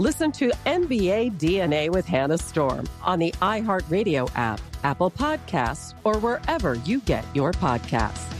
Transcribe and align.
Listen 0.00 0.30
to 0.32 0.50
NBA 0.64 1.38
DNA 1.38 1.90
with 1.90 2.06
Hannah 2.06 2.38
Storm 2.38 2.88
on 3.02 3.18
the 3.18 3.32
iHeartRadio 3.42 4.30
app, 4.36 4.60
Apple 4.84 5.10
Podcasts, 5.10 5.92
or 6.04 6.18
wherever 6.18 6.74
you 6.74 7.00
get 7.00 7.24
your 7.34 7.50
podcasts. 7.50 8.32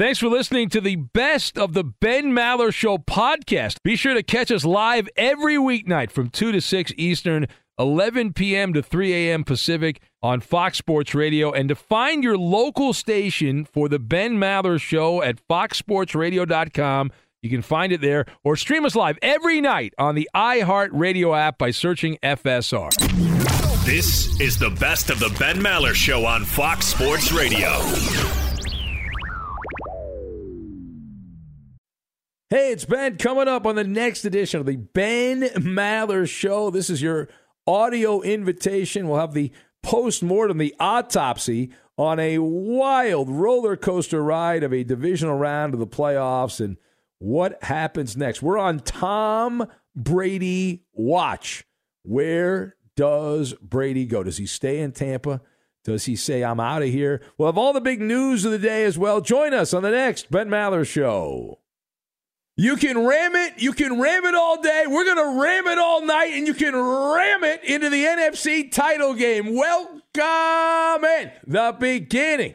Thanks 0.00 0.18
for 0.18 0.26
listening 0.26 0.68
to 0.70 0.80
the 0.80 0.96
best 0.96 1.56
of 1.56 1.74
the 1.74 1.84
Ben 1.84 2.32
Maller 2.32 2.74
Show 2.74 2.98
podcast. 2.98 3.76
Be 3.84 3.94
sure 3.94 4.14
to 4.14 4.22
catch 4.24 4.50
us 4.50 4.64
live 4.64 5.08
every 5.16 5.54
weeknight 5.58 6.10
from 6.10 6.28
2 6.28 6.50
to 6.50 6.60
6 6.60 6.92
Eastern, 6.96 7.46
11 7.78 8.32
p.m. 8.32 8.72
to 8.74 8.82
3 8.82 9.30
a.m. 9.30 9.44
Pacific 9.44 10.00
on 10.22 10.40
Fox 10.40 10.76
Sports 10.76 11.14
Radio. 11.14 11.52
And 11.52 11.68
to 11.68 11.76
find 11.76 12.24
your 12.24 12.36
local 12.36 12.92
station 12.92 13.64
for 13.64 13.88
the 13.88 14.00
Ben 14.00 14.38
Maller 14.38 14.80
Show 14.80 15.22
at 15.22 15.38
foxsportsradio.com, 15.48 17.12
you 17.46 17.50
can 17.50 17.62
find 17.62 17.92
it 17.92 18.00
there 18.00 18.26
or 18.42 18.56
stream 18.56 18.84
us 18.84 18.96
live 18.96 19.18
every 19.22 19.60
night 19.60 19.94
on 19.98 20.16
the 20.16 20.28
iHeartRadio 20.34 21.38
app 21.38 21.58
by 21.58 21.70
searching 21.70 22.18
FSR. 22.22 22.90
This 23.84 24.40
is 24.40 24.58
the 24.58 24.70
best 24.70 25.10
of 25.10 25.20
the 25.20 25.34
Ben 25.38 25.60
Maller 25.60 25.94
Show 25.94 26.26
on 26.26 26.44
Fox 26.44 26.86
Sports 26.86 27.30
Radio. 27.30 27.68
Hey, 32.50 32.72
it's 32.72 32.84
Ben 32.84 33.16
coming 33.16 33.46
up 33.46 33.64
on 33.64 33.76
the 33.76 33.84
next 33.84 34.24
edition 34.24 34.58
of 34.58 34.66
the 34.66 34.76
Ben 34.76 35.42
Maller 35.42 36.28
Show. 36.28 36.70
This 36.70 36.90
is 36.90 37.00
your 37.00 37.28
audio 37.64 38.22
invitation. 38.22 39.08
We'll 39.08 39.20
have 39.20 39.34
the 39.34 39.52
post 39.84 40.22
mortem, 40.22 40.58
the 40.58 40.74
autopsy 40.80 41.70
on 41.96 42.18
a 42.18 42.38
wild 42.38 43.30
roller 43.30 43.76
coaster 43.76 44.22
ride 44.22 44.62
of 44.64 44.72
a 44.72 44.82
divisional 44.84 45.36
round 45.36 45.74
of 45.74 45.80
the 45.80 45.86
playoffs 45.86 46.60
and 46.60 46.76
what 47.18 47.62
happens 47.62 48.16
next. 48.16 48.42
We're 48.42 48.58
on 48.58 48.80
Tom 48.80 49.66
Brady 49.94 50.84
watch. 50.92 51.64
Where 52.02 52.76
does 52.96 53.54
Brady 53.54 54.06
go? 54.06 54.22
Does 54.22 54.36
he 54.36 54.46
stay 54.46 54.80
in 54.80 54.92
Tampa? 54.92 55.40
Does 55.84 56.04
he 56.04 56.16
say, 56.16 56.42
I'm 56.42 56.60
out 56.60 56.82
of 56.82 56.88
here? 56.88 57.22
We'll 57.38 57.48
have 57.48 57.58
all 57.58 57.72
the 57.72 57.80
big 57.80 58.00
news 58.00 58.44
of 58.44 58.52
the 58.52 58.58
day 58.58 58.84
as 58.84 58.98
well. 58.98 59.20
Join 59.20 59.54
us 59.54 59.72
on 59.72 59.82
the 59.82 59.90
next 59.90 60.30
Ben 60.30 60.48
Maller 60.48 60.86
Show. 60.86 61.60
You 62.56 62.76
can 62.76 63.06
ram 63.06 63.36
it. 63.36 63.54
You 63.58 63.72
can 63.72 64.00
ram 64.00 64.24
it 64.24 64.34
all 64.34 64.60
day. 64.60 64.84
We're 64.88 65.04
going 65.04 65.16
to 65.18 65.42
ram 65.42 65.66
it 65.66 65.78
all 65.78 66.04
night, 66.04 66.32
and 66.32 66.46
you 66.46 66.54
can 66.54 66.74
ram 66.74 67.44
it 67.44 67.62
into 67.64 67.90
the 67.90 68.02
NFC 68.02 68.72
title 68.72 69.14
game. 69.14 69.54
Welcome 69.54 71.04
in 71.04 71.30
the 71.46 71.76
beginning 71.78 72.54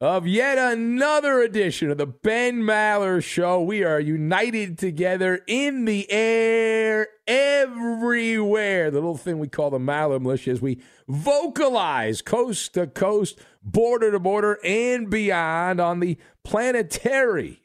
of 0.00 0.26
yet 0.26 0.58
another 0.58 1.40
edition 1.40 1.90
of 1.90 1.96
the 1.96 2.06
Ben 2.06 2.60
Maller 2.60 3.24
Show. 3.24 3.62
We 3.62 3.82
are 3.82 3.98
united 3.98 4.76
together 4.76 5.42
in 5.46 5.86
the 5.86 6.10
air 6.10 7.08
everywhere. 7.26 8.90
The 8.90 8.98
little 8.98 9.16
thing 9.16 9.38
we 9.38 9.48
call 9.48 9.70
the 9.70 9.78
Maller 9.78 10.20
Militia 10.20 10.50
as 10.50 10.60
we 10.60 10.82
vocalize 11.08 12.20
coast 12.20 12.74
to 12.74 12.86
coast, 12.86 13.38
border 13.62 14.10
to 14.10 14.20
border, 14.20 14.58
and 14.62 15.08
beyond 15.08 15.80
on 15.80 16.00
the 16.00 16.18
planetarily 16.46 17.58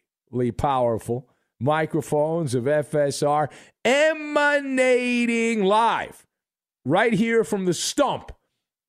powerful 0.57 1.27
microphones 1.59 2.55
of 2.55 2.63
FSR 2.63 3.49
emanating 3.83 5.63
live 5.63 6.25
right 6.85 7.13
here 7.13 7.43
from 7.43 7.65
the 7.65 7.73
stump 7.73 8.31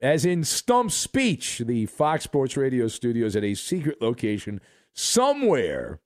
as 0.03 0.25
in 0.25 0.43
Stump 0.43 0.91
Speech, 0.91 1.63
the 1.65 1.87
Fox 1.87 2.25
Sports 2.25 2.57
Radio 2.57 2.89
studios 2.89 3.37
at 3.37 3.45
a 3.45 3.55
secret 3.55 4.03
location 4.03 4.61
somewhere 4.93 6.01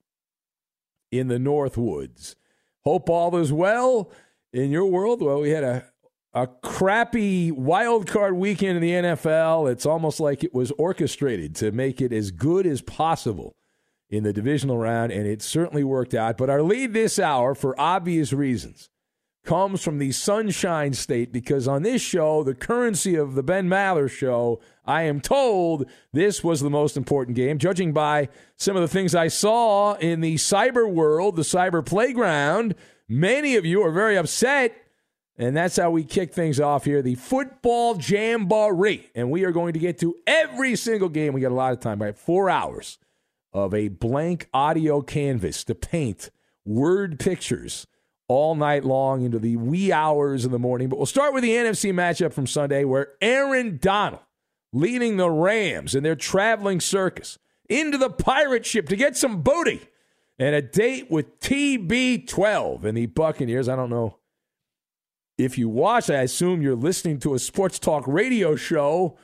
in 1.10 1.28
the 1.28 1.38
North 1.38 1.76
Woods. 1.78 2.36
Hope 2.84 3.08
all 3.08 3.34
is 3.36 3.52
well 3.52 4.12
in 4.52 4.70
your 4.70 4.86
world. 4.86 5.22
Well, 5.22 5.40
we 5.40 5.50
had 5.50 5.64
a 5.64 5.84
a 6.34 6.46
crappy 6.46 7.50
wild 7.50 8.06
card 8.06 8.34
weekend 8.34 8.76
in 8.76 8.82
the 8.82 8.90
NFL. 8.90 9.72
It's 9.72 9.86
almost 9.86 10.20
like 10.20 10.44
it 10.44 10.52
was 10.52 10.70
orchestrated 10.72 11.54
to 11.56 11.72
make 11.72 12.02
it 12.02 12.12
as 12.12 12.30
good 12.30 12.66
as 12.66 12.82
possible 12.82 13.56
in 14.10 14.22
the 14.22 14.34
divisional 14.34 14.76
round, 14.76 15.12
and 15.12 15.26
it 15.26 15.40
certainly 15.40 15.82
worked 15.82 16.12
out. 16.12 16.36
But 16.36 16.50
our 16.50 16.62
lead 16.62 16.92
this 16.92 17.18
hour, 17.18 17.54
for 17.54 17.78
obvious 17.80 18.34
reasons, 18.34 18.90
comes 19.46 19.82
from 19.82 19.98
the 19.98 20.12
Sunshine 20.12 20.92
State 20.92 21.32
because 21.32 21.66
on 21.66 21.82
this 21.82 22.02
show, 22.02 22.42
the 22.42 22.54
currency 22.54 23.14
of 23.14 23.34
the 23.34 23.42
Ben 23.42 23.68
Maller 23.68 24.10
show, 24.10 24.60
I 24.84 25.02
am 25.02 25.20
told 25.20 25.88
this 26.12 26.44
was 26.44 26.60
the 26.60 26.70
most 26.70 26.96
important 26.96 27.36
game, 27.36 27.58
judging 27.58 27.92
by 27.92 28.28
some 28.56 28.76
of 28.76 28.82
the 28.82 28.88
things 28.88 29.14
I 29.14 29.28
saw 29.28 29.94
in 29.94 30.20
the 30.20 30.34
cyber 30.34 30.90
world, 30.90 31.36
the 31.36 31.42
cyber 31.42 31.84
playground. 31.84 32.74
Many 33.08 33.56
of 33.56 33.64
you 33.64 33.82
are 33.82 33.92
very 33.92 34.16
upset. 34.16 34.76
And 35.38 35.54
that's 35.54 35.76
how 35.76 35.90
we 35.90 36.02
kick 36.02 36.32
things 36.32 36.60
off 36.60 36.84
here 36.84 37.02
the 37.02 37.14
football 37.14 37.98
jamboree. 38.00 39.10
And 39.14 39.30
we 39.30 39.44
are 39.44 39.52
going 39.52 39.74
to 39.74 39.78
get 39.78 39.98
to 39.98 40.16
every 40.26 40.76
single 40.76 41.10
game. 41.10 41.34
We 41.34 41.42
got 41.42 41.52
a 41.52 41.54
lot 41.54 41.72
of 41.72 41.80
time, 41.80 42.00
right? 42.00 42.16
Four 42.16 42.48
hours 42.48 42.98
of 43.52 43.74
a 43.74 43.88
blank 43.88 44.48
audio 44.54 45.02
canvas 45.02 45.62
to 45.64 45.74
paint 45.74 46.30
word 46.64 47.20
pictures 47.20 47.86
all 48.28 48.54
night 48.54 48.84
long 48.84 49.22
into 49.22 49.38
the 49.38 49.56
wee 49.56 49.92
hours 49.92 50.44
of 50.44 50.50
the 50.50 50.58
morning. 50.58 50.88
But 50.88 50.96
we'll 50.96 51.06
start 51.06 51.32
with 51.32 51.42
the 51.42 51.50
NFC 51.50 51.92
matchup 51.92 52.32
from 52.32 52.46
Sunday, 52.46 52.84
where 52.84 53.12
Aaron 53.20 53.78
Donald 53.80 54.22
leading 54.72 55.16
the 55.16 55.30
Rams 55.30 55.94
in 55.94 56.02
their 56.02 56.16
traveling 56.16 56.80
circus 56.80 57.38
into 57.68 57.98
the 57.98 58.10
pirate 58.10 58.66
ship 58.66 58.88
to 58.88 58.96
get 58.96 59.16
some 59.16 59.42
booty 59.42 59.88
and 60.38 60.54
a 60.54 60.62
date 60.62 61.10
with 61.10 61.40
TB12 61.40 62.84
and 62.84 62.96
the 62.96 63.06
Buccaneers. 63.06 63.68
I 63.68 63.76
don't 63.76 63.90
know 63.90 64.18
if 65.38 65.58
you 65.58 65.68
watch, 65.68 66.10
I 66.10 66.22
assume 66.22 66.62
you're 66.62 66.74
listening 66.74 67.18
to 67.20 67.34
a 67.34 67.38
sports 67.38 67.78
talk 67.78 68.04
radio 68.06 68.56
show 68.56 69.16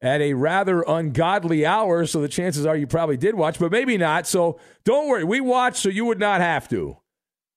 at 0.00 0.20
a 0.20 0.34
rather 0.34 0.82
ungodly 0.82 1.64
hour, 1.64 2.06
so 2.06 2.20
the 2.20 2.28
chances 2.28 2.66
are 2.66 2.76
you 2.76 2.86
probably 2.86 3.16
did 3.16 3.34
watch, 3.34 3.58
but 3.58 3.70
maybe 3.70 3.96
not. 3.96 4.26
So 4.26 4.58
don't 4.84 5.08
worry, 5.08 5.24
we 5.24 5.40
watched 5.40 5.78
so 5.78 5.88
you 5.88 6.04
would 6.06 6.18
not 6.18 6.40
have 6.40 6.68
to. 6.70 6.96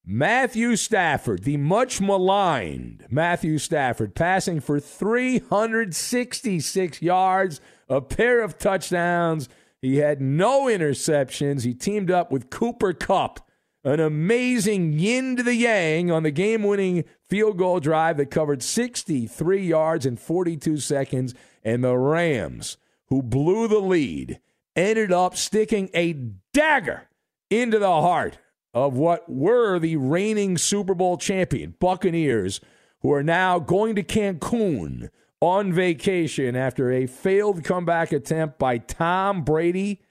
Matthew 0.08 0.76
Stafford, 0.76 1.46
the 1.46 1.58
much 1.58 2.00
maligned 2.00 3.08
Matthew 3.10 3.58
Stafford, 3.58 4.14
passing 4.14 4.60
for 4.60 4.80
366 4.80 7.02
yards, 7.02 7.60
a 7.90 8.02
pair 8.02 8.42
of 8.42 8.60
touchdowns. 8.60 9.50
He 9.82 9.98
had 9.98 10.22
no 10.22 10.66
interceptions. 10.66 11.64
He 11.64 11.74
teamed 11.74 12.12
up 12.12 12.32
with 12.32 12.52
Cooper 12.52 12.94
Kupp, 12.94 13.50
an 13.84 14.00
amazing 14.00 14.94
yin 14.94 15.38
to 15.38 15.44
the 15.44 15.56
yang 15.56 16.12
on 16.12 16.22
the 16.22 16.30
game 16.30 16.62
winning 16.62 17.06
field 17.28 17.58
goal 17.58 17.80
drive 17.80 18.18
that 18.18 18.30
covered 18.30 18.62
63 18.62 19.66
yards 19.66 20.06
in 20.06 20.18
42 20.18 20.78
seconds. 20.78 21.34
And 21.64 21.84
the 21.84 21.98
Rams, 21.98 22.78
who 23.08 23.24
blew 23.24 23.68
the 23.68 23.80
lead, 23.80 24.40
ended 24.76 25.12
up 25.12 25.36
sticking 25.36 25.90
a 25.96 26.14
dagger 26.54 27.10
into 27.50 27.80
the 27.80 27.88
heart 27.88 28.38
of 28.76 28.98
what 28.98 29.28
were 29.30 29.80
the 29.80 29.96
reigning 29.96 30.58
Super 30.58 30.94
Bowl 30.94 31.18
champion 31.18 31.74
Buccaneers, 31.80 32.60
who 33.00 33.12
are 33.14 33.24
now 33.24 33.58
going 33.58 33.96
to 33.96 34.04
Cancun 34.04 35.10
on 35.40 35.72
vacation 35.72 36.56
after 36.56 36.92
a 36.92 37.08
failed 37.08 37.64
comeback 37.64 38.12
attempt 38.12 38.60
by 38.60 38.78
Tom 38.78 39.44
Brady. 39.44 40.02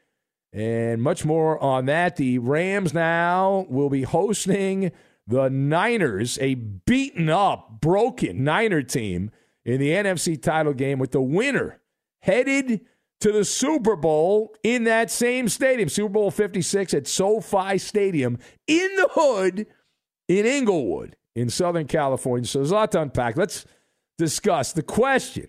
And 0.52 1.02
much 1.02 1.24
more 1.24 1.62
on 1.62 1.86
that. 1.86 2.16
The 2.16 2.38
Rams 2.38 2.94
now 2.94 3.66
will 3.68 3.90
be 3.90 4.02
hosting 4.02 4.92
the 5.26 5.50
Niners, 5.50 6.38
a 6.40 6.54
beaten 6.54 7.28
up, 7.28 7.80
broken 7.80 8.44
Niner 8.44 8.82
team 8.82 9.30
in 9.64 9.80
the 9.80 9.90
NFC 9.90 10.40
title 10.40 10.72
game 10.72 10.98
with 10.98 11.10
the 11.10 11.22
winner 11.22 11.80
headed 12.20 12.80
to 13.24 13.32
the 13.32 13.42
Super 13.42 13.96
Bowl 13.96 14.54
in 14.62 14.84
that 14.84 15.10
same 15.10 15.48
stadium, 15.48 15.88
Super 15.88 16.10
Bowl 16.10 16.30
56 16.30 16.92
at 16.92 17.06
SoFi 17.06 17.78
Stadium 17.78 18.38
in 18.66 18.96
the 18.96 19.08
hood 19.12 19.66
in 20.28 20.44
Inglewood 20.44 21.16
in 21.34 21.48
Southern 21.48 21.86
California. 21.86 22.46
So 22.46 22.58
there's 22.58 22.70
a 22.70 22.74
lot 22.74 22.92
to 22.92 23.00
unpack. 23.00 23.38
Let's 23.38 23.64
discuss 24.18 24.74
the 24.74 24.82
question 24.82 25.48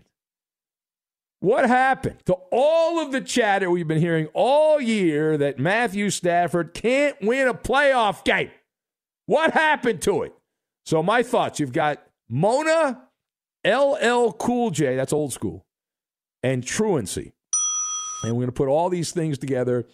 what 1.42 1.68
happened 1.68 2.26
to 2.28 2.38
all 2.50 3.02
of 3.02 3.12
the 3.12 3.20
chatter 3.20 3.70
we've 3.70 3.90
been 3.90 4.00
hearing 4.00 4.28
all 4.34 4.80
year 4.80 5.38
that 5.38 5.60
Matthew 5.60 6.10
Stafford 6.12 6.74
can't 6.74 7.22
win 7.22 7.50
a 7.50 7.54
playoff 7.54 8.24
game? 8.24 8.52
What 9.26 9.52
happened 9.52 10.02
to 10.04 10.24
it? 10.24 10.34
So, 10.86 11.04
my 11.04 11.24
thoughts 11.24 11.60
you've 11.60 11.74
got 11.74 12.02
Mona, 12.30 13.02
LL 13.68 14.32
Cool 14.32 14.72
J, 14.72 14.96
that's 14.96 15.12
old 15.12 15.34
school, 15.34 15.66
and 16.42 16.66
truancy. 16.66 17.34
And 18.26 18.36
we're 18.36 18.42
going 18.42 18.48
to 18.48 18.52
put 18.54 18.68
all 18.68 18.90
these 18.90 19.12
things 19.12 19.38
together, 19.38 19.86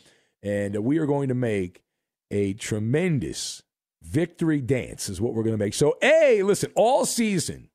and 0.41 0.75
we 0.83 0.97
are 0.97 1.05
going 1.05 1.29
to 1.29 1.35
make 1.35 1.83
a 2.29 2.53
tremendous 2.53 3.61
victory 4.01 4.61
dance, 4.61 5.09
is 5.09 5.21
what 5.21 5.33
we're 5.33 5.43
going 5.43 5.53
to 5.53 5.63
make. 5.63 5.73
So, 5.73 5.97
A, 6.01 6.41
listen, 6.43 6.71
all 6.75 7.05
season, 7.05 7.69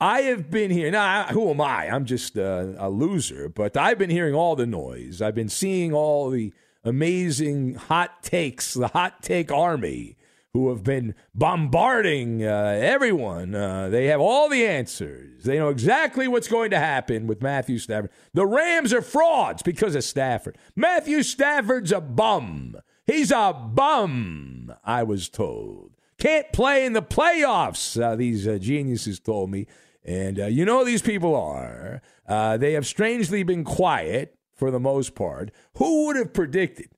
I 0.00 0.22
have 0.22 0.50
been 0.50 0.70
here. 0.70 0.90
Now, 0.90 1.24
who 1.28 1.48
am 1.50 1.60
I? 1.60 1.88
I'm 1.88 2.04
just 2.04 2.36
uh, 2.36 2.72
a 2.76 2.90
loser, 2.90 3.48
but 3.48 3.76
I've 3.76 3.98
been 3.98 4.10
hearing 4.10 4.34
all 4.34 4.56
the 4.56 4.66
noise. 4.66 5.22
I've 5.22 5.34
been 5.34 5.48
seeing 5.48 5.92
all 5.92 6.30
the 6.30 6.52
amazing 6.84 7.74
hot 7.74 8.22
takes, 8.22 8.74
the 8.74 8.88
hot 8.88 9.22
take 9.22 9.52
army 9.52 10.16
who 10.54 10.68
have 10.68 10.84
been 10.84 11.14
bombarding 11.34 12.44
uh, 12.44 12.78
everyone. 12.78 13.54
Uh, 13.54 13.88
they 13.88 14.06
have 14.06 14.20
all 14.20 14.48
the 14.48 14.66
answers. 14.66 15.44
They 15.44 15.58
know 15.58 15.70
exactly 15.70 16.28
what's 16.28 16.48
going 16.48 16.70
to 16.70 16.78
happen 16.78 17.26
with 17.26 17.40
Matthew 17.40 17.78
Stafford. 17.78 18.10
The 18.34 18.46
Rams 18.46 18.92
are 18.92 19.02
frauds 19.02 19.62
because 19.62 19.94
of 19.94 20.04
Stafford. 20.04 20.58
Matthew 20.76 21.22
Stafford's 21.22 21.90
a 21.90 22.00
bum. 22.02 22.76
He's 23.06 23.30
a 23.30 23.52
bum, 23.52 24.74
I 24.84 25.02
was 25.04 25.28
told. 25.28 25.92
Can't 26.18 26.52
play 26.52 26.84
in 26.84 26.92
the 26.92 27.02
playoffs, 27.02 28.00
uh, 28.00 28.14
these 28.14 28.46
uh, 28.46 28.58
geniuses 28.58 29.18
told 29.18 29.50
me. 29.50 29.66
And 30.04 30.38
uh, 30.38 30.46
you 30.46 30.64
know 30.64 30.84
these 30.84 31.02
people 31.02 31.34
are. 31.34 32.02
Uh, 32.28 32.58
they 32.58 32.74
have 32.74 32.86
strangely 32.86 33.42
been 33.42 33.64
quiet 33.64 34.36
for 34.54 34.70
the 34.70 34.80
most 34.80 35.14
part. 35.14 35.50
Who 35.76 36.06
would 36.06 36.16
have 36.16 36.32
predicted 36.34 36.90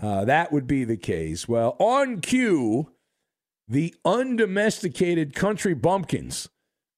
uh, 0.00 0.24
that 0.24 0.52
would 0.52 0.66
be 0.66 0.84
the 0.84 0.96
case. 0.96 1.48
Well, 1.48 1.76
on 1.78 2.20
cue, 2.20 2.92
the 3.68 3.94
undomesticated 4.04 5.34
country 5.34 5.74
bumpkins. 5.74 6.48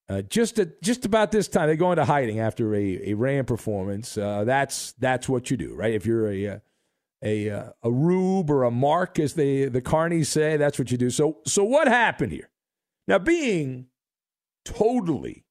Uh, 0.08 0.22
just 0.22 0.58
at, 0.58 0.82
just 0.82 1.04
about 1.04 1.32
this 1.32 1.48
time, 1.48 1.68
they 1.68 1.76
go 1.76 1.92
into 1.92 2.04
hiding 2.04 2.40
after 2.40 2.74
a, 2.74 3.10
a 3.10 3.14
Ram 3.14 3.44
performance. 3.44 4.18
Uh, 4.18 4.44
that's 4.44 4.92
that's 4.94 5.28
what 5.28 5.50
you 5.50 5.56
do, 5.56 5.74
right? 5.74 5.94
If 5.94 6.06
you're 6.06 6.30
a 6.30 6.46
uh, 6.48 6.58
a 7.22 7.48
a, 7.48 7.58
uh, 7.58 7.70
a 7.84 7.90
rube 7.90 8.50
or 8.50 8.64
a 8.64 8.70
mark, 8.70 9.18
as 9.18 9.34
they 9.34 9.66
the 9.66 9.80
carnies 9.80 10.26
say, 10.26 10.56
that's 10.56 10.78
what 10.78 10.90
you 10.90 10.98
do. 10.98 11.08
So 11.08 11.38
so 11.46 11.64
what 11.64 11.88
happened 11.88 12.32
here? 12.32 12.50
Now, 13.06 13.18
being 13.18 13.86
totally 14.64 15.44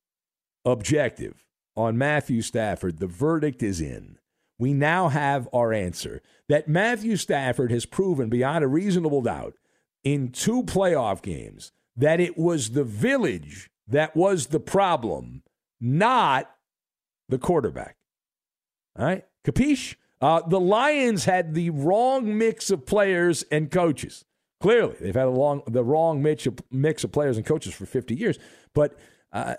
objective 0.65 1.45
on 1.75 1.97
Matthew 1.97 2.41
Stafford, 2.41 2.99
the 2.99 3.07
verdict 3.07 3.63
is 3.63 3.81
in 3.81 4.17
we 4.61 4.75
now 4.75 5.09
have 5.09 5.49
our 5.53 5.73
answer 5.73 6.21
that 6.47 6.67
Matthew 6.67 7.15
Stafford 7.15 7.71
has 7.71 7.87
proven 7.87 8.29
beyond 8.29 8.63
a 8.63 8.67
reasonable 8.67 9.23
doubt 9.23 9.55
in 10.03 10.29
two 10.29 10.61
playoff 10.61 11.23
games 11.23 11.71
that 11.95 12.19
it 12.19 12.37
was 12.37 12.69
the 12.69 12.83
village 12.83 13.71
that 13.87 14.15
was 14.15 14.47
the 14.47 14.59
problem, 14.59 15.41
not 15.79 16.47
the 17.27 17.39
quarterback. 17.39 17.95
All 18.99 19.05
right? 19.05 19.25
Capiche? 19.43 19.95
Uh, 20.21 20.43
the 20.47 20.59
Lions 20.59 21.25
had 21.25 21.55
the 21.55 21.71
wrong 21.71 22.37
mix 22.37 22.69
of 22.69 22.85
players 22.85 23.43
and 23.51 23.71
coaches. 23.71 24.25
Clearly, 24.59 24.95
they've 25.01 25.15
had 25.15 25.25
a 25.25 25.31
long, 25.31 25.63
the 25.65 25.83
wrong 25.83 26.21
mix 26.21 26.45
of, 26.45 26.59
mix 26.69 27.03
of 27.03 27.11
players 27.11 27.37
and 27.37 27.47
coaches 27.47 27.73
for 27.73 27.87
50 27.87 28.13
years. 28.13 28.37
But 28.75 28.95
uh, 29.33 29.55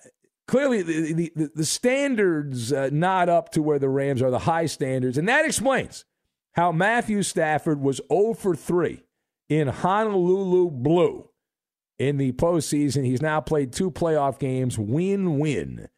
clearly 0.46 0.82
the, 0.82 1.30
the, 1.34 1.50
the 1.54 1.64
standards 1.64 2.72
uh, 2.72 2.90
not 2.92 3.28
up 3.28 3.50
to 3.52 3.62
where 3.62 3.78
the 3.78 3.88
Rams 3.88 4.22
are, 4.22 4.30
the 4.30 4.40
high 4.40 4.66
standards. 4.66 5.18
And 5.18 5.28
that 5.28 5.44
explains 5.44 6.04
how 6.52 6.72
Matthew 6.72 7.22
Stafford 7.22 7.80
was 7.80 8.00
0 8.12 8.34
for 8.34 8.54
3 8.54 9.02
in 9.48 9.68
Honolulu 9.68 10.70
Blue 10.70 11.28
in 11.98 12.16
the 12.16 12.32
postseason. 12.32 13.04
He's 13.04 13.22
now 13.22 13.40
played 13.40 13.72
two 13.72 13.90
playoff 13.90 14.38
games, 14.38 14.78
win 14.78 15.38
win. 15.38 15.88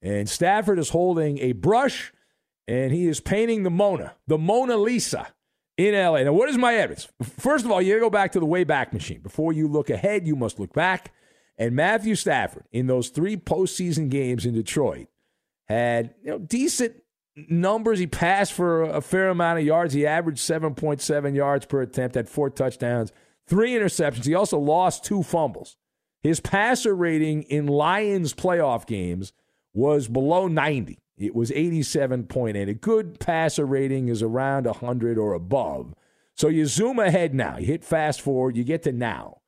And 0.00 0.28
Stafford 0.28 0.78
is 0.78 0.90
holding 0.90 1.38
a 1.38 1.52
brush 1.52 2.12
and 2.66 2.92
he 2.92 3.06
is 3.06 3.20
painting 3.20 3.62
the 3.62 3.70
Mona, 3.70 4.14
the 4.26 4.38
Mona 4.38 4.76
Lisa 4.76 5.28
in 5.76 5.94
LA. 5.94 6.22
Now, 6.22 6.32
what 6.32 6.48
is 6.48 6.58
my 6.58 6.74
evidence? 6.74 7.08
First 7.38 7.64
of 7.64 7.70
all, 7.70 7.80
you 7.80 7.98
go 8.00 8.10
back 8.10 8.32
to 8.32 8.40
the 8.40 8.46
Wayback 8.46 8.92
Machine. 8.92 9.20
Before 9.20 9.52
you 9.52 9.68
look 9.68 9.90
ahead, 9.90 10.26
you 10.26 10.36
must 10.36 10.58
look 10.58 10.72
back. 10.72 11.12
And 11.58 11.76
Matthew 11.76 12.14
Stafford, 12.14 12.64
in 12.72 12.86
those 12.86 13.08
three 13.08 13.36
postseason 13.36 14.08
games 14.08 14.46
in 14.46 14.54
Detroit, 14.54 15.08
had 15.68 16.14
you 16.22 16.30
know 16.30 16.38
decent 16.38 16.96
numbers. 17.48 17.98
He 17.98 18.06
passed 18.06 18.52
for 18.52 18.82
a 18.82 19.00
fair 19.00 19.28
amount 19.28 19.58
of 19.58 19.64
yards. 19.64 19.94
He 19.94 20.06
averaged 20.06 20.40
7.7 20.40 21.34
yards 21.34 21.66
per 21.66 21.82
attempt, 21.82 22.16
had 22.16 22.28
four 22.28 22.50
touchdowns, 22.50 23.12
three 23.46 23.72
interceptions. 23.72 24.24
He 24.24 24.34
also 24.34 24.58
lost 24.58 25.04
two 25.04 25.22
fumbles. 25.22 25.76
His 26.22 26.40
passer 26.40 26.94
rating 26.94 27.42
in 27.44 27.66
Lions 27.66 28.32
playoff 28.32 28.86
games 28.86 29.32
was 29.74 30.08
below 30.08 30.46
90. 30.46 30.98
It 31.16 31.34
was 31.34 31.50
87.8. 31.50 32.68
A 32.68 32.74
good 32.74 33.18
passer 33.18 33.66
rating 33.66 34.08
is 34.08 34.22
around 34.22 34.66
100 34.66 35.18
or 35.18 35.34
above. 35.34 35.94
So 36.36 36.48
you 36.48 36.66
zoom 36.66 36.98
ahead 36.98 37.34
now. 37.34 37.58
You 37.58 37.66
hit 37.66 37.84
fast 37.84 38.20
forward. 38.20 38.56
You 38.56 38.64
get 38.64 38.82
to 38.84 38.92
now. 38.92 39.38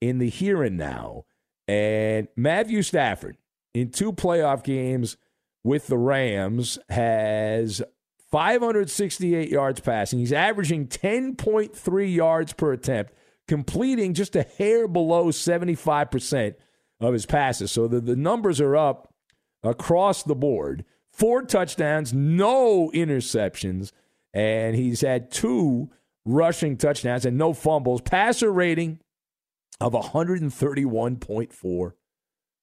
In 0.00 0.18
the 0.18 0.28
here 0.28 0.62
and 0.62 0.76
now, 0.76 1.24
and 1.68 2.28
Matthew 2.36 2.82
Stafford, 2.82 3.36
in 3.74 3.90
two 3.90 4.12
playoff 4.12 4.62
games 4.64 5.16
with 5.64 5.86
the 5.86 5.98
Rams, 5.98 6.78
has 6.88 7.82
568 8.30 9.48
yards 9.50 9.80
passing. 9.80 10.18
He's 10.18 10.32
averaging 10.32 10.88
10.3 10.88 12.14
yards 12.14 12.52
per 12.52 12.72
attempt, 12.72 13.12
completing 13.46 14.14
just 14.14 14.34
a 14.34 14.42
hair 14.42 14.88
below 14.88 15.26
75% 15.26 16.54
of 17.00 17.12
his 17.12 17.26
passes. 17.26 17.70
So 17.70 17.86
the, 17.86 18.00
the 18.00 18.16
numbers 18.16 18.60
are 18.60 18.76
up 18.76 19.12
across 19.62 20.22
the 20.22 20.34
board. 20.34 20.84
Four 21.12 21.42
touchdowns, 21.42 22.12
no 22.14 22.90
interceptions, 22.94 23.92
and 24.32 24.74
he's 24.74 25.02
had 25.02 25.30
two 25.30 25.90
rushing 26.24 26.76
touchdowns 26.76 27.26
and 27.26 27.36
no 27.36 27.52
fumbles. 27.52 28.00
Passer 28.00 28.50
rating 28.50 29.00
of 29.80 29.92
131.4. 29.92 31.92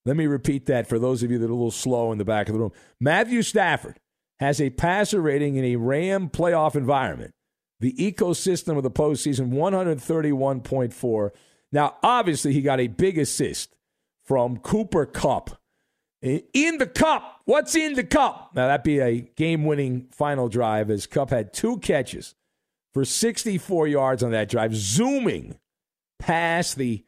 Let 0.06 0.16
me 0.16 0.28
repeat 0.28 0.66
that 0.68 0.88
for 0.88 0.98
those 0.98 1.24
of 1.24 1.32
you 1.32 1.38
that 1.40 1.46
are 1.46 1.50
a 1.50 1.54
little 1.54 1.72
slow 1.72 2.12
in 2.12 2.18
the 2.18 2.26
back 2.26 2.48
of 2.48 2.54
the 2.54 2.60
room. 2.60 2.72
Matthew 3.00 3.42
Stafford 3.42 4.00
has 4.40 4.62
a 4.62 4.70
passer 4.70 5.22
rating 5.22 5.56
in 5.56 5.66
a 5.66 5.76
Ram 5.76 6.30
playoff 6.30 6.76
environment, 6.76 7.34
the 7.80 7.94
ecosystem 7.94 8.78
of 8.78 8.84
the 8.84 8.92
postseason, 8.92 9.52
131.4. 9.52 11.32
Now, 11.72 11.98
obviously, 12.02 12.54
he 12.54 12.62
got 12.62 12.80
a 12.80 12.88
big 12.88 13.18
assist 13.18 13.76
from 14.24 14.58
Cooper 14.58 15.06
Kupp. 15.06 15.58
In 16.22 16.78
the 16.78 16.88
cup. 16.88 17.42
What's 17.46 17.76
in 17.76 17.94
the 17.94 18.04
cup? 18.04 18.52
Now, 18.54 18.68
that'd 18.68 18.84
be 18.84 19.00
a 19.00 19.22
game 19.22 19.64
winning 19.64 20.08
final 20.12 20.50
drive 20.50 20.90
as 20.90 21.08
Kupp 21.08 21.30
had 21.30 21.54
two 21.54 21.78
catches 21.78 22.36
for 22.94 23.06
64 23.06 23.88
yards 23.88 24.22
on 24.22 24.32
that 24.32 24.50
drive, 24.50 24.76
zooming 24.76 25.58
past 26.20 26.76
the 26.76 27.04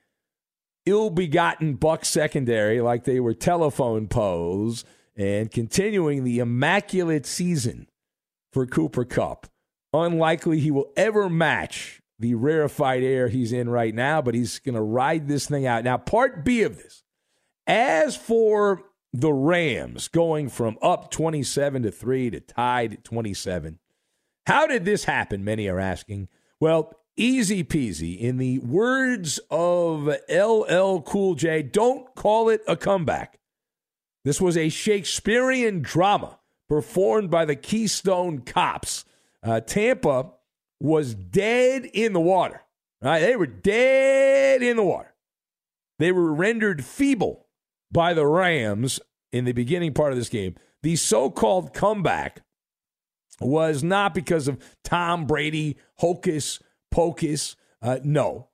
ill 0.86 1.10
begotten 1.10 1.76
Buck 1.76 2.06
secondary 2.06 2.82
like 2.82 3.04
they 3.04 3.20
were 3.20 3.34
telephone 3.34 4.08
poles 4.08 4.84
and 5.16 5.52
continuing 5.52 6.24
the 6.24 6.40
immaculate 6.40 7.26
season 7.26 7.88
for 8.52 8.66
Cooper 8.66 9.06
Kupp. 9.06 9.48
Unlikely 9.94 10.60
he 10.60 10.72
will 10.72 10.92
ever 10.96 11.30
match 11.30 12.02
the 12.18 12.36
rarefied 12.36 13.04
air 13.04 13.28
he's 13.28 13.52
in 13.52 13.70
right 13.70 13.94
now, 13.94 14.22
but 14.22 14.36
he's 14.36 14.60
going 14.60 14.76
to 14.76 14.82
ride 14.82 15.28
this 15.28 15.48
thing 15.48 15.66
out. 15.66 15.84
Now, 15.84 15.98
part 15.98 16.46
B 16.46 16.62
of 16.62 16.78
this. 16.78 17.04
As 17.68 18.16
for 18.16 18.84
the 19.14 19.34
Rams 19.34 20.08
going 20.08 20.50
from 20.50 20.78
up 20.82 21.12
27 21.12 21.84
to 21.84 21.92
3 21.92 22.30
to 22.32 22.40
tied 22.40 22.94
at 22.94 23.04
27, 23.04 23.80
how 24.46 24.68
did 24.68 24.86
this 24.86 25.04
happen? 25.04 25.44
Many 25.44 25.68
are 25.68 25.80
asking. 25.80 26.30
Well, 26.60 26.94
easy 27.18 27.64
peasy. 27.64 28.20
In 28.20 28.38
the 28.38 28.60
words 28.60 29.40
of 29.50 30.08
LL 30.30 31.02
Cool 31.02 31.36
J, 31.36 31.62
don't 31.62 32.14
call 32.16 32.50
it 32.50 32.62
a 32.68 32.76
comeback. 32.76 33.40
This 34.24 34.40
was 34.40 34.56
a 34.58 34.70
Shakespearean 34.70 35.82
drama 35.82 36.40
performed 36.70 37.30
by 37.30 37.46
the 37.46 37.56
Keystone 37.56 38.40
Cops. 38.40 39.06
Uh, 39.44 39.60
Tampa 39.60 40.32
was 40.80 41.16
dead 41.16 41.86
in 41.86 42.14
the 42.14 42.20
water. 42.20 42.62
Right? 43.02 43.20
They 43.20 43.36
were 43.36 43.48
dead 43.48 44.62
in 44.62 44.78
the 44.78 44.84
water. 44.84 45.14
They 45.98 46.12
were 46.12 46.34
rendered 46.34 46.86
feeble 46.86 47.48
by 47.92 48.14
the 48.14 48.26
Rams 48.26 49.00
in 49.32 49.46
the 49.46 49.52
beginning 49.52 49.94
part 49.94 50.12
of 50.12 50.18
this 50.18 50.30
game. 50.30 50.56
The 50.84 50.96
so 50.96 51.30
called 51.30 51.74
comeback 51.74 52.44
was 53.40 53.84
not 53.84 54.14
because 54.14 54.48
of 54.48 54.64
Tom 54.84 55.26
Brady, 55.26 55.78
hocus 55.98 56.60
pocus. 56.92 57.56
Uh, 57.82 58.00
no, 58.04 58.50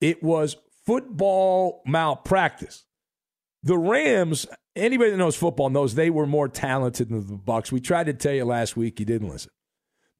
it 0.00 0.22
was 0.22 0.56
football 0.84 1.82
malpractice. 1.86 2.84
The 3.62 3.76
Rams, 3.76 4.46
anybody 4.74 5.10
that 5.10 5.16
knows 5.16 5.36
football 5.36 5.70
knows 5.70 5.94
they 5.94 6.10
were 6.10 6.26
more 6.26 6.48
talented 6.48 7.08
than 7.08 7.26
the 7.26 7.34
Bucks. 7.34 7.72
We 7.72 7.80
tried 7.80 8.06
to 8.06 8.14
tell 8.14 8.32
you 8.32 8.44
last 8.44 8.76
week, 8.76 9.00
you 9.00 9.06
didn't 9.06 9.28
listen. 9.28 9.50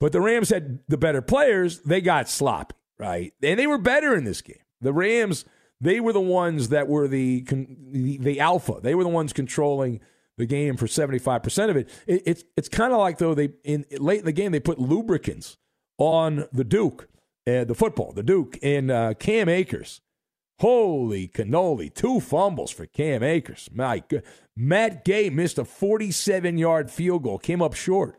But 0.01 0.13
the 0.13 0.21
Rams 0.21 0.51
had 0.51 0.81
the 0.89 0.99
better 0.99 1.23
players. 1.23 1.81
They 1.81 2.01
got 2.01 2.29
sloppy, 2.29 2.75
right? 2.99 3.33
And 3.43 3.59
they 3.59 3.67
were 3.67 3.79
better 3.79 4.15
in 4.15 4.25
this 4.25 4.43
game. 4.43 4.59
The 4.81 4.93
Rams, 4.93 5.45
they 5.81 6.01
were 6.01 6.13
the 6.13 6.21
ones 6.21 6.69
that 6.71 6.89
were 6.89 7.09
the 7.09 7.43
the, 7.43 8.19
the 8.19 8.41
alpha. 8.41 8.81
They 8.83 8.95
were 8.95 9.05
the 9.05 9.09
ones 9.09 9.33
controlling 9.33 10.01
the 10.37 10.47
game 10.47 10.77
for 10.77 10.87
75% 10.87 11.71
of 11.71 11.77
it. 11.77 11.89
it 12.07 12.23
it's 12.27 12.45
it's 12.57 12.69
kind 12.69 12.93
of 12.93 12.99
like 12.99 13.19
though 13.19 13.35
they 13.35 13.51
in 13.65 13.87
late 13.93 14.19
in 14.19 14.27
the 14.27 14.33
game 14.33 14.53
they 14.53 14.61
put 14.61 14.79
lubricants 14.79 15.57
on 15.99 16.47
the 16.53 16.65
Duke, 16.65 17.09
uh, 17.47 17.65
the 17.65 17.75
football, 17.75 18.13
the 18.13 18.23
Duke 18.23 18.59
and 18.63 18.91
uh, 18.91 19.15
Cam 19.15 19.49
Akers. 19.49 20.01
Holy 20.59 21.29
cannoli, 21.29 21.93
two 21.93 22.19
fumbles 22.19 22.71
for 22.71 22.87
Cam 22.87 23.23
Akers. 23.23 23.69
My 23.73 24.03
good. 24.09 24.23
Matt 24.57 25.05
Gay 25.05 25.29
missed 25.29 25.59
a 25.59 25.65
47-yard 25.65 26.91
field 26.91 27.25
goal, 27.25 27.39
came 27.39 27.61
up 27.61 27.75
short 27.75 28.19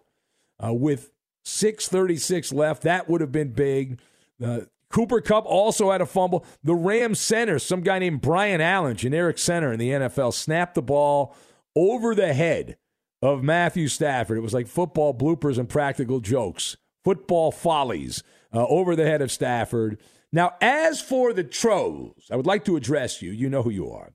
uh, 0.64 0.72
with 0.72 1.12
636 1.46 2.54
left. 2.54 2.84
That 2.84 3.10
would 3.10 3.22
have 3.22 3.32
been 3.32 3.54
big. 3.54 4.00
Uh, 4.44 4.62
Cooper 4.92 5.20
Kupp 5.20 5.46
also 5.48 5.92
had 5.92 6.00
a 6.00 6.06
fumble. 6.06 6.46
The 6.64 6.76
Rams 6.76 7.20
center, 7.20 7.58
some 7.58 7.82
guy 7.82 7.98
named 7.98 8.22
Brian 8.22 8.62
Allen, 8.62 8.96
generic 8.96 9.40
center 9.40 9.74
in 9.74 9.80
the 9.80 9.90
NFL, 9.90 10.34
snapped 10.34 10.76
the 10.76 10.84
ball 10.84 11.36
over 11.76 12.14
the 12.14 12.34
head 12.34 12.78
of 13.22 13.44
Matthew 13.44 13.88
Stafford. 13.88 14.38
It 14.38 14.42
was 14.42 14.54
like 14.54 14.68
football 14.68 15.14
bloopers 15.14 15.58
and 15.58 15.68
practical 15.68 16.20
jokes, 16.20 16.78
football 17.04 17.52
follies 17.52 18.22
uh, 18.58 18.66
over 18.68 18.96
the 18.96 19.06
head 19.06 19.22
of 19.22 19.32
Stafford. 19.32 20.00
Now, 20.32 20.56
as 20.60 21.00
for 21.00 21.32
the 21.32 21.44
trolls, 21.44 22.26
I 22.32 22.36
would 22.36 22.48
like 22.48 22.66
to 22.66 22.76
address 22.76 23.22
you. 23.22 23.32
You 23.32 23.50
know 23.50 23.62
who 23.62 23.70
you 23.70 23.92
are. 23.92 24.14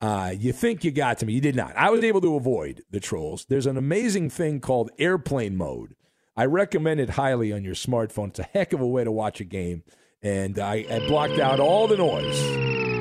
Uh, 0.00 0.32
you 0.36 0.52
think 0.52 0.84
you 0.84 0.92
got 0.92 1.18
to 1.18 1.26
me. 1.26 1.32
You 1.32 1.40
did 1.40 1.56
not. 1.56 1.76
I 1.76 1.90
was 1.90 2.02
able 2.04 2.20
to 2.20 2.36
avoid 2.36 2.84
the 2.90 3.00
trolls. 3.00 3.44
There's 3.46 3.66
an 3.66 3.76
amazing 3.76 4.30
thing 4.30 4.60
called 4.60 4.90
airplane 4.98 5.56
mode. 5.56 5.94
I 6.36 6.46
recommend 6.46 7.00
it 7.00 7.10
highly 7.10 7.52
on 7.52 7.64
your 7.64 7.74
smartphone. 7.74 8.28
It's 8.28 8.38
a 8.38 8.44
heck 8.44 8.72
of 8.72 8.80
a 8.80 8.86
way 8.86 9.04
to 9.04 9.12
watch 9.12 9.40
a 9.40 9.44
game. 9.44 9.82
And 10.22 10.58
I, 10.58 10.86
I 10.88 11.06
blocked 11.08 11.40
out 11.40 11.58
all 11.58 11.88
the 11.88 11.96
noise. 11.96 12.40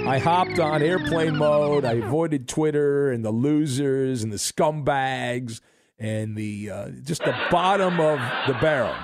I 0.08 0.18
hopped 0.18 0.60
on 0.60 0.82
airplane 0.82 1.38
mode. 1.38 1.86
I 1.86 1.94
avoided 1.94 2.48
Twitter 2.48 3.12
and 3.12 3.24
the 3.24 3.32
losers 3.32 4.24
and 4.24 4.34
the 4.34 4.38
scumbags 4.38 5.62
and 6.00 6.36
the 6.36 6.72
uh, 6.72 6.90
just 7.04 7.24
the 7.24 7.36
bottom 7.52 8.00
of 8.00 8.20
the 8.48 8.54
barrel 8.56 8.96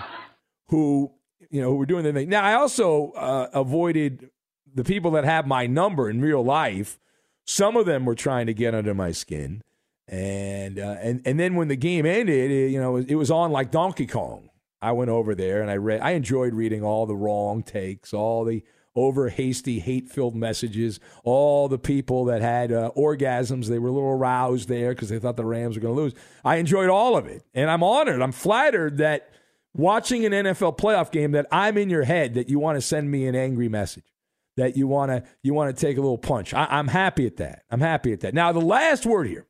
who 0.70 1.12
you 1.50 1.62
know 1.62 1.70
who 1.70 1.76
were 1.76 1.86
doing 1.86 2.04
the 2.04 2.14
thing. 2.14 2.30
Now 2.30 2.44
I 2.44 2.54
also 2.54 3.12
uh, 3.12 3.50
avoided 3.54 4.30
the 4.74 4.84
people 4.84 5.12
that 5.12 5.24
have 5.24 5.48
my 5.48 5.68
number 5.68 6.10
in 6.10 6.22
real 6.22 6.44
life. 6.44 7.00
Some 7.46 7.78
of 7.78 7.86
them 7.86 8.06
were 8.06 8.16
trying 8.16 8.48
to 8.48 8.54
get 8.54 8.76
under 8.76 8.94
my 8.94 9.12
skin, 9.12 9.62
and 10.08 10.80
uh, 10.80 10.98
and 11.02 11.22
and 11.26 11.40
then 11.40 11.56
when 11.56 11.68
the 11.68 11.76
game 11.76 12.06
ended, 12.06 12.52
it, 12.52 12.72
you 12.72 12.80
know, 12.80 12.98
it 12.98 13.16
was 13.16 13.32
on 13.32 13.52
like 13.52 13.72
Donkey 13.72 14.06
Kong. 14.06 14.50
I 14.82 14.92
went 14.92 15.10
over 15.10 15.34
there 15.34 15.62
and 15.62 15.72
I 15.72 15.78
read. 15.78 16.02
I 16.02 16.12
enjoyed 16.12 16.54
reading 16.54 16.84
all 16.84 17.06
the 17.06 17.16
wrong 17.16 17.64
takes, 17.64 18.14
all 18.14 18.46
the 18.46 18.64
over 18.96 19.30
hasty, 19.30 19.80
hate 19.80 20.10
filled 20.10 20.36
messages, 20.36 21.00
all 21.24 21.68
the 21.68 21.78
people 21.78 22.26
that 22.26 22.42
had 22.42 22.72
uh, 22.72 22.92
orgasms. 22.98 23.68
They 23.68 23.80
were 23.80 23.90
a 23.90 23.94
little 23.94 24.10
aroused 24.10 24.68
there 24.68 24.90
because 24.90 25.10
they 25.10 25.20
thought 25.20 25.38
the 25.38 25.46
Rams 25.46 25.76
were 25.76 25.82
going 25.82 25.96
to 25.96 26.02
lose. 26.02 26.14
I 26.44 26.56
enjoyed 26.58 26.90
all 26.90 27.16
of 27.16 27.28
it, 27.28 27.44
and 27.54 27.70
I'm 27.70 27.84
honored. 27.84 28.22
I'm 28.22 28.32
flattered 28.32 28.98
that 28.98 29.30
watching 29.78 30.26
an 30.26 30.34
NFL 30.34 30.78
playoff 30.78 31.12
game 31.12 31.32
that 31.32 31.48
I'm 31.52 31.78
in 31.78 31.90
your 31.90 32.04
head 32.04 32.34
that 32.34 32.50
you 32.50 32.60
want 32.60 32.76
to 32.76 32.82
send 32.82 33.10
me 33.10 33.28
an 33.28 33.36
angry 33.36 33.70
message 33.70 34.12
that 34.58 34.76
you 34.76 34.88
want 34.88 35.12
to 35.12 35.24
you 35.44 35.54
want 35.54 35.74
to 35.74 35.80
take 35.80 35.98
a 35.98 36.02
little 36.02 36.18
punch. 36.18 36.54
I, 36.54 36.80
am 36.80 36.90
happy 36.90 37.26
at 37.26 37.38
that. 37.38 37.64
I'm 37.70 37.80
happy 37.80 38.12
at 38.12 38.20
that. 38.22 38.34
Now 38.34 38.52
the 38.52 38.60
last 38.60 39.06
word 39.06 39.28
here: 39.28 39.48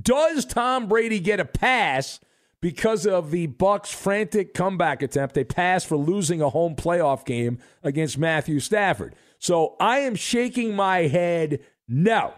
Does 0.00 0.44
Tom 0.44 0.88
Brady 0.88 1.20
get 1.20 1.40
a 1.40 1.44
pass 1.44 2.20
because 2.60 3.06
of 3.06 3.30
the 3.30 3.46
Bucks' 3.46 3.92
frantic 3.92 4.52
comeback 4.52 5.02
attempt? 5.02 5.34
They 5.34 5.44
pass 5.44 5.84
for 5.84 5.96
losing 5.96 6.42
a 6.42 6.50
home 6.50 6.74
playoff 6.74 7.24
game 7.24 7.58
against 7.82 8.18
Matthew 8.18 8.60
Stafford. 8.60 9.14
So 9.38 9.76
I 9.80 10.00
am 10.00 10.16
shaking 10.16 10.74
my 10.74 11.02
head. 11.02 11.60
No. 11.86 12.34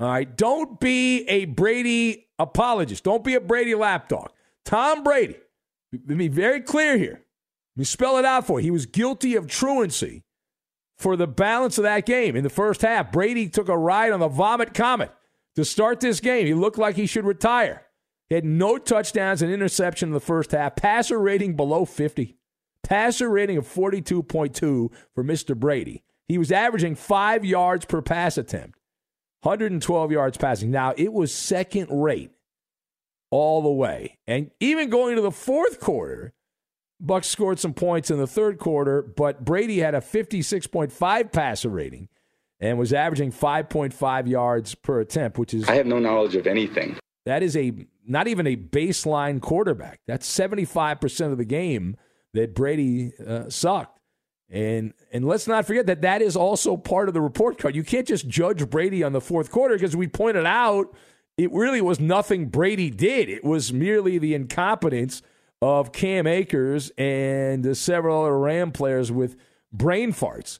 All 0.00 0.08
right. 0.08 0.36
Don't 0.36 0.80
be 0.80 1.28
a 1.28 1.44
Brady 1.44 2.28
apologist. 2.38 3.04
Don't 3.04 3.22
be 3.22 3.34
a 3.34 3.40
Brady 3.40 3.74
lapdog. 3.74 4.30
Tom 4.64 5.02
Brady 5.02 5.36
let 5.92 6.16
me 6.16 6.28
be 6.28 6.34
very 6.34 6.60
clear 6.60 6.98
here. 6.98 7.24
Let 7.76 7.80
me 7.80 7.84
spell 7.84 8.18
it 8.18 8.24
out 8.24 8.46
for 8.46 8.60
you. 8.60 8.64
He 8.64 8.70
was 8.70 8.86
guilty 8.86 9.36
of 9.36 9.46
truancy 9.46 10.24
for 10.96 11.16
the 11.16 11.26
balance 11.26 11.78
of 11.78 11.84
that 11.84 12.06
game. 12.06 12.36
In 12.36 12.42
the 12.42 12.50
first 12.50 12.82
half, 12.82 13.12
Brady 13.12 13.48
took 13.48 13.68
a 13.68 13.78
ride 13.78 14.12
on 14.12 14.20
the 14.20 14.28
Vomit 14.28 14.74
Comet 14.74 15.12
to 15.54 15.64
start 15.64 16.00
this 16.00 16.20
game. 16.20 16.46
He 16.46 16.54
looked 16.54 16.78
like 16.78 16.96
he 16.96 17.06
should 17.06 17.24
retire. 17.24 17.86
He 18.28 18.34
had 18.34 18.44
no 18.44 18.76
touchdowns 18.78 19.40
and 19.40 19.52
interception 19.52 20.10
in 20.10 20.12
the 20.12 20.20
first 20.20 20.50
half. 20.50 20.76
Passer 20.76 21.18
rating 21.18 21.56
below 21.56 21.84
50. 21.84 22.36
Passer 22.82 23.28
rating 23.28 23.56
of 23.56 23.66
42.2 23.66 24.90
for 25.14 25.24
Mr. 25.24 25.56
Brady. 25.56 26.04
He 26.26 26.36
was 26.36 26.52
averaging 26.52 26.94
five 26.94 27.44
yards 27.44 27.86
per 27.86 28.02
pass 28.02 28.36
attempt, 28.36 28.78
112 29.42 30.12
yards 30.12 30.36
passing. 30.36 30.70
Now, 30.70 30.92
it 30.96 31.12
was 31.12 31.34
second 31.34 31.88
rate 31.90 32.32
all 33.30 33.62
the 33.62 33.70
way. 33.70 34.18
And 34.26 34.50
even 34.60 34.90
going 34.90 35.16
to 35.16 35.22
the 35.22 35.30
fourth 35.30 35.80
quarter, 35.80 36.32
Bucks 37.00 37.28
scored 37.28 37.58
some 37.58 37.74
points 37.74 38.10
in 38.10 38.18
the 38.18 38.26
third 38.26 38.58
quarter, 38.58 39.02
but 39.02 39.44
Brady 39.44 39.78
had 39.78 39.94
a 39.94 40.00
56.5 40.00 41.32
passer 41.32 41.68
rating 41.68 42.08
and 42.60 42.78
was 42.78 42.92
averaging 42.92 43.30
5.5 43.30 44.28
yards 44.28 44.74
per 44.74 45.00
attempt, 45.00 45.38
which 45.38 45.54
is 45.54 45.68
I 45.68 45.74
have 45.74 45.86
no 45.86 45.98
knowledge 45.98 46.34
of 46.34 46.46
anything. 46.46 46.96
That 47.24 47.42
is 47.42 47.56
a 47.56 47.72
not 48.06 48.26
even 48.26 48.46
a 48.46 48.56
baseline 48.56 49.40
quarterback. 49.40 50.00
That's 50.06 50.28
75% 50.28 51.30
of 51.30 51.38
the 51.38 51.44
game 51.44 51.96
that 52.34 52.54
Brady 52.54 53.12
uh, 53.24 53.50
sucked. 53.50 54.00
And 54.50 54.94
and 55.12 55.26
let's 55.26 55.46
not 55.46 55.66
forget 55.66 55.86
that 55.86 56.00
that 56.02 56.22
is 56.22 56.34
also 56.34 56.76
part 56.76 57.08
of 57.08 57.14
the 57.14 57.20
report 57.20 57.58
card. 57.58 57.76
You 57.76 57.84
can't 57.84 58.08
just 58.08 58.26
judge 58.26 58.68
Brady 58.68 59.02
on 59.02 59.12
the 59.12 59.20
fourth 59.20 59.50
quarter 59.50 59.74
because 59.74 59.94
we 59.94 60.08
pointed 60.08 60.46
out 60.46 60.96
it 61.38 61.52
really 61.52 61.80
was 61.80 62.00
nothing 62.00 62.46
Brady 62.46 62.90
did. 62.90 63.28
It 63.28 63.44
was 63.44 63.72
merely 63.72 64.18
the 64.18 64.34
incompetence 64.34 65.22
of 65.62 65.92
Cam 65.92 66.26
Akers 66.26 66.90
and 66.98 67.76
several 67.76 68.22
other 68.22 68.38
Ram 68.38 68.72
players 68.72 69.10
with 69.10 69.36
brain 69.72 70.12
farts. 70.12 70.58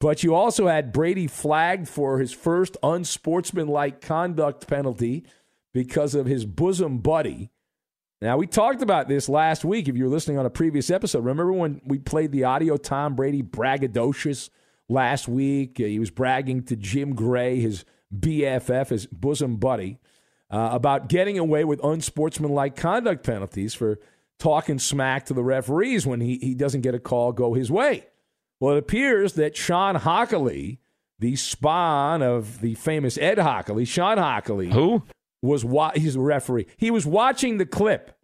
But 0.00 0.22
you 0.22 0.34
also 0.34 0.66
had 0.66 0.92
Brady 0.92 1.26
flagged 1.26 1.88
for 1.88 2.18
his 2.18 2.32
first 2.32 2.76
unsportsmanlike 2.82 4.00
conduct 4.00 4.66
penalty 4.66 5.24
because 5.72 6.14
of 6.14 6.26
his 6.26 6.44
bosom 6.44 6.98
buddy. 6.98 7.50
Now, 8.20 8.38
we 8.38 8.46
talked 8.46 8.80
about 8.80 9.08
this 9.08 9.28
last 9.28 9.64
week. 9.64 9.88
If 9.88 9.96
you 9.96 10.04
were 10.04 10.10
listening 10.10 10.38
on 10.38 10.46
a 10.46 10.50
previous 10.50 10.88
episode, 10.88 11.18
remember 11.18 11.52
when 11.52 11.82
we 11.84 11.98
played 11.98 12.32
the 12.32 12.44
audio 12.44 12.76
Tom 12.76 13.14
Brady 13.14 13.42
braggadocious 13.42 14.48
last 14.88 15.28
week? 15.28 15.78
Uh, 15.78 15.84
he 15.84 15.98
was 15.98 16.10
bragging 16.10 16.62
to 16.64 16.76
Jim 16.76 17.14
Gray, 17.14 17.60
his 17.60 17.84
BFF, 18.14 18.88
his 18.88 19.06
bosom 19.06 19.56
buddy, 19.56 19.98
uh, 20.54 20.68
about 20.70 21.08
getting 21.08 21.36
away 21.36 21.64
with 21.64 21.82
unsportsmanlike 21.82 22.76
conduct 22.76 23.26
penalties 23.26 23.74
for 23.74 23.98
talking 24.38 24.78
smack 24.78 25.26
to 25.26 25.34
the 25.34 25.42
referees 25.42 26.06
when 26.06 26.20
he, 26.20 26.38
he 26.38 26.54
doesn't 26.54 26.82
get 26.82 26.94
a 26.94 27.00
call 27.00 27.32
go 27.32 27.54
his 27.54 27.72
way. 27.72 28.06
Well, 28.60 28.76
it 28.76 28.78
appears 28.78 29.32
that 29.32 29.56
Shawn 29.56 29.96
Hochuli, 29.96 30.78
the 31.18 31.34
spawn 31.34 32.22
of 32.22 32.60
the 32.60 32.74
famous 32.74 33.18
Ed 33.18 33.38
Hochuli, 33.38 33.84
Shawn 33.84 34.16
Hochuli, 34.16 34.72
who 34.72 35.02
was 35.42 35.64
wa- 35.64 35.90
he's 35.96 36.14
a 36.14 36.20
referee. 36.20 36.66
He 36.76 36.88
was 36.88 37.04
watching 37.04 37.58
the 37.58 37.66
clip. 37.66 38.16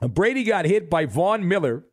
Brady 0.00 0.44
got 0.44 0.66
hit 0.66 0.90
by 0.90 1.06
Von 1.06 1.48
Miller 1.48 1.86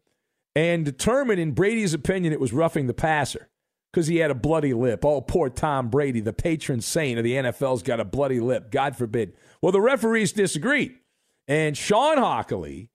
and 0.58 0.84
determined, 0.84 1.40
in 1.40 1.54
Brady's 1.54 1.94
opinion, 1.94 2.34
it 2.34 2.40
was 2.42 2.52
roughing 2.52 2.88
the 2.88 2.94
passer 2.94 3.48
because 3.94 4.08
he 4.08 4.18
had 4.18 4.32
a 4.32 4.36
bloody 4.36 4.74
lip. 4.74 5.06
Oh, 5.06 5.22
poor 5.22 5.50
Tom 5.50 5.90
Brady, 5.90 6.20
the 6.20 6.34
patron 6.34 6.82
saint 6.82 7.20
of 7.20 7.24
the 7.24 7.34
NFL's 7.34 7.84
got 7.84 8.00
a 8.00 8.06
bloody 8.06 8.40
lip. 8.40 8.72
God 8.72 8.96
forbid. 8.96 9.34
Well, 9.62 9.72
the 9.72 9.82
referees 9.82 10.32
disagreed. 10.32 10.96
And 11.48 11.78
Shawn 11.78 12.18
Hochuli, 12.18 12.90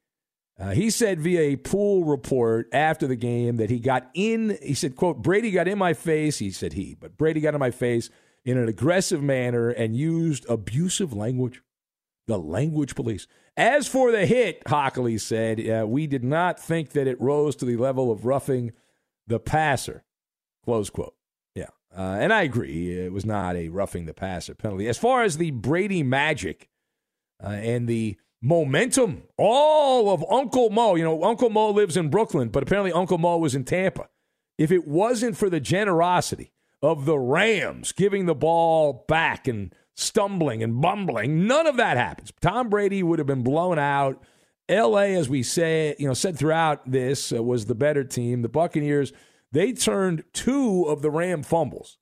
uh, 0.59 0.71
he 0.71 0.91
said 0.91 1.21
via 1.21 1.53
a 1.53 1.57
pool 1.57 2.05
report 2.05 2.69
after 2.73 3.07
the 3.07 3.17
game 3.17 3.57
that 3.57 3.71
he 3.71 3.79
got 3.79 4.11
in, 4.13 4.59
he 4.61 4.75
said, 4.75 4.97
quote, 4.97 5.23
Brady 5.23 5.53
got 5.53 5.69
in 5.69 5.79
my 5.79 5.95
face. 5.95 6.39
He 6.39 6.51
said 6.51 6.73
he, 6.73 6.97
but 6.99 7.17
Brady 7.17 7.41
got 7.41 7.55
in 7.55 7.61
my 7.61 7.71
face 7.71 8.11
in 8.45 8.59
an 8.59 8.69
aggressive 8.69 9.23
manner 9.23 9.69
and 9.71 9.95
used 9.95 10.47
abusive 10.49 11.13
language. 11.13 11.63
The 12.27 12.39
language 12.39 12.95
police. 12.95 13.27
As 13.57 13.89
for 13.89 14.11
the 14.11 14.27
hit, 14.27 14.63
Hochuli 14.65 15.21
said, 15.21 15.67
uh, 15.67 15.87
we 15.87 16.07
did 16.07 16.25
not 16.25 16.61
think 16.61 16.91
that 16.91 17.07
it 17.07 17.21
rose 17.21 17.57
to 17.57 17.65
the 17.65 17.77
level 17.77 18.11
of 18.11 18.27
roughing 18.27 18.73
the 19.27 19.41
passer. 19.41 20.05
Close 20.69 20.91
quote. 20.91 21.15
Yeah. 21.55 21.71
Uh, 21.97 22.19
and 22.21 22.31
I 22.31 22.43
agree. 22.43 22.93
It 22.93 23.11
was 23.11 23.25
not 23.25 23.57
a 23.57 23.71
roughing 23.71 24.05
the 24.05 24.13
passer 24.13 24.55
penalty. 24.55 24.87
As 24.87 24.99
far 24.99 25.23
as 25.23 25.39
the 25.39 25.51
Brady 25.51 26.03
magic 26.03 26.69
uh, 27.43 27.47
and 27.47 27.89
the 27.89 28.19
momentum, 28.43 29.23
all 29.39 30.11
of 30.11 30.23
Uncle 30.31 30.69
Mo, 30.69 30.95
you 30.95 31.05
know, 31.05 31.25
Uncle 31.25 31.49
Mo 31.49 31.71
lives 31.71 31.97
in 31.97 32.11
Brooklyn, 32.11 32.51
but 32.51 32.63
apparently 32.63 32.93
Uncle 32.93 33.17
Mo 33.17 33.39
was 33.39 33.55
in 33.55 33.65
Tampa. 33.65 34.11
If 34.59 34.71
it 34.71 34.87
wasn't 34.87 35.39
for 35.39 35.49
the 35.49 35.59
generosity 35.59 36.53
of 36.83 37.07
the 37.07 37.19
Rams 37.19 37.93
giving 37.93 38.27
the 38.27 38.35
ball 38.35 39.07
back 39.09 39.49
and 39.49 39.75
stumbling 39.97 40.63
and 40.63 40.83
bumbling, 40.83 41.47
none 41.47 41.67
of 41.67 41.79
that 41.79 41.97
happens. 41.97 42.31
Tom 42.43 42.69
Brady 42.69 43.03
would 43.03 43.19
have 43.19 43.27
been 43.27 43.43
blown 43.43 43.79
out. 43.79 44.23
LA, 44.71 45.17
as 45.17 45.31
we 45.31 45.43
say, 45.43 45.97
you 45.99 46.07
know, 46.07 46.13
said 46.13 46.39
throughout 46.39 46.91
this, 46.91 47.33
uh, 47.33 47.43
was 47.43 47.65
the 47.65 47.75
better 47.75 48.05
team. 48.05 48.43
The 48.43 48.51
Buccaneers 48.51 49.15
they 49.53 49.73
turned 49.73 50.25
two 50.33 50.85
of 50.85 51.03
the 51.03 51.11
Ram 51.11 51.43
fumbles 51.43 51.99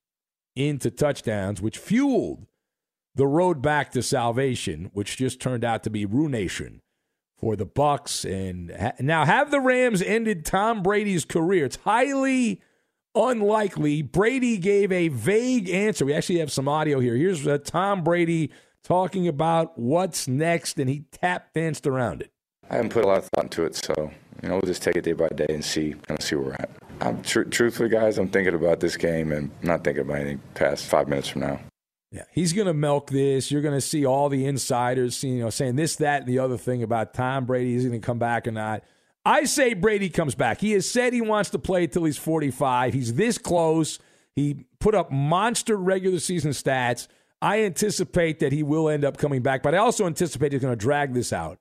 into 0.55 0.91
touchdowns, 0.91 1.61
which 1.61 1.79
fueled 1.79 2.47
the 3.15 3.27
road 3.27 3.63
back 3.63 3.93
to 3.93 4.03
salvation, 4.03 4.91
which 4.93 5.17
just 5.17 5.41
turned 5.41 5.65
out 5.65 5.83
to 5.85 5.91
be 5.91 6.05
ruination 6.05 6.83
for 7.39 7.57
the 7.57 7.67
Bucks. 7.67 8.25
And 8.25 8.71
ha- 8.71 8.93
now, 9.01 9.25
have 9.25 9.51
the 9.51 9.61
Rams 9.61 10.03
ended 10.03 10.45
Tom 10.45 10.83
Brady's 10.83 11.25
career? 11.25 11.67
It's 11.67 11.77
highly 11.77 12.61
unlikely. 13.15 14.03
Brady 14.03 14.59
gave 14.59 14.93
a 14.93 15.09
vague 15.09 15.69
answer. 15.71 16.05
We 16.05 16.15
actually 16.15 16.39
have 16.39 16.53
some 16.53 16.69
audio 16.69 17.01
here. 17.01 17.17
Here's 17.17 17.47
uh, 17.47 17.59
Tom 17.59 18.03
Brady 18.05 18.51
talking 18.85 19.27
about 19.27 19.79
what's 19.79 20.29
next, 20.29 20.79
and 20.79 20.89
he 20.89 21.05
tap 21.13 21.53
danced 21.55 21.87
around 21.87 22.23
it. 22.23 22.31
I 22.69 22.77
haven't 22.77 22.91
put 22.91 23.05
a 23.05 23.07
lot 23.07 23.19
of 23.19 23.29
thought 23.35 23.45
into 23.45 23.65
it, 23.65 23.77
so 23.77 24.11
you 24.43 24.49
know 24.49 24.55
we'll 24.55 24.63
just 24.63 24.83
take 24.83 24.97
it 24.97 25.05
day 25.05 25.13
by 25.13 25.29
day 25.29 25.47
and 25.49 25.65
see 25.65 25.95
kind 26.07 26.19
of 26.19 26.23
see 26.25 26.37
where 26.37 26.47
we're 26.47 26.53
at. 26.55 26.71
I'm 27.01 27.23
tr- 27.23 27.43
truthfully, 27.43 27.89
guys, 27.89 28.19
I'm 28.19 28.29
thinking 28.29 28.55
about 28.55 28.81
this 28.81 28.97
game 28.97 29.33
and 29.33 29.51
not 29.63 29.85
thinking 29.85 30.03
about 30.03 30.19
anything 30.19 30.41
past 30.55 30.87
five 30.87 31.09
minutes 31.09 31.29
from 31.29 31.43
now. 31.43 31.61
Yeah, 32.13 32.25
he's 32.33 32.53
going 32.53 32.67
to 32.67 32.75
milk 32.75 33.11
this. 33.11 33.51
You're 33.51 33.63
going 33.63 33.75
to 33.75 33.81
see 33.81 34.07
all 34.07 34.29
the 34.29 34.47
insiders, 34.47 35.23
you 35.23 35.39
know, 35.39 35.51
saying 35.51 35.77
this, 35.77 35.97
that, 35.97 36.23
and 36.23 36.29
the 36.29 36.39
other 36.39 36.57
thing 36.57 36.83
about 36.83 37.15
Tom 37.15 37.45
Brady. 37.45 37.75
Is 37.75 37.85
going 37.85 38.01
to 38.01 38.05
come 38.05 38.19
back 38.19 38.47
or 38.47 38.53
not? 38.53 38.83
I 39.25 39.45
say 39.45 39.75
Brady 39.75 40.09
comes 40.09 40.35
back. 40.35 40.61
He 40.61 40.73
has 40.73 40.89
said 40.89 41.13
he 41.13 41.21
wants 41.21 41.51
to 41.51 41.59
play 41.59 41.89
till 41.89 42.05
he's 42.05 42.17
45. 42.17 42.95
He's 42.95 43.15
this 43.15 43.39
close. 43.39 43.99
He 44.37 44.67
put 44.79 44.95
up 44.95 45.11
monster 45.11 45.77
regular 45.77 46.21
season 46.21 46.53
stats. 46.53 47.09
I 47.43 47.65
anticipate 47.65 48.39
that 48.39 48.53
he 48.53 48.63
will 48.63 48.89
end 48.89 49.05
up 49.05 49.19
coming 49.19 49.43
back, 49.43 49.63
but 49.63 49.75
I 49.75 49.79
also 49.79 50.07
anticipate 50.07 50.53
he's 50.53 50.63
going 50.63 50.73
to 50.73 50.77
drag 50.77 51.13
this 51.13 51.33
out 51.33 51.59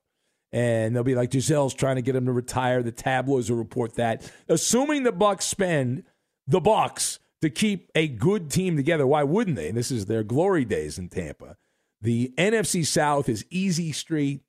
and 0.55 0.95
they'll 0.95 1.03
be 1.03 1.15
like 1.15 1.31
Gisele's 1.31 1.73
trying 1.73 1.97
to 1.97 2.01
get 2.01 2.15
him 2.15 2.27
to 2.27 2.31
retire. 2.31 2.81
The 2.81 2.93
tabloids 2.93 3.49
will 3.49 3.57
report 3.57 3.95
that. 3.95 4.31
Assuming 4.47 5.03
the 5.03 5.11
Bucks 5.11 5.43
spend 5.43 6.03
the 6.47 6.61
Bucks 6.61 7.19
to 7.41 7.49
keep 7.49 7.91
a 7.93 8.07
good 8.07 8.49
team 8.49 8.77
together, 8.77 9.05
why 9.05 9.23
wouldn't 9.23 9.57
they? 9.57 9.67
And 9.67 9.77
this 9.77 9.91
is 9.91 10.05
their 10.05 10.23
glory 10.23 10.63
days 10.63 10.97
in 10.97 11.09
Tampa. 11.09 11.57
The 12.01 12.33
NFC 12.37 12.85
South 12.85 13.27
is 13.27 13.45
easy 13.49 13.91
street. 13.91 14.43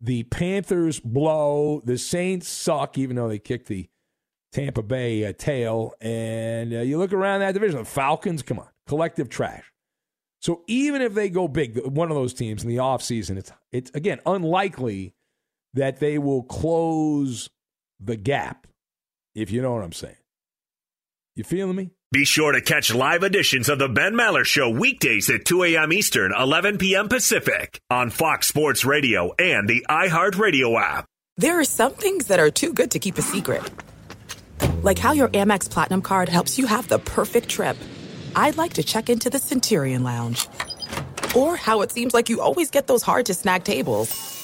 The 0.00 0.24
Panthers 0.24 0.98
blow. 0.98 1.80
The 1.84 1.98
Saints 1.98 2.48
suck, 2.48 2.98
even 2.98 3.14
though 3.14 3.28
they 3.28 3.38
kicked 3.38 3.68
the 3.68 3.88
Tampa 4.50 4.82
Bay 4.82 5.24
uh, 5.24 5.32
tail. 5.38 5.92
And 6.00 6.74
uh, 6.74 6.80
you 6.80 6.98
look 6.98 7.12
around 7.12 7.40
that 7.40 7.52
division, 7.52 7.78
the 7.78 7.84
Falcons, 7.84 8.42
come 8.42 8.58
on, 8.58 8.68
collective 8.88 9.28
trash. 9.28 9.72
So 10.40 10.62
even 10.66 11.00
if 11.00 11.14
they 11.14 11.28
go 11.28 11.46
big, 11.46 11.80
one 11.86 12.10
of 12.10 12.16
those 12.16 12.34
teams 12.34 12.64
in 12.64 12.68
the 12.68 12.78
offseason, 12.78 13.36
it's 13.36 13.52
it's 13.70 13.92
again 13.94 14.18
unlikely 14.26 15.14
that 15.74 16.00
they 16.00 16.18
will 16.18 16.42
close 16.42 17.50
the 18.00 18.16
gap, 18.16 18.66
if 19.34 19.50
you 19.50 19.62
know 19.62 19.72
what 19.72 19.84
I'm 19.84 19.92
saying. 19.92 20.16
You 21.36 21.44
feeling 21.44 21.76
me? 21.76 21.90
Be 22.12 22.24
sure 22.24 22.52
to 22.52 22.60
catch 22.60 22.94
live 22.94 23.24
editions 23.24 23.68
of 23.68 23.80
the 23.80 23.88
Ben 23.88 24.14
Maller 24.14 24.44
Show 24.44 24.70
weekdays 24.70 25.28
at 25.30 25.44
2 25.44 25.64
a.m. 25.64 25.92
Eastern, 25.92 26.32
11 26.32 26.78
p.m. 26.78 27.08
Pacific 27.08 27.80
on 27.90 28.10
Fox 28.10 28.46
Sports 28.46 28.84
Radio 28.84 29.32
and 29.36 29.68
the 29.68 29.84
iHeartRadio 29.90 30.80
app. 30.80 31.06
There 31.36 31.58
are 31.58 31.64
some 31.64 31.92
things 31.94 32.28
that 32.28 32.38
are 32.38 32.52
too 32.52 32.72
good 32.72 32.92
to 32.92 33.00
keep 33.00 33.18
a 33.18 33.22
secret. 33.22 33.68
Like 34.84 35.00
how 35.00 35.10
your 35.10 35.26
Amex 35.28 35.68
Platinum 35.68 36.02
card 36.02 36.28
helps 36.28 36.56
you 36.56 36.66
have 36.66 36.86
the 36.86 37.00
perfect 37.00 37.48
trip. 37.48 37.76
I'd 38.36 38.56
like 38.56 38.74
to 38.74 38.84
check 38.84 39.10
into 39.10 39.28
the 39.28 39.40
Centurion 39.40 40.04
Lounge. 40.04 40.46
Or 41.34 41.56
how 41.56 41.80
it 41.80 41.90
seems 41.90 42.14
like 42.14 42.28
you 42.28 42.40
always 42.40 42.70
get 42.70 42.86
those 42.86 43.02
hard 43.02 43.26
to 43.26 43.34
snag 43.34 43.64
tables. 43.64 44.43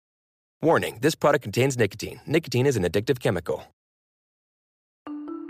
Warning 0.63 0.99
this 1.01 1.15
product 1.15 1.41
contains 1.41 1.75
nicotine. 1.75 2.21
Nicotine 2.27 2.67
is 2.67 2.77
an 2.77 2.83
addictive 2.83 3.19
chemical. 3.19 3.63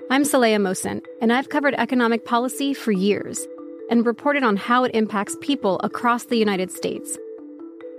I'm 0.10 0.24
Saleha 0.24 0.56
Mohsin, 0.56 1.02
and 1.22 1.34
I've 1.34 1.50
covered 1.50 1.74
economic 1.74 2.24
policy 2.24 2.74
for 2.74 2.94
years 2.94 3.46
and 3.90 4.06
reported 4.06 4.44
on 4.44 4.56
how 4.56 4.86
it 4.86 4.96
impacts 4.96 5.36
people 5.42 5.82
across 5.84 6.24
the 6.24 6.38
United 6.38 6.72
States. 6.72 7.18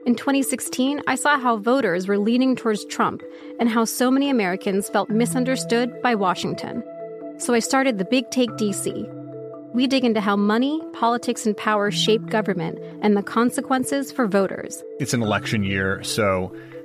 In 0.06 0.14
2016, 0.14 1.02
I 1.06 1.16
saw 1.16 1.38
how 1.38 1.58
voters 1.58 2.08
were 2.08 2.16
leaning 2.16 2.56
towards 2.56 2.86
Trump 2.86 3.22
and 3.60 3.68
how 3.68 3.84
so 3.84 4.10
many 4.10 4.30
Americans 4.30 4.88
felt 4.88 5.10
misunderstood 5.10 6.00
by 6.00 6.14
Washington. 6.14 6.82
So 7.36 7.52
I 7.52 7.58
started 7.58 7.98
the 7.98 8.06
Big 8.06 8.30
Take 8.30 8.52
DC. 8.52 9.06
We 9.74 9.86
dig 9.86 10.06
into 10.06 10.22
how 10.22 10.36
money, 10.36 10.80
politics, 10.94 11.44
and 11.44 11.54
power 11.58 11.90
shape 11.90 12.24
government 12.30 12.78
and 13.02 13.18
the 13.18 13.22
consequences 13.22 14.10
for 14.10 14.26
voters. 14.26 14.82
It's 14.98 15.12
an 15.12 15.22
election 15.22 15.62
year, 15.62 16.02
so 16.02 16.54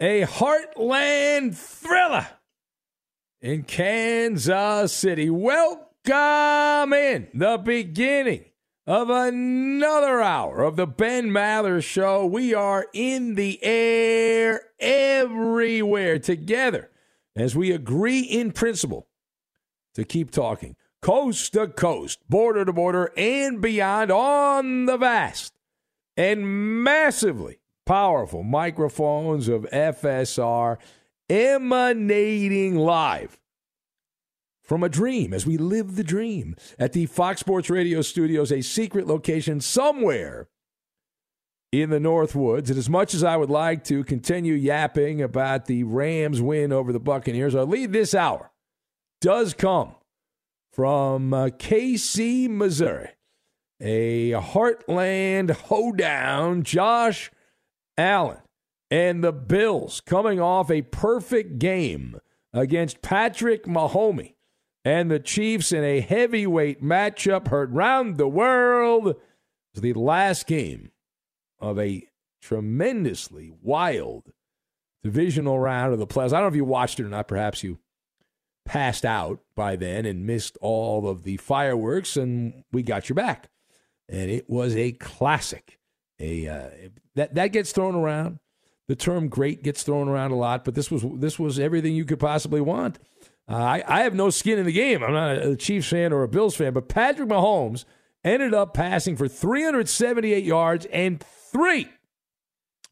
A 0.00 0.22
Heartland 0.22 1.56
thriller 1.56 2.28
in 3.40 3.64
Kansas 3.64 4.92
City. 4.92 5.28
Welcome 5.28 6.92
in 6.92 7.28
the 7.34 7.60
beginning 7.64 8.44
of 8.86 9.10
another 9.10 10.20
hour 10.20 10.62
of 10.62 10.76
the 10.76 10.86
Ben 10.86 11.30
Maller 11.30 11.82
Show. 11.82 12.24
We 12.26 12.54
are 12.54 12.86
in 12.92 13.34
the 13.34 13.58
air 13.60 14.62
everywhere 14.78 16.20
together 16.20 16.90
as 17.34 17.56
we 17.56 17.72
agree 17.72 18.20
in 18.20 18.52
principle 18.52 19.08
to 19.94 20.04
keep 20.04 20.30
talking 20.30 20.76
coast 21.02 21.54
to 21.54 21.66
coast, 21.66 22.20
border 22.28 22.64
to 22.64 22.72
border, 22.72 23.12
and 23.16 23.60
beyond 23.60 24.12
on 24.12 24.86
the 24.86 24.96
vast 24.96 25.54
and 26.16 26.84
massively 26.84 27.58
powerful 27.88 28.42
microphones 28.42 29.48
of 29.48 29.62
FSR 29.72 30.76
emanating 31.30 32.76
live 32.76 33.40
from 34.62 34.82
a 34.82 34.90
dream 34.90 35.32
as 35.32 35.46
we 35.46 35.56
live 35.56 35.96
the 35.96 36.04
dream 36.04 36.54
at 36.78 36.92
the 36.92 37.06
Fox 37.06 37.40
Sports 37.40 37.70
Radio 37.70 38.02
studios, 38.02 38.52
a 38.52 38.60
secret 38.60 39.06
location 39.06 39.62
somewhere 39.62 40.50
in 41.72 41.88
the 41.88 41.98
North 41.98 42.34
Woods. 42.34 42.68
And 42.68 42.78
as 42.78 42.90
much 42.90 43.14
as 43.14 43.24
I 43.24 43.38
would 43.38 43.48
like 43.48 43.84
to 43.84 44.04
continue 44.04 44.52
yapping 44.52 45.22
about 45.22 45.64
the 45.64 45.84
Rams 45.84 46.42
win 46.42 46.74
over 46.74 46.92
the 46.92 47.00
Buccaneers, 47.00 47.54
our 47.54 47.64
lead 47.64 47.94
this 47.94 48.14
hour 48.14 48.52
does 49.22 49.54
come 49.54 49.94
from 50.74 51.32
uh, 51.32 51.46
KC, 51.46 52.50
Missouri. 52.50 53.08
A 53.80 54.32
heartland 54.32 55.52
hoedown. 55.52 56.64
Josh 56.64 57.30
Allen 57.98 58.38
and 58.90 59.22
the 59.22 59.32
Bills 59.32 60.00
coming 60.00 60.40
off 60.40 60.70
a 60.70 60.82
perfect 60.82 61.58
game 61.58 62.18
against 62.52 63.02
Patrick 63.02 63.64
Mahomes 63.64 64.34
and 64.84 65.10
the 65.10 65.18
Chiefs 65.18 65.72
in 65.72 65.84
a 65.84 66.00
heavyweight 66.00 66.82
matchup 66.82 67.48
heard 67.48 67.74
round 67.74 68.16
the 68.16 68.28
world. 68.28 69.16
The 69.74 69.92
last 69.92 70.46
game 70.46 70.92
of 71.60 71.78
a 71.78 72.04
tremendously 72.40 73.52
wild 73.62 74.32
divisional 75.02 75.58
round 75.58 75.92
of 75.92 75.98
the 75.98 76.06
playoffs. 76.06 76.32
I 76.32 76.40
don't 76.40 76.42
know 76.42 76.48
if 76.48 76.56
you 76.56 76.64
watched 76.64 76.98
it 76.98 77.04
or 77.04 77.08
not. 77.08 77.28
Perhaps 77.28 77.62
you 77.62 77.78
passed 78.64 79.04
out 79.04 79.40
by 79.54 79.76
then 79.76 80.06
and 80.06 80.26
missed 80.26 80.56
all 80.60 81.08
of 81.08 81.22
the 81.22 81.36
fireworks, 81.36 82.16
and 82.16 82.64
we 82.72 82.82
got 82.82 83.08
your 83.08 83.14
back. 83.14 83.50
And 84.08 84.30
it 84.30 84.48
was 84.48 84.74
a 84.74 84.92
classic 84.92 85.78
a 86.20 86.48
uh, 86.48 86.70
that 87.18 87.34
that 87.34 87.48
gets 87.48 87.72
thrown 87.72 87.94
around. 87.94 88.38
The 88.86 88.96
term 88.96 89.28
"great" 89.28 89.62
gets 89.62 89.82
thrown 89.82 90.08
around 90.08 90.30
a 90.30 90.36
lot, 90.36 90.64
but 90.64 90.74
this 90.74 90.90
was 90.90 91.04
this 91.16 91.38
was 91.38 91.58
everything 91.58 91.94
you 91.94 92.04
could 92.04 92.20
possibly 92.20 92.60
want. 92.60 92.98
Uh, 93.48 93.56
I 93.56 93.84
I 93.86 94.00
have 94.02 94.14
no 94.14 94.30
skin 94.30 94.58
in 94.58 94.64
the 94.64 94.72
game. 94.72 95.02
I'm 95.02 95.12
not 95.12 95.36
a 95.36 95.56
Chiefs 95.56 95.88
fan 95.88 96.12
or 96.12 96.22
a 96.22 96.28
Bills 96.28 96.56
fan, 96.56 96.72
but 96.72 96.88
Patrick 96.88 97.28
Mahomes 97.28 97.84
ended 98.24 98.54
up 98.54 98.72
passing 98.72 99.16
for 99.16 99.28
378 99.28 100.44
yards 100.44 100.86
and 100.86 101.20
three 101.20 101.88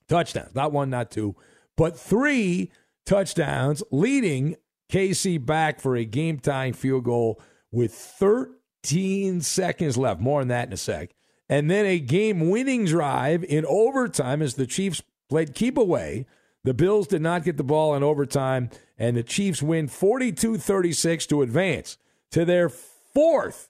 touchdowns. 0.08 0.54
Not 0.54 0.72
one, 0.72 0.90
not 0.90 1.10
two, 1.10 1.36
but 1.76 1.98
three 1.98 2.70
touchdowns, 3.04 3.82
leading 3.90 4.56
KC 4.90 5.44
back 5.44 5.80
for 5.80 5.96
a 5.96 6.04
game 6.04 6.38
tying 6.38 6.72
field 6.72 7.04
goal 7.04 7.40
with 7.70 7.92
13 7.92 9.40
seconds 9.40 9.96
left. 9.96 10.20
More 10.20 10.40
on 10.40 10.48
that 10.48 10.68
in 10.68 10.72
a 10.72 10.76
sec 10.76 11.15
and 11.48 11.70
then 11.70 11.86
a 11.86 11.98
game 11.98 12.50
winning 12.50 12.84
drive 12.84 13.44
in 13.44 13.64
overtime 13.66 14.42
as 14.42 14.54
the 14.54 14.66
Chiefs 14.66 15.02
played 15.28 15.54
keep 15.54 15.76
away. 15.76 16.26
The 16.64 16.74
Bills 16.74 17.06
did 17.06 17.22
not 17.22 17.44
get 17.44 17.56
the 17.56 17.64
ball 17.64 17.94
in 17.94 18.02
overtime, 18.02 18.70
and 18.98 19.16
the 19.16 19.22
Chiefs 19.22 19.62
win 19.62 19.86
42 19.86 20.58
36 20.58 21.26
to 21.26 21.42
advance 21.42 21.96
to 22.32 22.44
their 22.44 22.68
fourth 22.68 23.68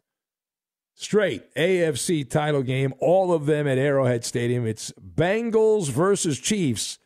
straight 0.95 1.55
AFC 1.55 2.29
title 2.29 2.63
game, 2.63 2.95
all 2.99 3.33
of 3.33 3.47
them 3.47 3.69
at 3.69 3.79
Arrowhead 3.79 4.25
Stadium. 4.25 4.67
It's 4.67 4.93
Bengals 4.93 5.91
versus 5.91 6.41
Chiefs. 6.41 6.99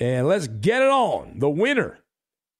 And 0.00 0.26
let's 0.26 0.48
get 0.48 0.82
it 0.82 0.88
on. 0.88 1.38
The 1.38 1.50
winner, 1.50 1.98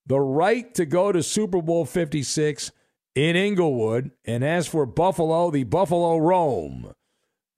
the 0.06 0.20
right 0.20 0.72
to 0.74 0.84
go 0.84 1.12
to 1.12 1.22
Super 1.22 1.62
Bowl 1.62 1.84
56 1.84 2.70
in 3.14 3.36
Inglewood. 3.36 4.10
And 4.24 4.44
as 4.44 4.66
for 4.66 4.86
Buffalo, 4.86 5.50
the 5.50 5.64
Buffalo 5.64 6.18
roam 6.18 6.94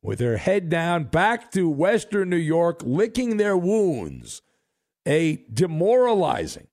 with 0.07 0.21
their 0.21 0.37
head 0.37 0.69
down 0.69 1.03
back 1.03 1.51
to 1.51 1.69
Western 1.69 2.31
New 2.31 2.37
York, 2.37 2.81
licking 2.85 3.37
their 3.37 3.57
wounds. 3.57 4.41
A 5.05 5.45
demoralizing, 5.53 6.69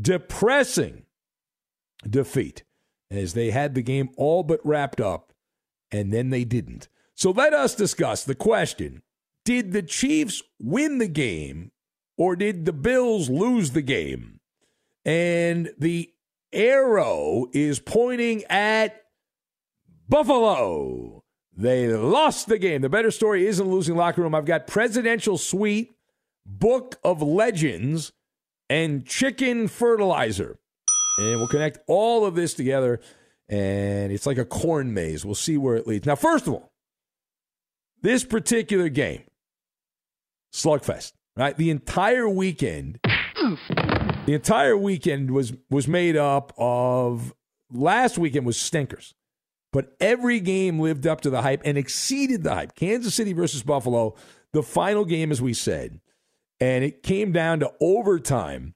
depressing 0.00 1.04
defeat 2.08 2.64
as 3.10 3.34
they 3.34 3.50
had 3.50 3.74
the 3.74 3.82
game 3.82 4.08
all 4.16 4.42
but 4.42 4.60
wrapped 4.64 5.00
up, 5.00 5.32
and 5.90 6.12
then 6.12 6.30
they 6.30 6.44
didn't. 6.44 6.88
So 7.14 7.30
let 7.30 7.52
us 7.52 7.74
discuss 7.74 8.24
the 8.24 8.34
question 8.34 9.02
Did 9.44 9.72
the 9.72 9.82
Chiefs 9.82 10.42
win 10.58 10.96
the 10.96 11.08
game, 11.08 11.72
or 12.16 12.36
did 12.36 12.64
the 12.64 12.72
Bills 12.72 13.28
lose 13.28 13.72
the 13.72 13.82
game? 13.82 14.40
And 15.04 15.70
the 15.78 16.10
arrow 16.52 17.48
is 17.52 17.80
pointing 17.80 18.44
at 18.44 19.02
Buffalo. 20.08 21.17
They 21.60 21.88
lost 21.88 22.46
the 22.46 22.56
game. 22.56 22.82
The 22.82 22.88
better 22.88 23.10
story 23.10 23.44
isn't 23.48 23.68
losing 23.68 23.96
locker 23.96 24.22
room. 24.22 24.32
I've 24.32 24.44
got 24.44 24.68
presidential 24.68 25.36
suite, 25.36 25.90
book 26.46 27.00
of 27.02 27.20
legends, 27.20 28.12
and 28.70 29.04
chicken 29.04 29.66
fertilizer. 29.66 30.56
And 31.18 31.36
we'll 31.38 31.48
connect 31.48 31.80
all 31.88 32.24
of 32.24 32.36
this 32.36 32.54
together. 32.54 33.00
And 33.48 34.12
it's 34.12 34.24
like 34.24 34.38
a 34.38 34.44
corn 34.44 34.94
maze. 34.94 35.24
We'll 35.24 35.34
see 35.34 35.56
where 35.56 35.74
it 35.74 35.84
leads. 35.84 36.06
Now, 36.06 36.14
first 36.14 36.46
of 36.46 36.52
all, 36.52 36.70
this 38.02 38.22
particular 38.22 38.88
game, 38.88 39.24
slugfest, 40.54 41.12
right? 41.36 41.56
The 41.56 41.70
entire 41.70 42.28
weekend, 42.28 43.00
the 43.04 44.34
entire 44.34 44.76
weekend 44.76 45.32
was 45.32 45.54
was 45.70 45.88
made 45.88 46.16
up 46.16 46.52
of. 46.56 47.34
Last 47.70 48.16
weekend 48.16 48.46
was 48.46 48.58
stinkers, 48.58 49.14
but 49.78 49.94
every 50.00 50.40
game 50.40 50.80
lived 50.80 51.06
up 51.06 51.20
to 51.20 51.30
the 51.30 51.42
hype 51.42 51.62
and 51.64 51.78
exceeded 51.78 52.42
the 52.42 52.52
hype. 52.52 52.74
Kansas 52.74 53.14
City 53.14 53.32
versus 53.32 53.62
Buffalo, 53.62 54.16
the 54.52 54.64
final 54.64 55.04
game, 55.04 55.30
as 55.30 55.40
we 55.40 55.54
said, 55.54 56.00
and 56.58 56.82
it 56.82 57.04
came 57.04 57.30
down 57.30 57.60
to 57.60 57.72
overtime 57.80 58.74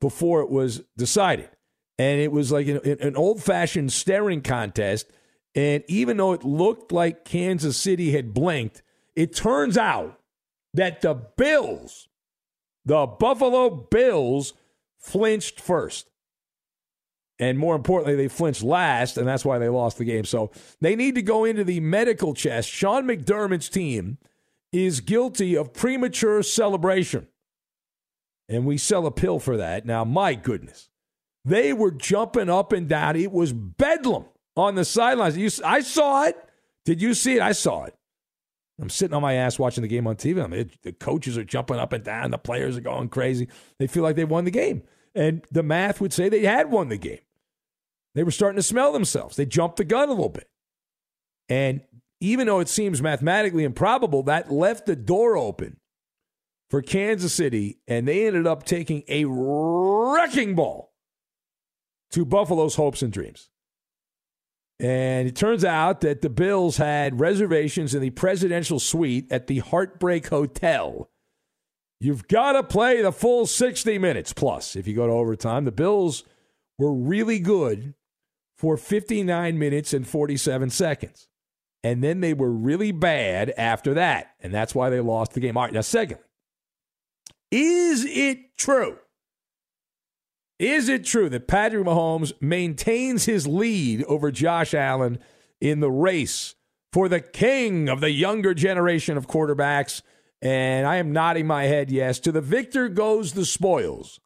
before 0.00 0.40
it 0.40 0.50
was 0.50 0.82
decided 0.96 1.48
and 1.96 2.20
it 2.20 2.32
was 2.32 2.50
like 2.50 2.66
an, 2.66 2.80
an 3.00 3.14
old 3.14 3.40
fashioned 3.40 3.92
staring 3.92 4.42
contest. 4.42 5.06
And 5.54 5.84
even 5.86 6.16
though 6.16 6.32
it 6.32 6.42
looked 6.42 6.90
like 6.90 7.24
Kansas 7.24 7.76
City 7.76 8.10
had 8.10 8.34
blinked, 8.34 8.82
it 9.14 9.32
turns 9.32 9.78
out 9.78 10.18
that 10.74 11.02
the 11.02 11.14
Bills, 11.14 12.08
the 12.84 13.06
Buffalo 13.06 13.70
Bills, 13.70 14.54
flinched 14.98 15.60
first. 15.60 16.10
And 17.38 17.58
more 17.58 17.76
importantly, 17.76 18.16
they 18.16 18.28
flinched 18.28 18.62
last, 18.62 19.18
and 19.18 19.28
that's 19.28 19.44
why 19.44 19.58
they 19.58 19.68
lost 19.68 19.98
the 19.98 20.04
game. 20.04 20.24
So 20.24 20.50
they 20.80 20.96
need 20.96 21.14
to 21.16 21.22
go 21.22 21.44
into 21.44 21.64
the 21.64 21.80
medical 21.80 22.32
chest. 22.32 22.70
Sean 22.70 23.04
McDermott's 23.04 23.68
team 23.68 24.18
is 24.72 25.00
guilty 25.00 25.56
of 25.56 25.74
premature 25.74 26.42
celebration. 26.42 27.28
And 28.48 28.64
we 28.64 28.78
sell 28.78 29.06
a 29.06 29.10
pill 29.10 29.38
for 29.38 29.56
that. 29.56 29.84
Now, 29.84 30.04
my 30.04 30.34
goodness. 30.34 30.88
They 31.44 31.72
were 31.72 31.90
jumping 31.90 32.48
up 32.48 32.72
and 32.72 32.88
down. 32.88 33.16
It 33.16 33.32
was 33.32 33.52
bedlam 33.52 34.24
on 34.56 34.74
the 34.74 34.84
sidelines. 34.84 35.36
You, 35.36 35.50
I 35.64 35.80
saw 35.80 36.24
it. 36.24 36.36
Did 36.84 37.02
you 37.02 37.14
see 37.14 37.36
it? 37.36 37.42
I 37.42 37.52
saw 37.52 37.84
it. 37.84 37.94
I'm 38.80 38.90
sitting 38.90 39.14
on 39.14 39.22
my 39.22 39.34
ass 39.34 39.58
watching 39.58 39.82
the 39.82 39.88
game 39.88 40.06
on 40.06 40.16
TV. 40.16 40.42
I 40.42 40.48
mean, 40.48 40.70
the 40.82 40.92
coaches 40.92 41.38
are 41.38 41.44
jumping 41.44 41.78
up 41.78 41.92
and 41.92 42.04
down. 42.04 42.30
The 42.30 42.38
players 42.38 42.76
are 42.76 42.82
going 42.82 43.08
crazy. 43.08 43.48
They 43.78 43.86
feel 43.86 44.02
like 44.02 44.16
they 44.16 44.24
won 44.24 44.44
the 44.44 44.50
game. 44.50 44.82
And 45.14 45.44
the 45.50 45.62
math 45.62 46.00
would 46.00 46.12
say 46.12 46.28
they 46.28 46.44
had 46.44 46.70
won 46.70 46.88
the 46.88 46.98
game. 46.98 47.20
They 48.16 48.24
were 48.24 48.30
starting 48.30 48.56
to 48.56 48.62
smell 48.62 48.92
themselves. 48.92 49.36
They 49.36 49.44
jumped 49.44 49.76
the 49.76 49.84
gun 49.84 50.08
a 50.08 50.12
little 50.12 50.30
bit. 50.30 50.48
And 51.50 51.82
even 52.18 52.46
though 52.46 52.60
it 52.60 52.68
seems 52.70 53.02
mathematically 53.02 53.62
improbable, 53.62 54.22
that 54.22 54.50
left 54.50 54.86
the 54.86 54.96
door 54.96 55.36
open 55.36 55.76
for 56.70 56.80
Kansas 56.80 57.34
City, 57.34 57.78
and 57.86 58.08
they 58.08 58.26
ended 58.26 58.46
up 58.46 58.64
taking 58.64 59.04
a 59.06 59.26
wrecking 59.26 60.54
ball 60.54 60.94
to 62.12 62.24
Buffalo's 62.24 62.76
hopes 62.76 63.02
and 63.02 63.12
dreams. 63.12 63.50
And 64.80 65.28
it 65.28 65.36
turns 65.36 65.64
out 65.64 66.00
that 66.00 66.22
the 66.22 66.30
Bills 66.30 66.78
had 66.78 67.20
reservations 67.20 67.94
in 67.94 68.00
the 68.00 68.10
presidential 68.10 68.80
suite 68.80 69.30
at 69.30 69.46
the 69.46 69.58
Heartbreak 69.58 70.28
Hotel. 70.28 71.10
You've 72.00 72.28
got 72.28 72.52
to 72.52 72.62
play 72.62 73.02
the 73.02 73.12
full 73.12 73.44
60 73.44 73.98
minutes 73.98 74.32
plus 74.32 74.74
if 74.74 74.88
you 74.88 74.94
go 74.94 75.06
to 75.06 75.12
overtime. 75.12 75.66
The 75.66 75.72
Bills 75.72 76.24
were 76.78 76.92
really 76.92 77.38
good 77.38 77.94
for 78.56 78.76
59 78.76 79.58
minutes 79.58 79.92
and 79.92 80.06
47 80.06 80.70
seconds. 80.70 81.28
And 81.84 82.02
then 82.02 82.20
they 82.20 82.34
were 82.34 82.50
really 82.50 82.90
bad 82.90 83.52
after 83.56 83.94
that. 83.94 84.32
And 84.40 84.52
that's 84.52 84.74
why 84.74 84.90
they 84.90 85.00
lost 85.00 85.34
the 85.34 85.40
game. 85.40 85.56
All 85.56 85.64
right, 85.64 85.72
now, 85.72 85.82
secondly, 85.82 86.24
is 87.50 88.04
it 88.04 88.56
true 88.56 88.98
is 90.58 90.88
it 90.88 91.04
true 91.04 91.28
that 91.28 91.48
Patrick 91.48 91.84
Mahomes 91.84 92.32
maintains 92.40 93.26
his 93.26 93.46
lead 93.46 94.02
over 94.04 94.30
Josh 94.30 94.72
Allen 94.72 95.18
in 95.60 95.80
the 95.80 95.90
race 95.90 96.54
for 96.92 97.08
the 97.08 97.20
king 97.20 97.88
of 97.88 98.00
the 98.00 98.10
younger 98.10 98.54
generation 98.54 99.18
of 99.18 99.26
quarterbacks? 99.26 100.00
And 100.40 100.86
I 100.86 100.96
am 100.96 101.12
nodding 101.12 101.46
my 101.46 101.64
head 101.64 101.90
yes. 101.90 102.18
To 102.20 102.32
the 102.32 102.40
victor 102.40 102.88
goes 102.88 103.32
the 103.32 103.44
spoils. 103.44 104.18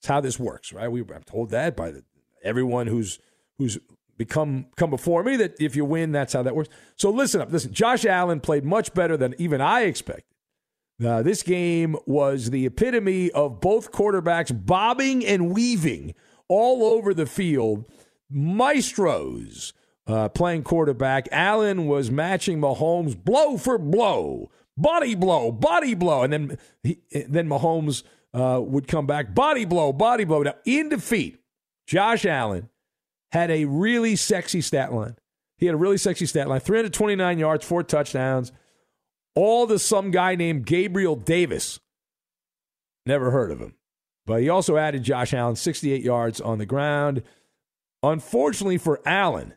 That's 0.00 0.08
how 0.08 0.20
this 0.20 0.38
works, 0.38 0.72
right? 0.72 0.90
We, 0.90 1.00
I'm 1.00 1.22
told 1.22 1.50
that 1.50 1.76
by 1.76 1.92
the, 1.92 2.04
everyone 2.44 2.86
who's 2.86 3.18
who's 3.58 3.78
become 4.16 4.66
come 4.76 4.90
before 4.90 5.22
me 5.22 5.36
that 5.36 5.60
if 5.60 5.76
you 5.76 5.84
win, 5.84 6.12
that's 6.12 6.32
how 6.32 6.42
that 6.42 6.56
works. 6.56 6.70
So 6.96 7.10
listen 7.10 7.40
up, 7.40 7.52
listen. 7.52 7.72
Josh 7.72 8.04
Allen 8.04 8.40
played 8.40 8.64
much 8.64 8.94
better 8.94 9.16
than 9.16 9.34
even 9.38 9.60
I 9.60 9.82
expected. 9.82 10.24
This 10.98 11.44
game 11.44 11.96
was 12.06 12.50
the 12.50 12.66
epitome 12.66 13.30
of 13.30 13.60
both 13.60 13.92
quarterbacks 13.92 14.50
bobbing 14.66 15.24
and 15.24 15.54
weaving 15.54 16.14
all 16.48 16.84
over 16.84 17.14
the 17.14 17.26
field. 17.26 17.84
Maestros 18.30 19.72
uh, 20.08 20.28
playing 20.30 20.64
quarterback. 20.64 21.28
Allen 21.30 21.86
was 21.86 22.10
matching 22.10 22.60
Mahomes 22.60 23.16
blow 23.16 23.56
for 23.56 23.78
blow, 23.78 24.50
body 24.76 25.14
blow, 25.14 25.52
body 25.52 25.94
blow, 25.94 26.22
and 26.22 26.32
then 26.32 26.58
he, 26.82 26.98
then 27.28 27.48
Mahomes 27.48 28.02
uh, 28.34 28.60
would 28.60 28.88
come 28.88 29.06
back 29.06 29.34
body 29.34 29.64
blow, 29.64 29.92
body 29.92 30.24
blow. 30.24 30.42
Now 30.42 30.54
in 30.64 30.88
defeat, 30.88 31.38
Josh 31.86 32.26
Allen 32.26 32.68
had 33.32 33.50
a 33.50 33.64
really 33.66 34.16
sexy 34.16 34.60
stat 34.60 34.92
line. 34.92 35.16
He 35.56 35.66
had 35.66 35.74
a 35.74 35.78
really 35.78 35.98
sexy 35.98 36.26
stat 36.26 36.48
line: 36.48 36.60
329 36.60 37.38
yards, 37.38 37.64
four 37.64 37.82
touchdowns 37.82 38.52
all 39.38 39.68
to 39.68 39.78
some 39.78 40.10
guy 40.10 40.34
named 40.34 40.66
Gabriel 40.66 41.14
Davis. 41.14 41.78
Never 43.06 43.30
heard 43.30 43.52
of 43.52 43.60
him. 43.60 43.74
But 44.26 44.42
he 44.42 44.48
also 44.48 44.76
added 44.76 45.04
Josh 45.04 45.32
Allen 45.32 45.54
68 45.54 46.02
yards 46.02 46.40
on 46.40 46.58
the 46.58 46.66
ground. 46.66 47.22
Unfortunately 48.02 48.78
for 48.78 49.00
Allen, 49.06 49.54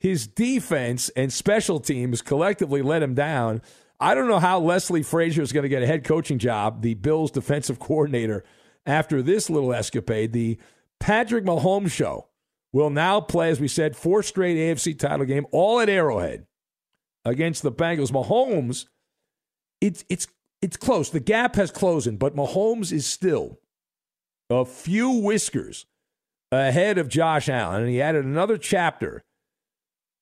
his 0.00 0.26
defense 0.26 1.10
and 1.10 1.32
special 1.32 1.78
teams 1.78 2.22
collectively 2.22 2.82
let 2.82 3.04
him 3.04 3.14
down. 3.14 3.62
I 4.00 4.16
don't 4.16 4.26
know 4.26 4.40
how 4.40 4.58
Leslie 4.58 5.04
Frazier 5.04 5.42
is 5.42 5.52
going 5.52 5.62
to 5.62 5.68
get 5.68 5.84
a 5.84 5.86
head 5.86 6.02
coaching 6.02 6.38
job, 6.38 6.82
the 6.82 6.94
Bills 6.94 7.30
defensive 7.30 7.78
coordinator, 7.78 8.42
after 8.84 9.22
this 9.22 9.48
little 9.48 9.72
escapade. 9.72 10.32
The 10.32 10.58
Patrick 10.98 11.44
Mahomes 11.44 11.92
show 11.92 12.26
will 12.72 12.90
now 12.90 13.20
play, 13.20 13.50
as 13.50 13.60
we 13.60 13.68
said, 13.68 13.96
four 13.96 14.22
straight 14.22 14.56
AFC 14.56 14.98
title 14.98 15.26
game, 15.26 15.46
all 15.52 15.80
at 15.80 15.88
Arrowhead 15.88 16.46
against 17.24 17.62
the 17.62 17.72
Bengals. 17.72 18.12
Mahomes 18.12 18.86
it's 19.80 20.04
it's 20.08 20.26
it's 20.62 20.76
close. 20.76 21.10
The 21.10 21.20
gap 21.20 21.56
has 21.56 21.70
closed, 21.70 22.18
but 22.18 22.36
Mahomes 22.36 22.92
is 22.92 23.06
still 23.06 23.58
a 24.50 24.64
few 24.64 25.10
whiskers 25.10 25.86
ahead 26.52 26.98
of 26.98 27.08
Josh 27.08 27.48
Allen, 27.48 27.82
and 27.82 27.90
he 27.90 28.02
added 28.02 28.24
another 28.24 28.58
chapter 28.58 29.22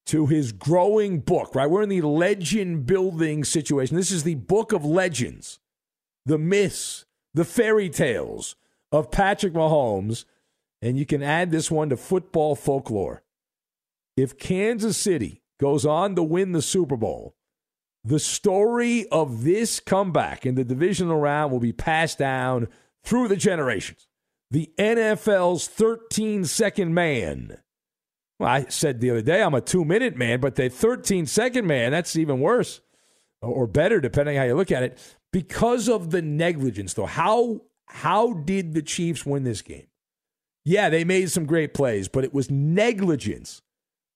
to 0.06 0.26
his 0.26 0.52
growing 0.52 1.20
book. 1.20 1.54
Right, 1.54 1.68
we're 1.68 1.82
in 1.82 1.88
the 1.88 2.02
legend 2.02 2.86
building 2.86 3.44
situation. 3.44 3.96
This 3.96 4.12
is 4.12 4.22
the 4.22 4.36
book 4.36 4.72
of 4.72 4.84
legends, 4.84 5.58
the 6.24 6.38
myths, 6.38 7.04
the 7.34 7.44
fairy 7.44 7.90
tales 7.90 8.54
of 8.92 9.10
Patrick 9.10 9.54
Mahomes, 9.54 10.24
and 10.82 10.98
you 10.98 11.06
can 11.06 11.22
add 11.22 11.50
this 11.50 11.70
one 11.70 11.88
to 11.90 11.96
football 11.96 12.54
folklore. 12.54 13.22
If 14.16 14.38
Kansas 14.38 14.96
City 14.96 15.42
goes 15.60 15.86
on 15.86 16.14
to 16.16 16.22
win 16.22 16.52
the 16.52 16.62
Super 16.62 16.96
Bowl, 16.96 17.34
the 18.04 18.18
story 18.18 19.06
of 19.08 19.44
this 19.44 19.80
comeback 19.80 20.46
in 20.46 20.54
the 20.54 20.64
divisional 20.64 21.18
round 21.18 21.52
will 21.52 21.60
be 21.60 21.72
passed 21.72 22.18
down 22.18 22.68
through 23.04 23.28
the 23.28 23.36
generations. 23.36 24.08
The 24.50 24.70
NFL's 24.78 25.66
13 25.66 26.44
second 26.44 26.94
man. 26.94 27.58
Well, 28.38 28.48
I 28.48 28.66
said 28.68 29.00
the 29.00 29.10
other 29.10 29.22
day 29.22 29.42
I'm 29.42 29.54
a 29.54 29.60
two 29.60 29.84
minute 29.84 30.16
man, 30.16 30.40
but 30.40 30.54
the 30.54 30.68
13 30.68 31.26
second 31.26 31.66
man, 31.66 31.92
that's 31.92 32.16
even 32.16 32.40
worse 32.40 32.80
or 33.42 33.66
better, 33.66 34.00
depending 34.00 34.36
how 34.36 34.44
you 34.44 34.54
look 34.54 34.72
at 34.72 34.82
it, 34.82 35.16
because 35.32 35.88
of 35.88 36.10
the 36.10 36.22
negligence, 36.22 36.94
though. 36.94 37.06
How, 37.06 37.60
how 37.86 38.32
did 38.32 38.74
the 38.74 38.82
Chiefs 38.82 39.26
win 39.26 39.44
this 39.44 39.62
game? 39.62 39.86
Yeah, 40.68 40.90
they 40.90 41.02
made 41.02 41.30
some 41.30 41.46
great 41.46 41.72
plays, 41.72 42.08
but 42.08 42.24
it 42.24 42.34
was 42.34 42.50
negligence 42.50 43.62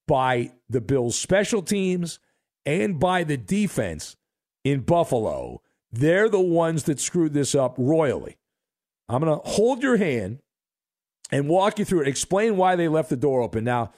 by 0.07 0.53
the 0.69 0.83
Bills' 0.83 1.19
special 1.19 1.63
teams 1.63 2.19
and 2.67 3.01
by 3.01 3.25
the 3.25 3.39
defense 3.39 4.17
in 4.63 4.81
Buffalo. 4.81 5.63
They're 5.91 6.29
the 6.29 6.43
ones 6.43 6.83
that 6.83 7.01
screwed 7.01 7.33
this 7.33 7.55
up 7.55 7.77
royally. 7.79 8.37
I'm 9.09 9.23
going 9.23 9.35
to 9.35 9.49
hold 9.49 9.83
your 9.83 9.97
hand 9.97 10.41
and 11.31 11.49
walk 11.49 11.79
you 11.79 11.87
through 11.87 12.03
it, 12.03 12.09
explain 12.09 12.59
why 12.59 12.77
they 12.77 12.87
left 12.87 13.09
the 13.09 13.17
door 13.17 13.41
open. 13.41 13.65
Now, 13.65 13.91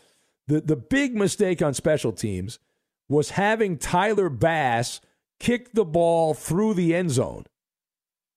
the, 0.46 0.60
the 0.60 0.76
big 0.76 1.16
mistake 1.16 1.60
on 1.60 1.74
special 1.74 2.12
teams 2.12 2.60
was 3.08 3.30
having 3.30 3.78
Tyler 3.78 4.28
Bass 4.28 5.00
kick 5.40 5.72
the 5.72 5.84
ball 5.84 6.34
through 6.34 6.74
the 6.74 6.94
end 6.94 7.10
zone 7.10 7.46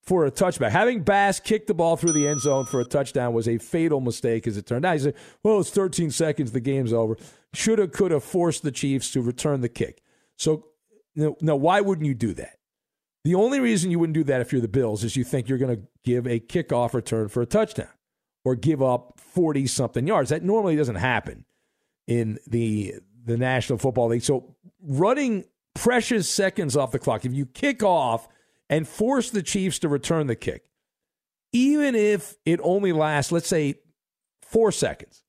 for 0.08 0.26
a 0.26 0.32
touchback. 0.32 0.72
Having 0.72 1.04
Bass 1.04 1.41
kick 1.41 1.67
the 1.67 1.74
ball 1.74 1.98
through 1.98 2.13
the 2.13 2.30
end 2.30 2.39
zone 2.39 2.65
for 2.65 2.80
a 2.80 2.86
touchdown 2.86 3.34
was 3.34 3.46
a 3.46 3.58
fatal 3.58 4.00
mistake, 4.00 4.48
as 4.48 4.56
it 4.56 4.65
turned 4.65 4.86
out. 4.86 4.93
He 4.93 5.00
said, 5.00 5.15
well, 5.43 5.60
it's 5.60 5.70
13 5.70 6.12
seconds, 6.12 6.54
the 6.54 6.62
game's 6.62 6.93
over. 6.93 7.17
Should 7.54 7.80
have, 7.80 7.91
could 7.91 8.12
have 8.12 8.24
forced 8.24 8.63
the 8.63 8.72
Chiefs 8.72 9.12
to 9.12 9.22
return 9.22 9.60
the 9.60 9.70
kick. 9.70 10.02
So, 10.38 10.67
now, 11.15 11.56
why 11.56 11.82
wouldn't 11.82 12.08
you 12.08 12.13
do 12.13 12.34
that? 12.36 12.58
The 13.26 13.36
only 13.36 13.60
reason 13.60 13.91
you 13.91 14.00
wouldn't 14.00 14.13
do 14.13 14.24
that 14.24 14.39
if 14.39 14.54
you're 14.54 14.62
the 14.62 14.70
Bills 14.70 15.04
is 15.04 15.17
you 15.17 15.26
think 15.26 15.50
you're 15.50 15.58
going 15.58 15.76
to 15.76 15.84
give 16.06 16.26
a 16.26 16.39
kickoff 16.39 16.93
return 16.93 17.28
for 17.28 17.41
a 17.41 17.46
touchdown 17.46 17.89
or 18.46 18.56
give 18.56 18.82
up 18.82 19.20
40 19.20 19.67
something 19.67 20.08
yards. 20.08 20.30
That 20.30 20.43
normally 20.43 20.78
doesn't 20.78 20.96
happen 20.96 21.43
in 22.08 22.39
the 22.48 22.96
the 23.26 23.36
National 23.36 23.78
Football 23.78 24.08
League. 24.08 24.24
So 24.24 24.56
running 24.82 25.43
precious 25.76 26.30
seconds 26.30 26.78
off 26.78 26.91
the 26.91 27.00
clock, 27.00 27.26
if 27.26 27.34
you 27.34 27.46
kick 27.46 27.84
off 27.84 28.30
and 28.69 28.88
force 28.88 29.30
the 29.30 29.43
Chiefs 29.43 29.80
to 29.80 29.89
return 29.89 30.27
the 30.27 30.36
kick, 30.36 30.69
even 31.53 31.95
if 31.95 32.36
it 32.45 32.60
only 32.63 32.91
lasts, 32.91 33.32
let's 33.32 33.47
say, 33.47 33.75
four 34.41 34.71
seconds, 34.71 35.23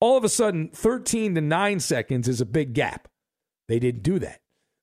all 0.00 0.16
of 0.16 0.24
a 0.24 0.28
sudden, 0.28 0.68
13 0.68 1.34
to 1.34 1.40
nine 1.40 1.80
seconds 1.80 2.28
is 2.28 2.40
a 2.40 2.46
big 2.46 2.74
gap. 2.74 3.08
They 3.68 3.78
didn't 3.78 4.02
do 4.02 4.18
that. 4.18 4.40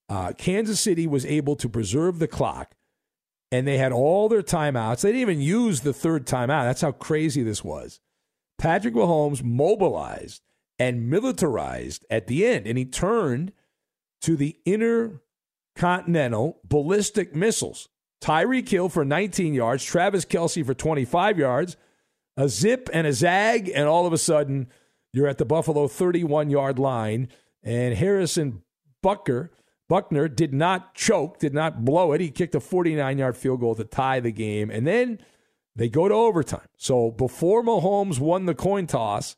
Uh, 0.10 0.34
Kansas 0.34 0.80
City 0.80 1.08
was 1.08 1.26
able 1.26 1.56
to 1.58 1.70
preserve 1.70 2.20
the 2.20 2.28
clock, 2.28 2.76
and 3.52 3.68
they 3.68 3.78
had 3.78 3.92
all 3.92 4.28
their 4.28 4.42
timeouts. 4.42 5.02
They 5.02 5.10
didn't 5.10 5.22
even 5.22 5.42
use 5.42 5.82
the 5.82 5.94
third 5.94 6.26
timeout. 6.26 6.64
That's 6.64 6.82
how 6.82 6.92
crazy 6.92 7.44
this 7.44 7.64
was. 7.64 8.00
Patrick 8.58 8.94
Mahomes 8.94 9.44
mobilized 9.44 10.42
and 10.78 11.10
militarized 11.10 12.06
at 12.10 12.28
the 12.28 12.46
end, 12.46 12.68
and 12.68 12.78
he 12.78 12.86
turned 12.86 13.54
to 14.22 14.36
the 14.36 14.58
inner 14.66 15.22
Continental 15.76 16.60
ballistic 16.64 17.36
missiles. 17.36 17.88
Tyreek 18.22 18.70
Hill 18.70 18.90
for 18.90 19.04
19 19.04 19.54
yards, 19.54 19.84
Travis 19.84 20.26
Kelce 20.26 20.66
for 20.66 20.74
25 20.74 21.40
yards, 21.40 21.76
a 22.38 22.48
zip 22.48 22.90
and 22.94 23.08
a 23.08 23.14
zag, 23.14 23.70
and 23.74 23.88
all 23.88 24.06
of 24.06 24.14
a 24.14 24.18
sudden 24.18 24.68
you're 25.12 25.28
at 25.28 25.38
the 25.38 25.46
Buffalo 25.46 25.88
31 25.88 26.50
yard 26.50 26.80
line. 26.80 27.30
And 27.64 27.96
Harrison 27.96 28.64
Butker, 29.04 29.50
Buckner 29.90 30.28
did 30.28 30.54
not 30.54 30.96
choke, 30.96 31.40
did 31.40 31.54
not 31.54 31.84
blow 31.84 32.14
it. 32.14 32.22
He 32.22 32.32
kicked 32.32 32.56
a 32.56 32.60
49 32.60 33.18
yard 33.18 33.38
field 33.38 33.60
goal 33.60 33.76
to 33.76 33.84
tie 33.84 34.20
the 34.20 34.32
game. 34.32 34.70
And 34.70 34.88
then 34.88 35.20
they 35.76 35.90
go 35.90 36.08
to 36.08 36.14
overtime. 36.14 36.68
So 36.78 37.12
before 37.12 37.64
Mahomes 37.64 38.20
won 38.20 38.46
the 38.46 38.56
coin 38.56 38.88
toss, 38.88 39.36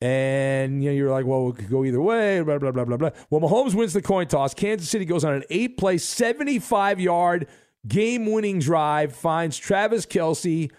and 0.00 0.82
you 0.82 0.90
know, 0.90 0.96
you're 0.96 1.10
like, 1.10 1.26
well, 1.26 1.50
it 1.50 1.56
could 1.56 1.70
go 1.70 1.84
either 1.84 2.00
way, 2.00 2.40
blah, 2.40 2.58
blah, 2.58 2.72
blah, 2.72 2.84
blah, 2.84 2.96
blah. 2.96 3.10
Well, 3.28 3.40
Mahomes 3.40 3.74
wins 3.74 3.92
the 3.92 4.02
coin 4.02 4.26
toss. 4.26 4.54
Kansas 4.54 4.88
City 4.88 5.04
goes 5.04 5.24
on 5.24 5.34
an 5.34 5.44
eight 5.50 5.76
play, 5.76 5.98
75 5.98 7.00
yard 7.00 7.46
game 7.86 8.26
winning 8.26 8.60
drive, 8.60 9.14
finds 9.14 9.58
Travis 9.58 10.06
Kelce 10.06 10.70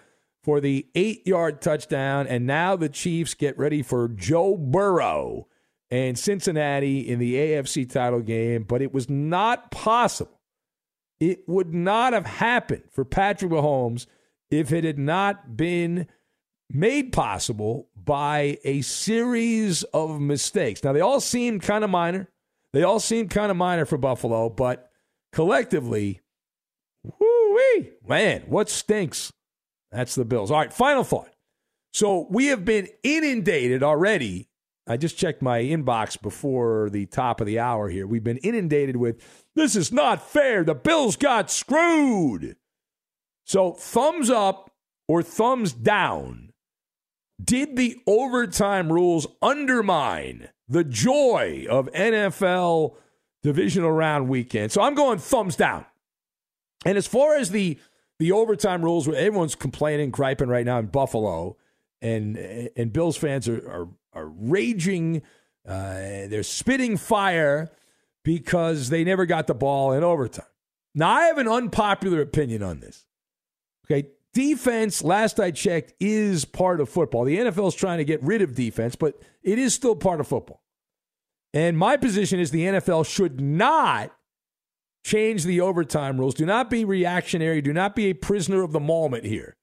for 0.42 0.60
the 0.60 0.86
eight 0.94 1.26
yard 1.26 1.60
touchdown. 1.60 2.26
And 2.26 2.46
now 2.46 2.74
the 2.74 2.88
Chiefs 2.88 3.34
get 3.34 3.56
ready 3.58 3.82
for 3.82 4.08
Joe 4.08 4.56
Burrow 4.56 5.46
and 5.90 6.18
Cincinnati 6.18 7.00
in 7.00 7.18
the 7.18 7.34
AFC 7.34 7.88
title 7.88 8.20
game. 8.20 8.64
But 8.64 8.82
it 8.82 8.92
was 8.92 9.08
not 9.08 9.70
possible. 9.70 10.40
It 11.20 11.48
would 11.48 11.72
not 11.72 12.12
have 12.12 12.26
happened 12.26 12.82
for 12.90 13.04
Patrick 13.04 13.52
Mahomes 13.52 14.06
if 14.50 14.72
it 14.72 14.82
had 14.82 14.98
not 14.98 15.56
been 15.56 16.08
made 16.72 17.12
possible 17.12 17.88
by 17.96 18.58
a 18.64 18.80
series 18.82 19.82
of 19.84 20.20
mistakes. 20.20 20.82
Now, 20.82 20.92
they 20.92 21.00
all 21.00 21.20
seem 21.20 21.60
kind 21.60 21.84
of 21.84 21.90
minor. 21.90 22.28
They 22.72 22.82
all 22.82 23.00
seem 23.00 23.28
kind 23.28 23.50
of 23.50 23.56
minor 23.56 23.84
for 23.84 23.98
Buffalo, 23.98 24.48
but 24.48 24.90
collectively, 25.32 26.20
whoo 27.02 27.32
man, 28.06 28.42
what 28.46 28.68
stinks? 28.68 29.32
That's 29.90 30.14
the 30.14 30.24
Bills. 30.24 30.50
All 30.50 30.58
right, 30.58 30.72
final 30.72 31.04
thought. 31.04 31.30
So 31.92 32.26
we 32.30 32.46
have 32.46 32.64
been 32.64 32.88
inundated 33.02 33.82
already. 33.82 34.48
I 34.86 34.96
just 34.96 35.18
checked 35.18 35.42
my 35.42 35.60
inbox 35.60 36.20
before 36.20 36.90
the 36.90 37.06
top 37.06 37.40
of 37.40 37.46
the 37.46 37.58
hour 37.58 37.88
here. 37.88 38.06
We've 38.06 38.24
been 38.24 38.38
inundated 38.38 38.96
with 38.96 39.22
this 39.54 39.76
is 39.76 39.92
not 39.92 40.28
fair. 40.28 40.64
The 40.64 40.74
Bills 40.74 41.16
got 41.16 41.50
screwed. 41.50 42.56
So 43.44 43.72
thumbs 43.72 44.30
up 44.30 44.70
or 45.06 45.22
thumbs 45.22 45.72
down 45.72 46.51
did 47.42 47.76
the 47.76 48.00
overtime 48.06 48.92
rules 48.92 49.26
undermine 49.40 50.48
the 50.68 50.84
joy 50.84 51.66
of 51.68 51.90
NFL 51.92 52.94
divisional 53.42 53.92
round 53.92 54.28
weekend? 54.28 54.72
So 54.72 54.82
I'm 54.82 54.94
going 54.94 55.18
thumbs 55.18 55.56
down. 55.56 55.86
And 56.84 56.98
as 56.98 57.06
far 57.06 57.36
as 57.36 57.50
the 57.50 57.78
the 58.18 58.32
overtime 58.32 58.82
rules, 58.82 59.08
everyone's 59.08 59.54
complaining, 59.54 60.10
griping 60.10 60.48
right 60.48 60.66
now 60.66 60.78
in 60.78 60.86
Buffalo, 60.86 61.56
and 62.00 62.36
and 62.76 62.92
Bills 62.92 63.16
fans 63.16 63.48
are 63.48 63.68
are, 63.70 63.88
are 64.12 64.26
raging. 64.26 65.22
Uh, 65.66 66.26
they're 66.26 66.42
spitting 66.42 66.96
fire 66.96 67.70
because 68.24 68.90
they 68.90 69.04
never 69.04 69.26
got 69.26 69.46
the 69.46 69.54
ball 69.54 69.92
in 69.92 70.02
overtime. 70.02 70.46
Now 70.94 71.10
I 71.10 71.26
have 71.26 71.38
an 71.38 71.48
unpopular 71.48 72.20
opinion 72.20 72.62
on 72.62 72.80
this. 72.80 73.06
Okay, 73.86 74.08
Defense, 74.34 75.02
last 75.02 75.38
I 75.38 75.50
checked, 75.50 75.92
is 76.00 76.44
part 76.44 76.80
of 76.80 76.88
football. 76.88 77.24
The 77.24 77.36
NFL 77.36 77.68
is 77.68 77.74
trying 77.74 77.98
to 77.98 78.04
get 78.04 78.22
rid 78.22 78.40
of 78.40 78.54
defense, 78.54 78.96
but 78.96 79.20
it 79.42 79.58
is 79.58 79.74
still 79.74 79.94
part 79.94 80.20
of 80.20 80.28
football. 80.28 80.62
And 81.52 81.76
my 81.76 81.98
position 81.98 82.40
is 82.40 82.50
the 82.50 82.64
NFL 82.64 83.06
should 83.06 83.40
not 83.40 84.10
change 85.04 85.44
the 85.44 85.60
overtime 85.60 86.18
rules. 86.18 86.34
Do 86.34 86.46
not 86.46 86.70
be 86.70 86.84
reactionary. 86.84 87.60
Do 87.60 87.72
not 87.72 87.94
be 87.94 88.06
a 88.06 88.14
prisoner 88.14 88.62
of 88.62 88.72
the 88.72 88.80
moment 88.80 89.24
here. 89.24 89.56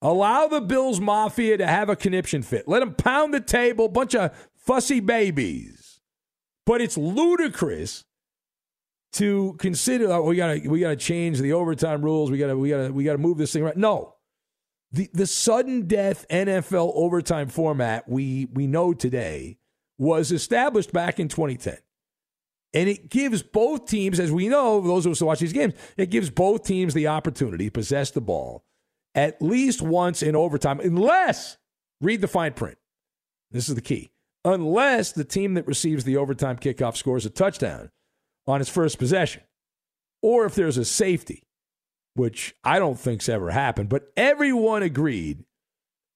Allow 0.00 0.46
the 0.46 0.60
Bills 0.60 1.00
Mafia 1.00 1.58
to 1.58 1.66
have 1.66 1.88
a 1.88 1.96
conniption 1.96 2.42
fit. 2.42 2.68
Let 2.68 2.80
them 2.80 2.94
pound 2.94 3.34
the 3.34 3.40
table, 3.40 3.88
bunch 3.88 4.14
of 4.14 4.30
fussy 4.54 5.00
babies. 5.00 6.00
But 6.64 6.80
it's 6.80 6.96
ludicrous 6.96 8.04
to 9.16 9.54
consider 9.58 10.12
oh, 10.12 10.22
we 10.22 10.36
got 10.36 10.54
to 10.54 10.68
we 10.68 10.80
got 10.80 10.90
to 10.90 10.96
change 10.96 11.40
the 11.40 11.52
overtime 11.52 12.02
rules. 12.02 12.30
We 12.30 12.38
got 12.38 12.48
to 12.48 12.56
we 12.56 12.70
got 12.70 12.86
to 12.86 12.92
we 12.92 13.04
got 13.04 13.12
to 13.12 13.18
move 13.18 13.38
this 13.38 13.52
thing 13.52 13.62
right. 13.62 13.76
No. 13.76 14.14
The 14.92 15.08
the 15.12 15.26
sudden 15.26 15.86
death 15.86 16.26
NFL 16.30 16.92
overtime 16.94 17.48
format 17.48 18.08
we 18.08 18.46
we 18.52 18.66
know 18.66 18.94
today 18.94 19.58
was 19.98 20.32
established 20.32 20.92
back 20.92 21.18
in 21.18 21.28
2010. 21.28 21.78
And 22.74 22.88
it 22.90 23.08
gives 23.08 23.42
both 23.42 23.86
teams, 23.86 24.20
as 24.20 24.30
we 24.30 24.48
know, 24.48 24.82
those 24.82 25.06
of 25.06 25.12
us 25.12 25.20
who 25.20 25.26
watch 25.26 25.38
these 25.38 25.52
games, 25.52 25.72
it 25.96 26.10
gives 26.10 26.28
both 26.28 26.64
teams 26.64 26.92
the 26.92 27.08
opportunity 27.08 27.66
to 27.66 27.70
possess 27.70 28.10
the 28.10 28.20
ball 28.20 28.64
at 29.14 29.40
least 29.40 29.80
once 29.80 30.22
in 30.22 30.36
overtime, 30.36 30.78
unless, 30.80 31.56
read 32.02 32.20
the 32.20 32.28
fine 32.28 32.52
print. 32.52 32.76
This 33.50 33.68
is 33.68 33.74
the 33.74 33.80
key. 33.80 34.12
Unless 34.44 35.12
the 35.12 35.24
team 35.24 35.54
that 35.54 35.66
receives 35.66 36.04
the 36.04 36.18
overtime 36.18 36.56
kickoff 36.56 36.96
scores 36.96 37.24
a 37.24 37.30
touchdown 37.30 37.90
on 38.46 38.60
his 38.60 38.68
first 38.68 38.98
possession, 38.98 39.42
or 40.22 40.46
if 40.46 40.54
there's 40.54 40.78
a 40.78 40.84
safety, 40.84 41.42
which 42.14 42.54
I 42.64 42.78
don't 42.78 42.98
think's 42.98 43.28
ever 43.28 43.50
happened. 43.50 43.88
But 43.88 44.12
everyone 44.16 44.82
agreed. 44.82 45.44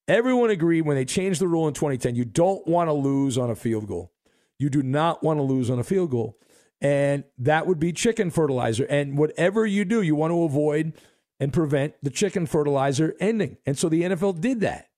Everyone 0.07 0.49
agreed 0.49 0.81
when 0.81 0.95
they 0.95 1.05
changed 1.05 1.39
the 1.39 1.47
rule 1.47 1.67
in 1.67 1.73
2010. 1.73 2.15
You 2.15 2.25
don't 2.25 2.65
want 2.67 2.89
to 2.89 2.93
lose 2.93 3.37
on 3.37 3.49
a 3.49 3.55
field 3.55 3.87
goal. 3.87 4.11
You 4.57 4.69
do 4.69 4.83
not 4.83 5.23
want 5.23 5.37
to 5.37 5.43
lose 5.43 5.69
on 5.69 5.79
a 5.79 5.83
field 5.83 6.11
goal. 6.11 6.37
And 6.81 7.23
that 7.37 7.67
would 7.67 7.79
be 7.79 7.93
chicken 7.93 8.31
fertilizer. 8.31 8.85
And 8.85 9.17
whatever 9.17 9.65
you 9.65 9.85
do, 9.85 10.01
you 10.01 10.15
want 10.15 10.31
to 10.31 10.43
avoid 10.43 10.93
and 11.39 11.53
prevent 11.53 11.93
the 12.01 12.09
chicken 12.09 12.47
fertilizer 12.47 13.15
ending. 13.19 13.57
And 13.65 13.77
so 13.77 13.89
the 13.89 14.01
NFL 14.01 14.41
did 14.41 14.61
that. 14.61 14.89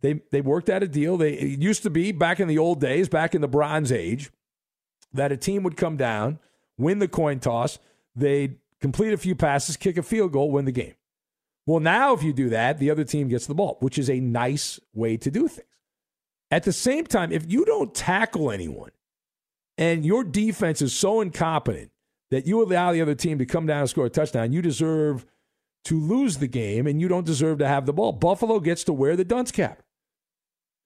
They, 0.00 0.20
they 0.30 0.40
worked 0.40 0.70
out 0.70 0.82
a 0.82 0.88
deal. 0.88 1.16
They, 1.16 1.32
it 1.32 1.60
used 1.60 1.82
to 1.82 1.90
be 1.90 2.12
back 2.12 2.38
in 2.38 2.46
the 2.46 2.58
old 2.58 2.80
days, 2.80 3.08
back 3.08 3.34
in 3.34 3.40
the 3.40 3.48
Bronze 3.48 3.90
Age, 3.90 4.30
that 5.12 5.32
a 5.32 5.36
team 5.36 5.64
would 5.64 5.76
come 5.76 5.96
down– 5.96 6.38
win 6.78 6.98
the 6.98 7.08
coin 7.08 7.40
toss, 7.40 7.78
they'd 8.14 8.58
complete 8.80 9.12
a 9.12 9.18
few 9.18 9.34
passes, 9.34 9.76
kick 9.76 9.96
a 9.96 10.02
field 10.02 10.32
goal, 10.32 10.50
win 10.50 10.64
the 10.64 10.72
game. 10.72 10.94
Well, 11.66 11.80
now 11.80 12.12
if 12.12 12.22
you 12.22 12.32
do 12.32 12.50
that, 12.50 12.78
the 12.78 12.90
other 12.90 13.04
team 13.04 13.28
gets 13.28 13.46
the 13.46 13.54
ball, 13.54 13.78
which 13.80 13.98
is 13.98 14.10
a 14.10 14.20
nice 14.20 14.78
way 14.92 15.16
to 15.16 15.30
do 15.30 15.48
things. 15.48 15.68
At 16.50 16.64
the 16.64 16.72
same 16.72 17.06
time, 17.06 17.32
if 17.32 17.50
you 17.50 17.64
don't 17.64 17.94
tackle 17.94 18.50
anyone 18.50 18.90
and 19.78 20.04
your 20.04 20.22
defense 20.22 20.82
is 20.82 20.92
so 20.92 21.20
incompetent 21.20 21.90
that 22.30 22.46
you 22.46 22.62
allow 22.62 22.92
the 22.92 23.00
other 23.00 23.14
team 23.14 23.38
to 23.38 23.46
come 23.46 23.66
down 23.66 23.80
and 23.80 23.90
score 23.90 24.06
a 24.06 24.10
touchdown, 24.10 24.52
you 24.52 24.60
deserve 24.60 25.24
to 25.86 25.98
lose 25.98 26.38
the 26.38 26.46
game 26.46 26.86
and 26.86 27.00
you 27.00 27.08
don't 27.08 27.26
deserve 27.26 27.58
to 27.58 27.68
have 27.68 27.86
the 27.86 27.92
ball. 27.92 28.12
Buffalo 28.12 28.60
gets 28.60 28.84
to 28.84 28.92
wear 28.92 29.16
the 29.16 29.24
dunce 29.24 29.50
cap. 29.50 29.82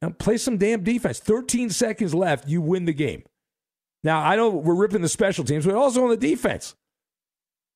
Now 0.01 0.11
play 0.11 0.37
some 0.37 0.59
damn 0.59 0.85
defense. 0.85 1.19
13 1.19 1.71
seconds 1.71 2.15
left, 2.15 2.49
you 2.49 2.61
win 2.61 2.85
the 2.85 2.93
game. 2.93 3.25
Now, 4.05 4.21
I 4.21 4.37
know 4.37 4.51
we're 4.51 4.75
ripping 4.75 5.03
the 5.03 5.09
special 5.09 5.45
teams, 5.45 5.67
but 5.67 5.75
also 5.75 6.05
on 6.05 6.11
the 6.11 6.17
defense. 6.17 6.75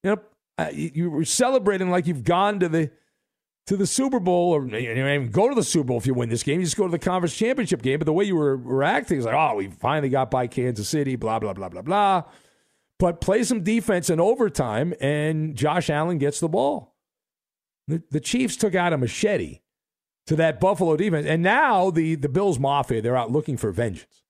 You 0.05 0.11
know, 0.11 0.23
uh, 0.59 0.70
you 0.73 1.11
were 1.11 1.25
celebrating 1.25 1.91
like 1.91 2.07
you've 2.07 2.25
gone 2.25 2.61
to 2.61 2.68
the 2.68 2.91
to 3.66 3.77
the 3.77 3.87
Super 3.87 4.18
Bowl, 4.18 4.53
or 4.53 4.66
you 4.66 4.95
don't 4.95 4.99
even 4.99 5.31
go 5.31 5.49
to 5.49 5.55
the 5.55 5.62
Super 5.62 5.85
Bowl 5.87 5.99
if 5.99 6.07
you 6.07 6.14
win 6.14 6.29
this 6.29 6.43
game. 6.43 6.59
You 6.59 6.66
just 6.66 6.77
go 6.77 6.85
to 6.85 6.91
the 6.91 6.99
conference 6.99 7.37
championship 7.37 7.81
game. 7.81 7.99
But 7.99 8.07
the 8.07 8.12
way 8.12 8.25
you 8.25 8.35
were, 8.35 8.57
were 8.57 8.83
acting 8.83 9.18
is 9.18 9.25
like, 9.25 9.35
oh, 9.35 9.55
we 9.55 9.68
finally 9.68 10.09
got 10.09 10.31
by 10.31 10.49
Kansas 10.49 10.89
City, 10.89 11.14
blah, 11.14 11.39
blah, 11.39 11.53
blah, 11.53 11.68
blah, 11.68 11.83
blah. 11.83 12.25
But 12.99 13.20
play 13.20 13.45
some 13.45 13.62
defense 13.62 14.11
in 14.11 14.20
overtime, 14.20 14.95
and 15.01 15.55
Josh 15.55 15.91
Allen 15.91 16.18
gets 16.18 16.41
the 16.41 16.49
ball. 16.49 16.97
The, 17.89 18.03
the 18.11 18.20
Chiefs 18.20 18.57
took 18.57 18.75
out 18.75 18.93
a 18.93 18.99
machete 18.99 19.61
to 20.27 20.37
that 20.37 20.61
Buffalo 20.61 20.97
defense. 20.97 21.27
And 21.27 21.43
now 21.43 21.91
the, 21.91 22.14
the 22.14 22.29
Bills 22.29 22.59
Mafia, 22.59 23.01
they're 23.03 23.16
out 23.16 23.31
looking 23.31 23.57
for 23.57 23.70
vengeance. 23.73 24.22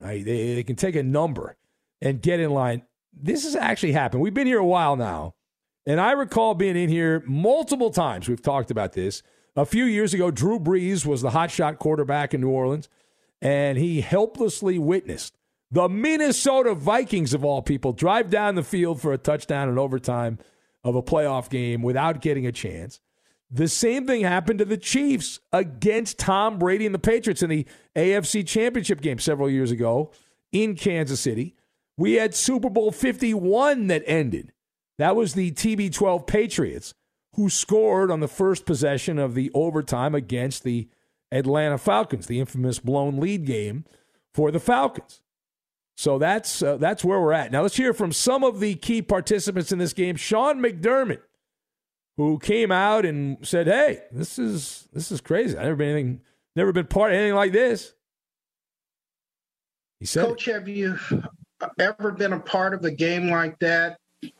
Right? 0.00 0.24
They, 0.24 0.54
they 0.54 0.62
can 0.62 0.76
take 0.76 0.96
a 0.96 1.02
number 1.02 1.56
and 2.00 2.22
get 2.22 2.40
in 2.40 2.50
line. 2.50 2.82
This 3.12 3.44
has 3.44 3.56
actually 3.56 3.92
happened. 3.92 4.22
We've 4.22 4.34
been 4.34 4.46
here 4.46 4.58
a 4.58 4.66
while 4.66 4.96
now. 4.96 5.34
And 5.86 6.00
I 6.00 6.12
recall 6.12 6.54
being 6.54 6.76
in 6.76 6.88
here 6.88 7.22
multiple 7.26 7.90
times. 7.90 8.28
We've 8.28 8.42
talked 8.42 8.70
about 8.70 8.92
this. 8.92 9.22
A 9.56 9.66
few 9.66 9.84
years 9.84 10.14
ago, 10.14 10.30
Drew 10.30 10.60
Brees 10.60 11.04
was 11.04 11.22
the 11.22 11.30
hotshot 11.30 11.78
quarterback 11.78 12.32
in 12.32 12.40
New 12.40 12.50
Orleans, 12.50 12.88
and 13.42 13.76
he 13.78 14.00
helplessly 14.00 14.78
witnessed 14.78 15.36
the 15.72 15.88
Minnesota 15.88 16.74
Vikings, 16.74 17.32
of 17.32 17.44
all 17.44 17.62
people, 17.62 17.92
drive 17.92 18.28
down 18.28 18.56
the 18.56 18.62
field 18.62 19.00
for 19.00 19.12
a 19.12 19.18
touchdown 19.18 19.68
in 19.68 19.78
overtime 19.78 20.38
of 20.82 20.96
a 20.96 21.02
playoff 21.02 21.48
game 21.48 21.82
without 21.82 22.20
getting 22.20 22.46
a 22.46 22.52
chance. 22.52 23.00
The 23.50 23.68
same 23.68 24.06
thing 24.06 24.22
happened 24.22 24.60
to 24.60 24.64
the 24.64 24.76
Chiefs 24.76 25.40
against 25.52 26.18
Tom 26.18 26.58
Brady 26.58 26.86
and 26.86 26.94
the 26.94 27.00
Patriots 27.00 27.42
in 27.42 27.50
the 27.50 27.66
AFC 27.96 28.46
Championship 28.46 29.00
game 29.00 29.18
several 29.18 29.50
years 29.50 29.72
ago 29.72 30.12
in 30.52 30.76
Kansas 30.76 31.20
City. 31.20 31.56
We 31.96 32.14
had 32.14 32.34
Super 32.34 32.70
Bowl 32.70 32.92
51 32.92 33.88
that 33.88 34.04
ended. 34.06 34.52
That 34.98 35.16
was 35.16 35.34
the 35.34 35.50
TB12 35.50 36.26
Patriots 36.26 36.94
who 37.34 37.48
scored 37.48 38.10
on 38.10 38.20
the 38.20 38.28
first 38.28 38.66
possession 38.66 39.18
of 39.18 39.34
the 39.34 39.50
overtime 39.54 40.14
against 40.14 40.62
the 40.62 40.88
Atlanta 41.32 41.78
Falcons, 41.78 42.26
the 42.26 42.40
infamous 42.40 42.78
blown 42.78 43.18
lead 43.18 43.46
game 43.46 43.84
for 44.32 44.50
the 44.50 44.60
Falcons. 44.60 45.22
So 45.96 46.18
that's 46.18 46.62
uh, 46.62 46.76
that's 46.76 47.04
where 47.04 47.20
we're 47.20 47.32
at. 47.32 47.52
Now 47.52 47.62
let's 47.62 47.76
hear 47.76 47.92
from 47.92 48.12
some 48.12 48.42
of 48.42 48.60
the 48.60 48.74
key 48.76 49.02
participants 49.02 49.70
in 49.70 49.78
this 49.78 49.92
game. 49.92 50.16
Sean 50.16 50.60
McDermott 50.60 51.20
who 52.20 52.38
came 52.38 52.70
out 52.70 53.06
and 53.06 53.38
said, 53.46 53.66
"Hey, 53.66 54.02
this 54.12 54.38
is 54.38 54.88
this 54.92 55.10
is 55.10 55.22
crazy. 55.22 55.56
I 55.56 55.62
never 55.62 55.76
been 55.76 55.88
anything, 55.88 56.20
never 56.54 56.70
been 56.70 56.86
part 56.86 57.12
of 57.12 57.16
anything 57.16 57.34
like 57.34 57.52
this." 57.52 57.94
He 60.00 60.06
said, 60.06 60.26
"Coach, 60.26 60.44
have 60.44 60.68
you 60.68 60.98
ever 61.78 62.12
been 62.12 62.34
a 62.34 62.40
part 62.40 62.74
of 62.74 62.84
a 62.84 62.90
game 62.90 63.30
like 63.30 63.58
that?" 63.60 63.96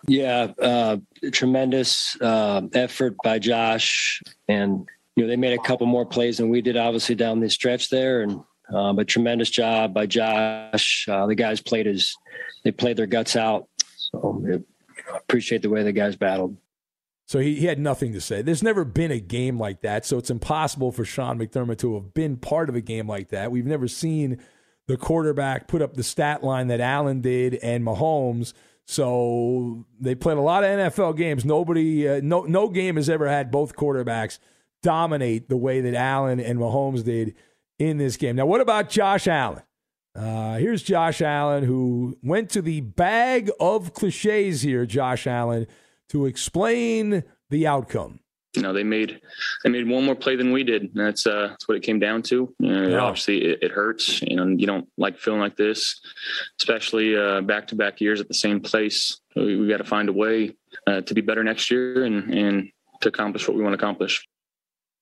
Yeah, 0.07 0.53
uh, 0.61 0.99
tremendous 1.33 2.21
uh, 2.21 2.63
effort 2.75 3.17
by 3.25 3.39
Josh, 3.39 4.23
and 4.47 4.87
you 5.17 5.25
know 5.25 5.29
they 5.29 5.37
made 5.37 5.59
a 5.59 5.63
couple 5.63 5.87
more 5.87 6.05
plays 6.05 6.37
than 6.37 6.51
we 6.51 6.61
did, 6.61 6.77
obviously 6.77 7.15
down 7.15 7.41
the 7.41 7.49
stretch 7.49 7.89
there, 7.89 8.21
and 8.21 8.43
um, 8.75 8.99
a 8.99 9.07
tremendous 9.07 9.49
job 9.49 9.95
by 9.95 10.05
Josh. 10.05 11.07
Uh, 11.09 11.27
the 11.27 11.35
guys 11.35 11.63
played 11.63 11.87
as 11.87 12.15
they 12.63 12.73
played 12.73 12.99
their 12.99 13.07
guts 13.07 13.37
out. 13.37 13.69
So 13.97 14.45
it, 14.47 14.63
appreciate 15.15 15.63
the 15.63 15.71
way 15.71 15.83
the 15.83 15.93
guys 15.93 16.15
battled. 16.15 16.59
So 17.31 17.39
he, 17.39 17.55
he 17.55 17.67
had 17.67 17.79
nothing 17.79 18.13
to 18.15 18.21
say. 18.21 18.43
There's 18.43 18.61
never 18.61 18.85
been 18.85 19.13
a 19.13 19.21
game 19.21 19.57
like 19.57 19.83
that, 19.83 20.05
so 20.05 20.19
it's 20.19 20.31
impossible 20.31 20.91
for 20.91 21.05
Sean 21.05 21.39
McDermott 21.39 21.79
to 21.79 21.95
have 21.95 22.13
been 22.13 22.37
part 22.37 22.69
of 22.69 22.75
a 22.75 22.81
game 22.81 23.07
like 23.07 23.29
that. 23.29 23.53
We've 23.53 23.65
never 23.65 23.87
seen 23.87 24.41
the 24.89 24.97
quarterback 24.97 25.69
put 25.69 25.81
up 25.81 25.95
the 25.95 26.03
stat 26.03 26.43
line 26.43 26.67
that 26.67 26.81
Allen 26.81 27.21
did 27.21 27.55
and 27.55 27.85
Mahomes. 27.85 28.53
So 28.85 29.87
they 30.01 30.17
played 30.17 30.39
a 30.39 30.41
lot 30.41 30.65
of 30.65 30.71
NFL 30.71 31.17
games. 31.17 31.45
Nobody, 31.45 32.09
uh, 32.09 32.21
no, 32.21 32.43
no 32.47 32.69
game 32.69 32.97
has 32.97 33.09
ever 33.09 33.29
had 33.29 33.53
both 33.53 33.77
quarterbacks 33.77 34.41
dominate 34.83 35.49
the 35.49 35.57
way 35.57 35.81
that 35.83 35.95
Allen 35.95 36.41
and 36.41 36.59
Mahomes 36.59 37.05
did 37.05 37.37
in 37.79 37.99
this 37.99 38.17
game. 38.17 38.35
Now, 38.35 38.47
what 38.47 38.61
about 38.61 38.91
Josh 38.91 39.29
Allen? 39.29 39.63
Uh, 40.17 40.57
here's 40.57 40.83
Josh 40.83 41.23
Allen, 41.23 41.63
who 41.63 42.19
went 42.25 42.51
to 42.51 42.61
the 42.61 42.81
bag 42.81 43.53
of 43.61 43.95
cliches 43.95 44.63
here. 44.63 44.85
Josh 44.85 45.29
Allen 45.29 45.69
to 46.11 46.27
explain 46.27 47.25
the 47.51 47.67
outcome. 47.67 48.21
You 48.55 48.63
know, 48.63 48.73
they 48.73 48.83
made 48.83 49.21
they 49.63 49.71
made 49.71 49.89
one 49.89 50.05
more 50.05 50.17
play 50.17 50.35
than 50.35 50.51
we 50.51 50.65
did. 50.65 50.93
That's 50.93 51.25
uh, 51.25 51.49
that's 51.51 51.69
what 51.69 51.77
it 51.77 51.85
came 51.85 52.01
down 52.01 52.23
to. 52.23 52.53
You 52.59 52.69
know, 52.69 52.89
yeah. 52.89 52.99
Obviously, 52.99 53.45
it, 53.45 53.63
it, 53.63 53.71
hurts. 53.71 54.21
You 54.23 54.37
know, 54.37 54.47
you 54.47 54.67
don't 54.67 54.89
like 54.99 55.19
feeling 55.19 55.39
like 55.39 55.57
this, 55.57 56.01
especially 56.61 57.15
back 57.43 57.69
to 57.69 57.77
back 57.77 58.01
years 58.01 58.21
at 58.21 58.27
the 58.27 58.35
same 58.35 58.61
place. 58.61 59.21
We, 59.37 59.57
we 59.57 59.69
got 59.69 59.77
to 59.77 59.85
find 59.85 60.09
a 60.09 60.13
way 60.13 60.57
uh, 60.87 61.03
to 61.03 61.15
be 61.15 61.21
better 61.21 61.45
next 61.45 61.71
year 61.71 62.05
and 62.05 62.35
and 62.35 62.69
to 63.03 63.09
accomplish 63.09 63.47
what 63.47 63.57
we 63.57 63.63
want 63.63 63.73
to 63.73 63.79
accomplish. 63.79 64.27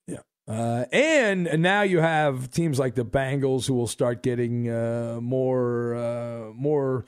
Yeah, 0.07 0.21
uh, 0.47 0.85
and 0.93 1.63
now 1.63 1.83
you 1.83 2.01
have 2.01 2.51
teams 2.51 2.79
like 2.79 2.95
the 2.95 3.05
Bengals 3.05 3.67
who 3.67 3.75
will 3.75 3.87
start 3.87 4.23
getting 4.23 4.69
uh, 4.69 5.21
more 5.23 5.95
uh, 5.95 6.53
more 6.55 7.07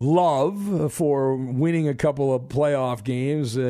love 0.00 0.92
for 0.92 1.36
winning 1.36 1.88
a 1.88 1.94
couple 1.94 2.34
of 2.34 2.42
playoff 2.42 3.02
games, 3.02 3.56
uh, 3.56 3.62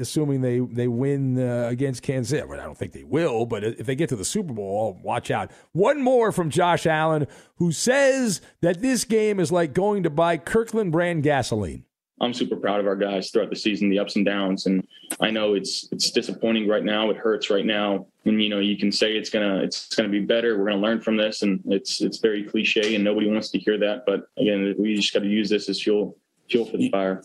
assuming 0.00 0.40
they 0.40 0.60
they 0.60 0.88
win 0.88 1.38
uh, 1.38 1.68
against 1.68 2.02
Kansas 2.02 2.30
City. 2.30 2.42
I 2.50 2.56
don't 2.56 2.76
think 2.76 2.92
they 2.92 3.04
will, 3.04 3.46
but 3.46 3.64
if 3.64 3.86
they 3.86 3.94
get 3.94 4.08
to 4.10 4.16
the 4.16 4.24
Super 4.24 4.52
Bowl, 4.52 4.98
watch 5.02 5.30
out. 5.30 5.50
One 5.72 6.02
more 6.02 6.32
from 6.32 6.50
Josh 6.50 6.86
Allen, 6.86 7.26
who 7.56 7.72
says 7.72 8.40
that 8.62 8.80
this 8.80 9.04
game 9.04 9.38
is 9.38 9.52
like 9.52 9.74
going 9.74 10.02
to 10.04 10.10
buy 10.10 10.36
Kirkland 10.36 10.92
brand 10.92 11.22
gasoline. 11.22 11.84
I'm 12.20 12.32
super 12.32 12.56
proud 12.56 12.80
of 12.80 12.86
our 12.86 12.96
guys 12.96 13.30
throughout 13.30 13.50
the 13.50 13.56
season, 13.56 13.90
the 13.90 13.98
ups 13.98 14.16
and 14.16 14.24
downs. 14.24 14.66
And 14.66 14.86
I 15.20 15.30
know 15.30 15.54
it's 15.54 15.88
it's 15.90 16.10
disappointing 16.10 16.68
right 16.68 16.84
now. 16.84 17.10
It 17.10 17.16
hurts 17.16 17.50
right 17.50 17.66
now. 17.66 18.06
And 18.24 18.40
you 18.40 18.48
know, 18.48 18.60
you 18.60 18.78
can 18.78 18.92
say 18.92 19.16
it's 19.16 19.30
gonna 19.30 19.58
it's 19.58 19.94
gonna 19.94 20.08
be 20.08 20.20
better. 20.20 20.58
We're 20.58 20.70
gonna 20.70 20.80
learn 20.80 21.00
from 21.00 21.16
this, 21.16 21.42
and 21.42 21.60
it's 21.66 22.00
it's 22.00 22.18
very 22.18 22.44
cliche, 22.44 22.94
and 22.94 23.02
nobody 23.02 23.28
wants 23.28 23.50
to 23.50 23.58
hear 23.58 23.78
that. 23.78 24.04
But 24.06 24.28
again, 24.38 24.74
we 24.78 24.94
just 24.94 25.12
got 25.12 25.20
to 25.20 25.28
use 25.28 25.50
this 25.50 25.68
as 25.68 25.82
fuel 25.82 26.16
fuel 26.48 26.66
for 26.66 26.76
the 26.76 26.88
fire. 26.90 27.23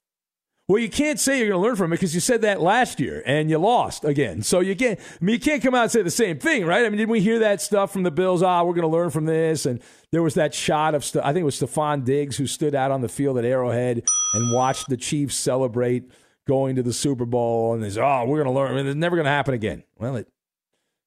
Well, 0.70 0.78
you 0.78 0.88
can't 0.88 1.20
say 1.20 1.40
you're 1.40 1.48
going 1.48 1.60
to 1.60 1.68
learn 1.68 1.76
from 1.76 1.92
it 1.92 1.96
because 1.96 2.14
you 2.14 2.22
said 2.22 2.44
that 2.44 2.62
last 2.62 3.00
year 3.00 3.24
and 3.26 3.50
you 3.50 3.58
lost 3.58 4.06
again. 4.06 4.44
So 4.44 4.60
you 4.60 4.76
can't. 4.76 5.00
I 5.00 5.26
mean, 5.26 5.34
you 5.34 5.40
can't 5.40 5.64
come 5.64 5.74
out 5.74 5.82
and 5.82 5.92
say 5.92 6.04
the 6.04 6.12
same 6.12 6.38
thing, 6.38 6.64
right? 6.64 6.86
I 6.86 6.90
mean, 6.90 7.00
didn't 7.00 7.10
we 7.10 7.22
hear 7.22 7.40
that 7.40 7.60
stuff 7.60 7.92
from 7.92 8.04
the 8.04 8.12
Bills? 8.12 8.44
Ah, 8.44 8.62
we're 8.62 8.76
going 8.76 8.84
to 8.84 8.88
learn 8.88 9.10
from 9.10 9.26
this, 9.26 9.66
and 9.66 9.82
there 10.12 10.22
was 10.22 10.36
that 10.36 10.54
shot 10.54 10.94
of 10.94 11.04
I 11.24 11.34
think 11.34 11.42
it 11.42 11.44
was 11.44 11.60
Stefon 11.60 12.06
Diggs 12.06 12.38
who 12.38 12.46
stood 12.46 12.76
out 12.76 12.92
on 12.92 13.02
the 13.02 13.10
field 13.10 13.40
at 13.40 13.46
Arrowhead 13.46 14.04
and 14.36 14.54
watched 14.54 14.90
the 14.90 14.98
Chiefs 14.98 15.34
celebrate 15.34 16.12
going 16.48 16.76
to 16.76 16.84
the 16.84 16.94
Super 16.94 17.26
Bowl, 17.26 17.74
and 17.74 17.82
they 17.82 17.90
said, 17.90 18.04
"Oh, 18.04 18.26
we're 18.28 18.44
going 18.44 18.54
to 18.54 18.60
learn. 18.60 18.72
I 18.72 18.76
mean, 18.76 18.86
it's 18.86 18.96
never 18.96 19.16
going 19.16 19.26
to 19.26 19.32
happen 19.32 19.56
again." 19.56 19.82
Well, 19.98 20.18
it 20.18 20.28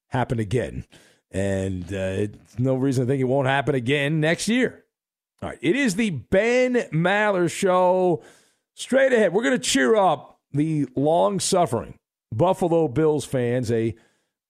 happened 0.09 0.41
again, 0.41 0.83
and 1.31 1.85
uh, 1.85 2.27
it's 2.27 2.59
no 2.59 2.75
reason 2.75 3.05
to 3.05 3.09
think 3.09 3.21
it 3.21 3.25
won't 3.25 3.47
happen 3.47 3.75
again 3.75 4.19
next 4.19 4.49
year. 4.49 4.83
All 5.41 5.47
right, 5.47 5.59
it 5.61 5.77
is 5.77 5.95
the 5.95 6.09
Ben 6.09 6.73
Maller 6.91 7.49
Show. 7.49 8.23
Straight 8.75 9.13
ahead, 9.13 9.33
we're 9.33 9.43
going 9.43 9.57
to 9.57 9.63
cheer 9.63 9.95
up 9.95 10.39
the 10.51 10.87
long 10.95 11.39
suffering 11.39 11.95
Buffalo 12.31 12.87
Bills 12.87 13.25
fans. 13.25 13.71
A 13.71 13.95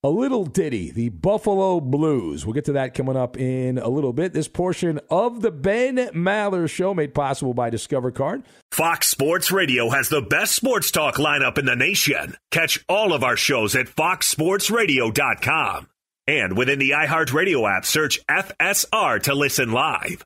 a 0.05 0.09
little 0.09 0.45
ditty, 0.45 0.91
the 0.91 1.07
Buffalo 1.09 1.80
Blues. 1.80 2.45
We'll 2.45 2.51
get 2.53 2.65
to 2.65 2.74
that 2.74 2.93
coming 2.93 3.15
up 3.15 3.38
in 3.38 3.78
a 3.78 3.88
little 3.88 4.11
bit. 4.11 4.34
This 4.34 4.49
portion 4.49 4.99
of 5.09 5.41
the 5.41 5.49
Ben 5.49 5.95
Maller 6.13 6.69
Show 6.69 6.93
made 6.93 7.13
possible 7.13 7.53
by 7.53 7.69
Discover 7.69 8.11
Card. 8.11 8.43
Fox 8.71 9.07
Sports 9.07 9.49
Radio 9.49 9.89
has 9.91 10.09
the 10.09 10.21
best 10.21 10.55
sports 10.55 10.91
talk 10.91 11.15
lineup 11.15 11.57
in 11.57 11.63
the 11.65 11.78
nation. 11.78 12.36
Catch 12.51 12.84
all 12.89 13.13
of 13.13 13.24
our 13.24 13.38
shows 13.38 13.78
at 13.78 13.88
foxsportsradio.com. 13.88 15.88
And 16.28 16.57
within 16.57 16.80
the 16.80 16.89
iHeartRadio 16.91 17.78
app, 17.78 17.86
search 17.86 18.19
FSR 18.28 19.24
to 19.24 19.34
listen 19.34 19.71
live. 19.71 20.26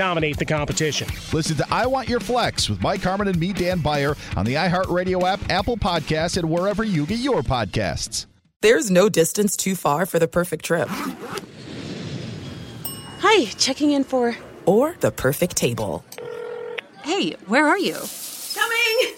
dominate 0.00 0.38
the 0.38 0.46
competition. 0.46 1.06
Listen 1.30 1.56
to 1.58 1.66
I 1.70 1.84
Want 1.86 2.08
Your 2.08 2.20
Flex 2.20 2.70
with 2.70 2.80
Mike 2.80 3.02
Harmon 3.02 3.28
and 3.28 3.38
me, 3.38 3.52
Dan 3.52 3.80
Beyer, 3.80 4.16
on 4.34 4.46
the 4.46 4.54
iHeartRadio 4.54 5.22
app, 5.24 5.40
Apple 5.50 5.76
Podcasts, 5.76 6.38
and 6.38 6.48
wherever 6.48 6.82
you 6.82 7.04
get 7.04 7.18
your 7.18 7.42
podcasts. 7.42 8.24
There's 8.62 8.90
no 8.90 9.10
distance 9.10 9.58
too 9.58 9.74
far 9.76 10.06
for 10.06 10.18
the 10.18 10.26
perfect 10.26 10.64
trip. 10.64 10.88
Hi, 13.18 13.44
checking 13.58 13.90
in 13.90 14.04
for. 14.04 14.34
Or 14.64 14.96
the 15.00 15.10
perfect 15.10 15.56
table. 15.56 16.02
Hey, 17.02 17.32
where 17.46 17.68
are 17.68 17.78
you? 17.78 17.98
Coming! 18.54 19.16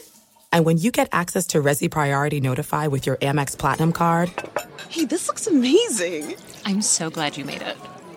And 0.51 0.65
when 0.65 0.79
you 0.79 0.91
get 0.91 1.09
access 1.13 1.47
to 1.49 1.59
Resy 1.63 1.89
Priority 1.89 2.41
Notify 2.41 2.89
with 2.89 3.07
your 3.07 3.19
Amex 3.19 3.57
Platinum 3.57 3.93
card, 3.93 4.33
Hey, 4.89 5.05
this 5.05 5.29
looks 5.29 5.47
amazing! 5.47 6.35
I'm 6.65 6.83
so 6.83 7.09
glad 7.09 7.37
you 7.37 7.45
made 7.45 7.63
it. 7.63 7.77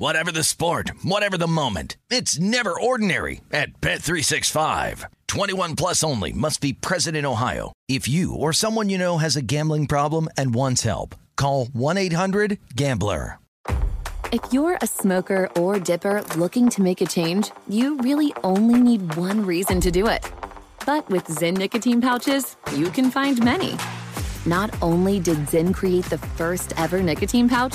Whatever 0.00 0.30
the 0.30 0.44
sport, 0.44 0.92
whatever 1.02 1.36
the 1.36 1.48
moment. 1.48 1.96
It's 2.08 2.38
never 2.38 2.70
ordinary 2.70 3.40
at 3.50 3.80
Bet365. 3.80 5.06
21 5.26 5.74
plus 5.74 6.04
only 6.04 6.32
must 6.32 6.60
be 6.60 6.72
present 6.72 7.16
in 7.16 7.26
Ohio. 7.26 7.72
If 7.88 8.06
you 8.06 8.32
or 8.32 8.52
someone 8.52 8.88
you 8.88 8.96
know 8.96 9.18
has 9.18 9.34
a 9.34 9.42
gambling 9.42 9.88
problem 9.88 10.28
and 10.36 10.54
wants 10.54 10.82
help, 10.82 11.16
call 11.36 11.66
1-800-GAMBLER. 11.66 13.40
If 14.30 14.52
you're 14.52 14.78
a 14.80 14.86
smoker 14.86 15.50
or 15.56 15.80
dipper 15.80 16.22
looking 16.36 16.68
to 16.68 16.80
make 16.82 17.00
a 17.00 17.06
change, 17.06 17.50
you 17.66 17.96
really 17.96 18.32
only 18.44 18.78
need 18.78 19.16
one 19.16 19.44
reason 19.44 19.80
to 19.80 19.90
do 19.90 20.06
it. 20.06 20.24
But 20.86 21.08
with 21.10 21.24
Zyn 21.24 21.56
nicotine 21.56 22.00
pouches, 22.00 22.56
you 22.76 22.90
can 22.90 23.10
find 23.10 23.44
many. 23.44 23.76
Not 24.46 24.72
only 24.80 25.18
did 25.18 25.38
Zyn 25.38 25.74
create 25.74 26.04
the 26.04 26.18
first 26.18 26.72
ever 26.76 27.02
nicotine 27.02 27.48
pouch, 27.48 27.74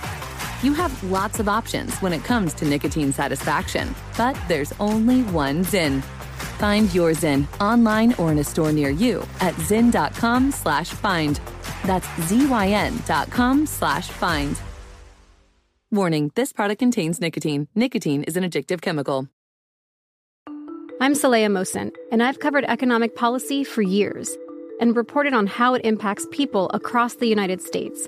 You 0.61 0.73
have 0.73 1.03
lots 1.03 1.39
of 1.39 1.49
options 1.49 1.97
when 2.01 2.13
it 2.13 2.23
comes 2.23 2.53
to 2.55 2.65
nicotine 2.65 3.11
satisfaction, 3.11 3.95
but 4.15 4.37
there's 4.47 4.71
only 4.79 5.23
one 5.23 5.65
Zyn. 5.65 6.03
Find 6.59 6.93
your 6.93 7.13
Zyn 7.13 7.47
online 7.59 8.13
or 8.19 8.31
in 8.31 8.37
a 8.37 8.43
store 8.43 8.71
near 8.71 8.91
you 8.91 9.25
at 9.39 9.55
zyn.com 9.55 10.51
slash 10.51 10.89
find. 10.91 11.39
That's 11.83 12.07
Z-Y-N 12.27 13.01
dot 13.07 13.31
com 13.31 13.65
slash 13.65 14.09
find. 14.09 14.55
Warning, 15.89 16.31
this 16.35 16.53
product 16.53 16.77
contains 16.77 17.19
nicotine. 17.19 17.67
Nicotine 17.73 18.23
is 18.23 18.37
an 18.37 18.43
addictive 18.43 18.81
chemical. 18.81 19.27
I'm 21.01 21.13
Saleha 21.13 21.47
Mohsin, 21.47 21.91
and 22.11 22.21
I've 22.21 22.39
covered 22.39 22.65
economic 22.65 23.15
policy 23.15 23.63
for 23.63 23.81
years 23.81 24.37
and 24.79 24.95
reported 24.95 25.33
on 25.33 25.47
how 25.47 25.73
it 25.73 25.83
impacts 25.83 26.27
people 26.31 26.69
across 26.75 27.15
the 27.15 27.25
United 27.25 27.63
States. 27.63 28.07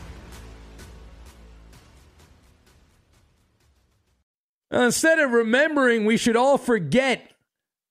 Instead 4.71 5.19
of 5.19 5.31
remembering, 5.31 6.05
we 6.05 6.15
should 6.15 6.37
all 6.37 6.57
forget 6.57 7.31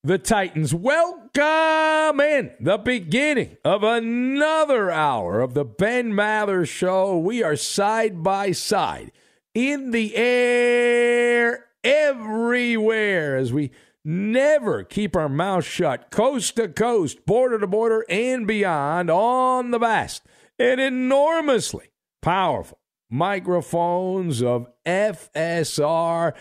the 0.02 0.16
Titans. 0.16 0.74
Welcome 0.74 2.20
in 2.20 2.52
the 2.58 2.80
beginning 2.82 3.58
of 3.66 3.84
another 3.84 4.90
hour 4.90 5.42
of 5.42 5.52
the 5.52 5.64
Ben 5.64 6.12
Maller 6.12 6.66
Show. 6.66 7.18
We 7.18 7.42
are 7.42 7.54
side 7.54 8.22
by 8.22 8.52
side 8.52 9.12
in 9.54 9.90
the 9.90 10.16
air 10.16 11.66
everywhere 11.84 13.36
as 13.36 13.52
we 13.52 13.72
never 14.02 14.82
keep 14.82 15.14
our 15.14 15.28
mouth 15.28 15.66
shut, 15.66 16.10
coast 16.10 16.56
to 16.56 16.68
coast, 16.68 17.26
border 17.26 17.58
to 17.58 17.66
border, 17.66 18.06
and 18.08 18.46
beyond 18.46 19.10
on 19.10 19.70
the 19.70 19.78
vast 19.78 20.22
and 20.58 20.80
enormously 20.80 21.90
powerful 22.22 22.78
microphones 23.10 24.42
of 24.42 24.66
FSR 24.86 26.32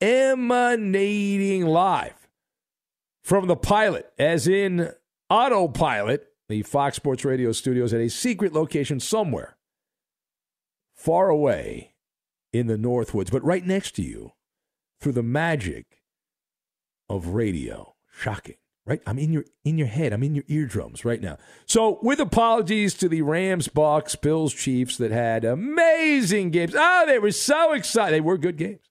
emanating 0.00 1.66
live 1.66 2.28
from 3.22 3.46
the 3.46 3.56
pilot, 3.56 4.10
as 4.18 4.46
in 4.46 4.92
autopilot, 5.28 6.28
the 6.48 6.62
Fox 6.62 6.96
Sports 6.96 7.24
Radio 7.24 7.52
studios 7.52 7.92
at 7.92 8.00
a 8.00 8.08
secret 8.08 8.52
location 8.52 9.00
somewhere 9.00 9.56
far 10.94 11.28
away 11.28 11.94
in 12.52 12.66
the 12.66 12.76
Northwoods, 12.76 13.30
but 13.30 13.44
right 13.44 13.64
next 13.64 13.92
to 13.92 14.02
you 14.02 14.32
through 15.00 15.12
the 15.12 15.22
magic 15.22 16.02
of 17.08 17.28
radio. 17.28 17.94
Shocking, 18.18 18.54
right? 18.86 19.02
I'm 19.06 19.18
in 19.18 19.32
your 19.32 19.44
in 19.64 19.76
your 19.76 19.88
head. 19.88 20.12
I'm 20.12 20.22
in 20.22 20.34
your 20.34 20.44
eardrums 20.48 21.04
right 21.04 21.20
now. 21.20 21.36
So, 21.66 21.98
with 22.02 22.18
apologies 22.18 22.94
to 22.94 23.08
the 23.08 23.22
Rams, 23.22 23.68
Bucks, 23.68 24.16
Bills, 24.16 24.54
Chiefs 24.54 24.96
that 24.96 25.10
had 25.10 25.44
amazing 25.44 26.50
games. 26.50 26.74
Oh, 26.76 27.04
they 27.06 27.18
were 27.18 27.32
so 27.32 27.72
excited. 27.72 28.14
They 28.14 28.20
were 28.22 28.38
good 28.38 28.56
games. 28.56 28.88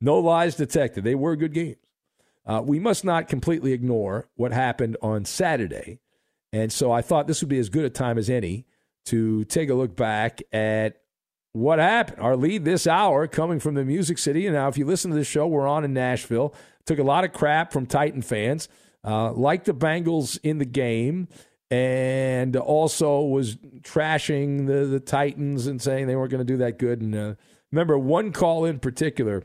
No 0.00 0.18
lies 0.18 0.56
detected. 0.56 1.04
They 1.04 1.14
were 1.14 1.36
good 1.36 1.52
games. 1.52 1.76
Uh, 2.46 2.62
we 2.64 2.78
must 2.78 3.04
not 3.04 3.28
completely 3.28 3.72
ignore 3.72 4.28
what 4.34 4.52
happened 4.52 4.96
on 5.02 5.24
Saturday. 5.24 6.00
And 6.52 6.72
so 6.72 6.90
I 6.90 7.02
thought 7.02 7.26
this 7.26 7.42
would 7.42 7.48
be 7.48 7.58
as 7.58 7.68
good 7.68 7.84
a 7.84 7.90
time 7.90 8.18
as 8.18 8.30
any 8.30 8.66
to 9.06 9.44
take 9.44 9.68
a 9.68 9.74
look 9.74 9.94
back 9.94 10.42
at 10.52 11.00
what 11.52 11.78
happened. 11.78 12.20
Our 12.20 12.36
lead 12.36 12.64
this 12.64 12.86
hour 12.86 13.26
coming 13.26 13.60
from 13.60 13.74
the 13.74 13.84
Music 13.84 14.18
City. 14.18 14.46
And 14.46 14.54
now, 14.54 14.68
if 14.68 14.78
you 14.78 14.84
listen 14.84 15.10
to 15.10 15.16
the 15.16 15.24
show, 15.24 15.46
we're 15.46 15.68
on 15.68 15.84
in 15.84 15.92
Nashville. 15.92 16.54
Took 16.86 16.98
a 16.98 17.04
lot 17.04 17.24
of 17.24 17.32
crap 17.32 17.72
from 17.72 17.86
Titan 17.86 18.22
fans, 18.22 18.68
uh, 19.04 19.32
like 19.32 19.64
the 19.64 19.74
Bengals 19.74 20.38
in 20.42 20.58
the 20.58 20.64
game, 20.64 21.28
and 21.70 22.56
also 22.56 23.20
was 23.20 23.56
trashing 23.82 24.66
the, 24.66 24.86
the 24.86 25.00
Titans 25.00 25.66
and 25.66 25.80
saying 25.80 26.06
they 26.06 26.16
weren't 26.16 26.30
going 26.30 26.44
to 26.44 26.52
do 26.52 26.56
that 26.58 26.78
good. 26.78 27.00
And 27.00 27.14
uh, 27.14 27.34
remember, 27.70 27.98
one 27.98 28.32
call 28.32 28.64
in 28.64 28.80
particular 28.80 29.44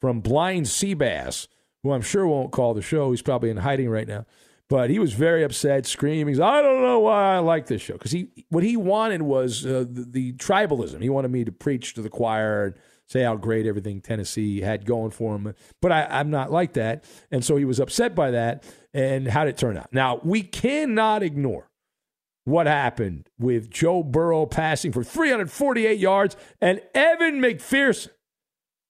from 0.00 0.20
Blind 0.20 0.66
Seabass, 0.66 1.48
who 1.82 1.92
I'm 1.92 2.02
sure 2.02 2.26
won't 2.26 2.52
call 2.52 2.74
the 2.74 2.82
show. 2.82 3.10
He's 3.10 3.22
probably 3.22 3.50
in 3.50 3.58
hiding 3.58 3.88
right 3.88 4.08
now. 4.08 4.26
But 4.68 4.90
he 4.90 4.98
was 4.98 5.12
very 5.12 5.44
upset, 5.44 5.86
screaming, 5.86 6.40
I 6.42 6.60
don't 6.60 6.82
know 6.82 6.98
why 6.98 7.36
I 7.36 7.38
like 7.38 7.66
this 7.66 7.82
show. 7.82 7.92
Because 7.92 8.10
he, 8.10 8.28
what 8.48 8.64
he 8.64 8.76
wanted 8.76 9.22
was 9.22 9.64
uh, 9.64 9.84
the, 9.88 10.04
the, 10.10 10.32
tribalism. 10.32 11.00
He 11.00 11.08
wanted 11.08 11.30
me 11.30 11.44
to 11.44 11.52
preach 11.52 11.94
to 11.94 12.02
the 12.02 12.10
choir 12.10 12.64
and 12.64 12.74
say 13.06 13.22
how 13.22 13.36
great 13.36 13.66
everything 13.66 14.00
Tennessee 14.00 14.60
had 14.60 14.84
going 14.84 15.12
for 15.12 15.36
him. 15.36 15.54
But 15.80 15.92
I, 15.92 16.06
I'm 16.06 16.30
not 16.30 16.50
like 16.50 16.72
that. 16.72 17.04
And 17.30 17.44
so 17.44 17.56
he 17.56 17.64
was 17.64 17.78
upset 17.78 18.16
by 18.16 18.32
that. 18.32 18.64
And 18.92 19.28
how 19.28 19.44
did 19.44 19.50
it 19.50 19.56
turn 19.56 19.76
out? 19.76 19.92
Now, 19.92 20.20
we 20.24 20.42
cannot 20.42 21.22
ignore 21.22 21.70
what 22.42 22.66
happened 22.66 23.28
with 23.38 23.70
Joe 23.70 24.02
Burrow 24.02 24.46
passing 24.46 24.90
for 24.90 25.04
348 25.04 25.98
yards 25.98 26.36
and 26.60 26.80
Evan 26.94 27.40
McPherson 27.40 28.10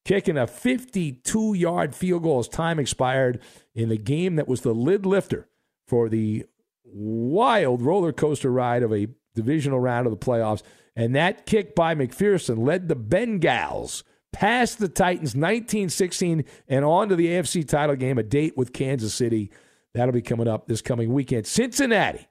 kicking 0.06 0.38
a 0.38 0.46
52 0.46 1.54
yard 1.54 1.92
field 1.92 2.22
goal 2.22 2.38
as 2.38 2.48
time 2.48 2.78
expired 2.78 3.40
in 3.74 3.88
the 3.88 3.98
game 3.98 4.36
that 4.36 4.46
was 4.46 4.60
the 4.60 4.72
lid 4.72 5.04
lifter 5.04 5.48
for 5.88 6.08
the 6.08 6.46
wild 6.84 7.82
roller 7.82 8.12
coaster 8.12 8.52
ride 8.52 8.84
of 8.84 8.92
a 8.92 9.08
divisional 9.34 9.80
round 9.80 10.06
of 10.06 10.12
the 10.12 10.24
playoffs. 10.24 10.62
And 10.94 11.14
that 11.16 11.44
kick 11.44 11.74
by 11.74 11.96
McPherson 11.96 12.64
led 12.64 12.86
the 12.86 12.94
Bengals 12.94 14.04
past 14.32 14.78
the 14.78 14.88
Titans 14.88 15.34
19 15.34 15.88
16 15.88 16.44
and 16.68 16.84
on 16.84 17.08
to 17.08 17.16
the 17.16 17.26
AFC 17.26 17.66
title 17.66 17.96
game, 17.96 18.16
a 18.16 18.22
date 18.22 18.56
with 18.56 18.72
Kansas 18.72 19.12
City. 19.12 19.50
That'll 19.92 20.12
be 20.12 20.22
coming 20.22 20.46
up 20.46 20.68
this 20.68 20.82
coming 20.82 21.12
weekend. 21.12 21.48
Cincinnati 21.48 22.28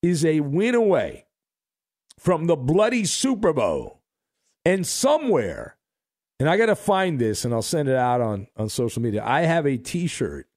is 0.00 0.24
a 0.24 0.40
win 0.40 0.74
away 0.74 1.26
from 2.18 2.46
the 2.46 2.56
bloody 2.56 3.04
Super 3.04 3.52
Bowl. 3.52 4.00
And 4.64 4.86
somewhere, 4.86 5.76
and 6.40 6.48
I 6.48 6.56
got 6.56 6.66
to 6.66 6.74
find 6.74 7.18
this 7.18 7.44
and 7.44 7.52
I'll 7.52 7.60
send 7.60 7.88
it 7.88 7.96
out 7.96 8.22
on, 8.22 8.46
on 8.56 8.70
social 8.70 9.02
media. 9.02 9.22
I 9.24 9.42
have 9.42 9.66
a 9.66 9.76
t 9.76 10.06
shirt 10.06 10.48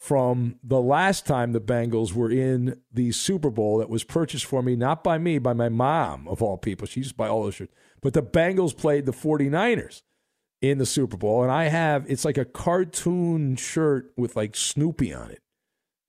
from 0.00 0.56
the 0.62 0.80
last 0.80 1.24
time 1.24 1.52
the 1.52 1.60
Bengals 1.60 2.12
were 2.12 2.30
in 2.30 2.80
the 2.92 3.12
Super 3.12 3.48
Bowl 3.48 3.78
that 3.78 3.88
was 3.88 4.02
purchased 4.02 4.44
for 4.44 4.60
me, 4.60 4.74
not 4.74 5.04
by 5.04 5.16
me, 5.16 5.38
by 5.38 5.52
my 5.52 5.68
mom, 5.68 6.26
of 6.26 6.42
all 6.42 6.58
people. 6.58 6.86
She 6.86 7.00
used 7.00 7.12
to 7.12 7.16
buy 7.16 7.28
all 7.28 7.44
those 7.44 7.54
shirts. 7.54 7.72
But 8.02 8.12
the 8.12 8.22
Bengals 8.22 8.76
played 8.76 9.06
the 9.06 9.12
49ers 9.12 10.02
in 10.60 10.78
the 10.78 10.84
Super 10.84 11.16
Bowl. 11.16 11.44
And 11.44 11.52
I 11.52 11.68
have, 11.68 12.04
it's 12.10 12.24
like 12.24 12.36
a 12.36 12.44
cartoon 12.44 13.54
shirt 13.54 14.12
with 14.16 14.34
like 14.34 14.56
Snoopy 14.56 15.14
on 15.14 15.30
it 15.30 15.43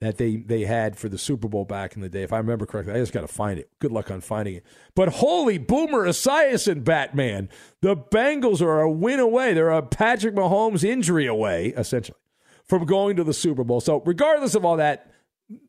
that 0.02 0.18
they, 0.18 0.38
they 0.38 0.66
had 0.66 0.98
for 0.98 1.08
the 1.08 1.18
Super 1.18 1.48
Bowl 1.48 1.66
back 1.66 1.96
in 1.96 2.02
the 2.02 2.10
day. 2.10 2.24
If 2.24 2.34
I 2.34 2.38
remember 2.38 2.66
correctly, 2.66 2.94
I 2.94 2.98
just 2.98 3.14
got 3.14 3.22
to 3.22 3.28
find 3.28 3.58
it. 3.58 3.70
Good 3.80 3.92
luck 3.92 4.12
on 4.12 4.22
finding 4.22 4.56
it. 4.56 4.66
But 4.94 5.10
holy 5.10 5.58
Boomer 5.58 6.06
Esiason, 6.06 6.84
Batman. 6.84 7.50
The 7.82 7.96
Bengals 7.96 8.62
are 8.62 8.82
a 8.82 8.92
win 8.92 9.20
away. 9.20 9.54
They're 9.54 9.70
a 9.70 9.82
Patrick 9.82 10.36
Mahomes 10.36 10.84
injury 10.84 11.26
away, 11.26 11.68
essentially 11.78 12.18
from 12.66 12.86
going 12.86 13.16
to 13.16 13.24
the 13.24 13.34
Super 13.34 13.64
Bowl. 13.64 13.80
So, 13.80 14.02
regardless 14.06 14.56
of 14.56 14.66
all 14.66 14.78
that, 14.78 15.12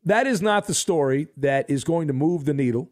that 0.03 0.27
is 0.27 0.41
not 0.41 0.65
the 0.65 0.73
story 0.73 1.27
that 1.37 1.69
is 1.69 1.83
going 1.83 2.07
to 2.07 2.13
move 2.13 2.45
the 2.45 2.53
needle 2.53 2.91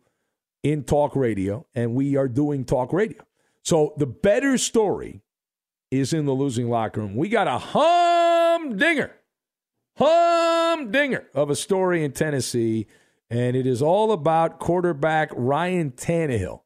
in 0.64 0.84
talk 0.84 1.16
radio, 1.16 1.66
and 1.76 1.96
we 1.96 2.16
are 2.16 2.28
doing 2.28 2.66
talk 2.66 2.94
radio. 2.94 3.22
So, 3.64 3.94
the 3.98 4.06
better 4.06 4.58
story 4.58 5.22
is 5.92 6.14
in 6.14 6.26
the 6.26 6.34
losing 6.34 6.70
locker 6.70 7.02
room. 7.02 7.16
We 7.16 7.30
got 7.30 7.48
a 7.48 7.58
humdinger, 7.58 9.12
humdinger 9.98 11.28
of 11.34 11.50
a 11.50 11.56
story 11.56 12.04
in 12.04 12.12
Tennessee, 12.12 12.88
and 13.30 13.56
it 13.56 13.66
is 13.66 13.82
all 13.82 14.12
about 14.12 14.60
quarterback 14.60 15.30
Ryan 15.36 15.92
Tannehill, 15.92 16.62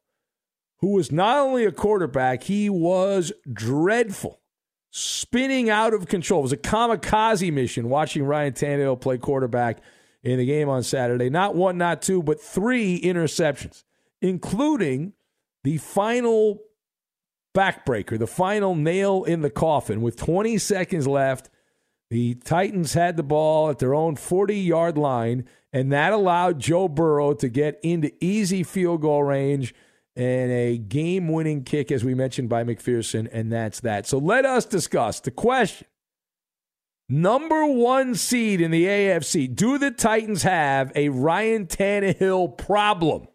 who 0.78 0.92
was 0.92 1.12
not 1.12 1.38
only 1.38 1.64
a 1.64 1.72
quarterback, 1.72 2.44
he 2.44 2.68
was 2.68 3.32
dreadful 3.52 4.40
spinning 4.90 5.70
out 5.70 5.94
of 5.94 6.08
control. 6.08 6.40
It 6.40 6.42
was 6.42 6.52
a 6.52 6.56
kamikaze 6.56 7.52
mission 7.52 7.88
watching 7.88 8.24
Ryan 8.24 8.52
Tannehill 8.52 9.00
play 9.00 9.18
quarterback 9.18 9.78
in 10.22 10.38
the 10.38 10.46
game 10.46 10.68
on 10.68 10.82
Saturday. 10.82 11.30
Not 11.30 11.54
one, 11.54 11.78
not 11.78 12.02
two, 12.02 12.22
but 12.22 12.40
three 12.40 13.00
interceptions, 13.00 13.84
including 14.20 15.12
the 15.64 15.78
final 15.78 16.60
backbreaker, 17.54 18.18
the 18.18 18.26
final 18.26 18.74
nail 18.74 19.24
in 19.24 19.42
the 19.42 19.50
coffin 19.50 20.02
with 20.02 20.16
20 20.16 20.58
seconds 20.58 21.06
left. 21.06 21.50
The 22.10 22.34
Titans 22.34 22.94
had 22.94 23.16
the 23.16 23.22
ball 23.22 23.70
at 23.70 23.78
their 23.78 23.94
own 23.94 24.16
40 24.16 24.56
yard 24.56 24.98
line, 24.98 25.46
and 25.72 25.92
that 25.92 26.12
allowed 26.12 26.58
Joe 26.58 26.88
Burrow 26.88 27.34
to 27.34 27.48
get 27.48 27.78
into 27.82 28.12
easy 28.22 28.64
field 28.64 29.02
goal 29.02 29.22
range 29.22 29.72
and 30.16 30.50
a 30.50 30.76
game 30.76 31.28
winning 31.28 31.62
kick, 31.62 31.92
as 31.92 32.04
we 32.04 32.14
mentioned, 32.14 32.48
by 32.48 32.64
McPherson, 32.64 33.28
and 33.32 33.52
that's 33.52 33.80
that. 33.80 34.06
So 34.06 34.18
let 34.18 34.44
us 34.44 34.64
discuss 34.64 35.20
the 35.20 35.30
question. 35.30 35.86
Number 37.08 37.64
one 37.66 38.14
seed 38.14 38.60
in 38.60 38.70
the 38.70 38.86
AFC. 38.86 39.52
Do 39.54 39.78
the 39.78 39.90
Titans 39.90 40.44
have 40.44 40.92
a 40.94 41.08
Ryan 41.08 41.66
Tannehill 41.66 42.56
problem? 42.56 43.26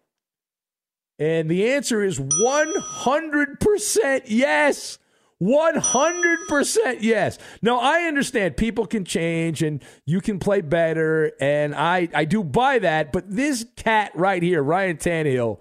And 1.18 1.50
the 1.50 1.70
answer 1.72 2.02
is 2.02 2.18
100% 2.18 4.22
yes. 4.26 4.98
100% 5.42 6.96
yes. 7.00 7.38
Now, 7.60 7.78
I 7.78 8.02
understand 8.02 8.56
people 8.56 8.86
can 8.86 9.04
change 9.04 9.62
and 9.62 9.82
you 10.06 10.20
can 10.20 10.38
play 10.38 10.62
better, 10.62 11.32
and 11.40 11.74
I, 11.74 12.08
I 12.14 12.24
do 12.24 12.42
buy 12.42 12.78
that, 12.78 13.12
but 13.12 13.30
this 13.30 13.66
cat 13.76 14.12
right 14.14 14.42
here, 14.42 14.62
Ryan 14.62 14.96
Tannehill, 14.96 15.58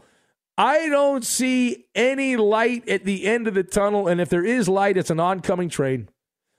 I 0.57 0.87
don't 0.87 1.25
see 1.25 1.85
any 1.93 2.37
light 2.37 2.87
at 2.87 3.03
the 3.03 3.25
end 3.25 3.47
of 3.47 3.55
the 3.55 3.63
tunnel. 3.63 4.07
And 4.07 4.21
if 4.21 4.29
there 4.29 4.45
is 4.45 4.69
light, 4.69 4.95
it's 4.97 5.09
an 5.09 5.19
oncoming 5.19 5.69
train. 5.69 6.07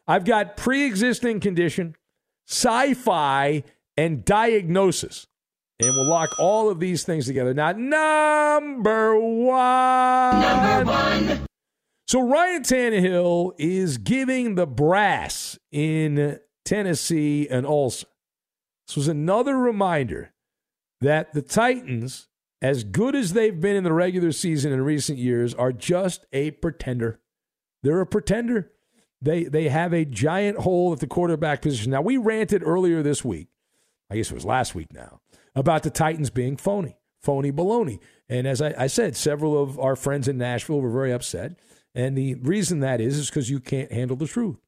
I've 0.07 0.25
got 0.25 0.57
pre 0.57 0.85
existing 0.85 1.41
condition, 1.41 1.97
sci 2.47 2.95
fi, 2.95 3.65
and 3.97 4.25
diagnosis. 4.25 5.27
And 5.81 5.95
we'll 5.95 6.09
lock 6.09 6.31
all 6.39 6.71
of 6.71 6.81
these 6.81 7.05
things 7.05 7.27
together. 7.27 7.53
Now, 7.53 7.73
number 7.73 9.19
one. 9.19 10.41
Number 10.41 10.93
one. 10.93 11.47
So 12.07 12.21
Ryan 12.21 12.63
Tannehill 12.63 13.53
is 13.59 13.99
giving 13.99 14.55
the 14.55 14.67
brass 14.67 15.59
in 15.73 16.39
Tennessee 16.65 17.49
an 17.49 17.67
ulcer. 17.67 18.07
This 18.87 18.97
was 18.97 19.09
another 19.09 19.57
reminder 19.57 20.33
that 21.01 21.33
the 21.33 21.43
Titans 21.43 22.29
as 22.63 22.85
good 22.85 23.15
as 23.15 23.33
they've 23.33 23.61
been 23.61 23.77
in 23.77 23.85
the 23.85 23.93
regular 23.93 24.33
season 24.33 24.73
in 24.73 24.81
recent 24.81 25.19
years, 25.19 25.55
are 25.55 25.73
just 25.73 26.27
a 26.33 26.53
pretender. 26.53 27.21
They're 27.83 28.01
a 28.01 28.07
pretender. 28.07 28.73
They 29.21 29.45
they 29.45 29.69
have 29.69 29.93
a 29.93 30.05
giant 30.05 30.59
hole 30.59 30.93
at 30.93 31.01
the 31.01 31.07
quarterback 31.07 31.63
position. 31.63 31.93
Now 31.93 32.03
we 32.03 32.17
ranted 32.17 32.63
earlier 32.65 33.03
this 33.03 33.25
week, 33.25 33.49
I 34.11 34.17
guess 34.17 34.31
it 34.31 34.35
was 34.35 34.45
last 34.45 34.75
week 34.75 34.93
now, 34.93 35.21
about 35.55 35.83
the 35.83 35.91
Titans 35.91 36.31
being 36.31 36.57
phony, 36.57 36.97
phony 37.23 37.53
baloney. 37.53 37.99
And 38.29 38.47
as 38.47 38.61
I, 38.61 38.75
I 38.77 38.87
said, 38.89 39.17
several 39.17 39.61
of 39.63 39.79
our 39.79 39.97
friends 39.97 40.29
in 40.29 40.39
Nashville 40.39 40.81
were 40.81 40.91
very 40.91 41.13
upset. 41.13 41.59
And 41.97 42.17
the 42.17 42.35
reason 42.35 42.81
that 42.81 43.01
is 43.01 43.17
is 43.17 43.31
because 43.31 43.49
you 43.49 43.59
can't 43.59 43.91
handle 43.91 44.17
the 44.17 44.27
truth. 44.27 44.59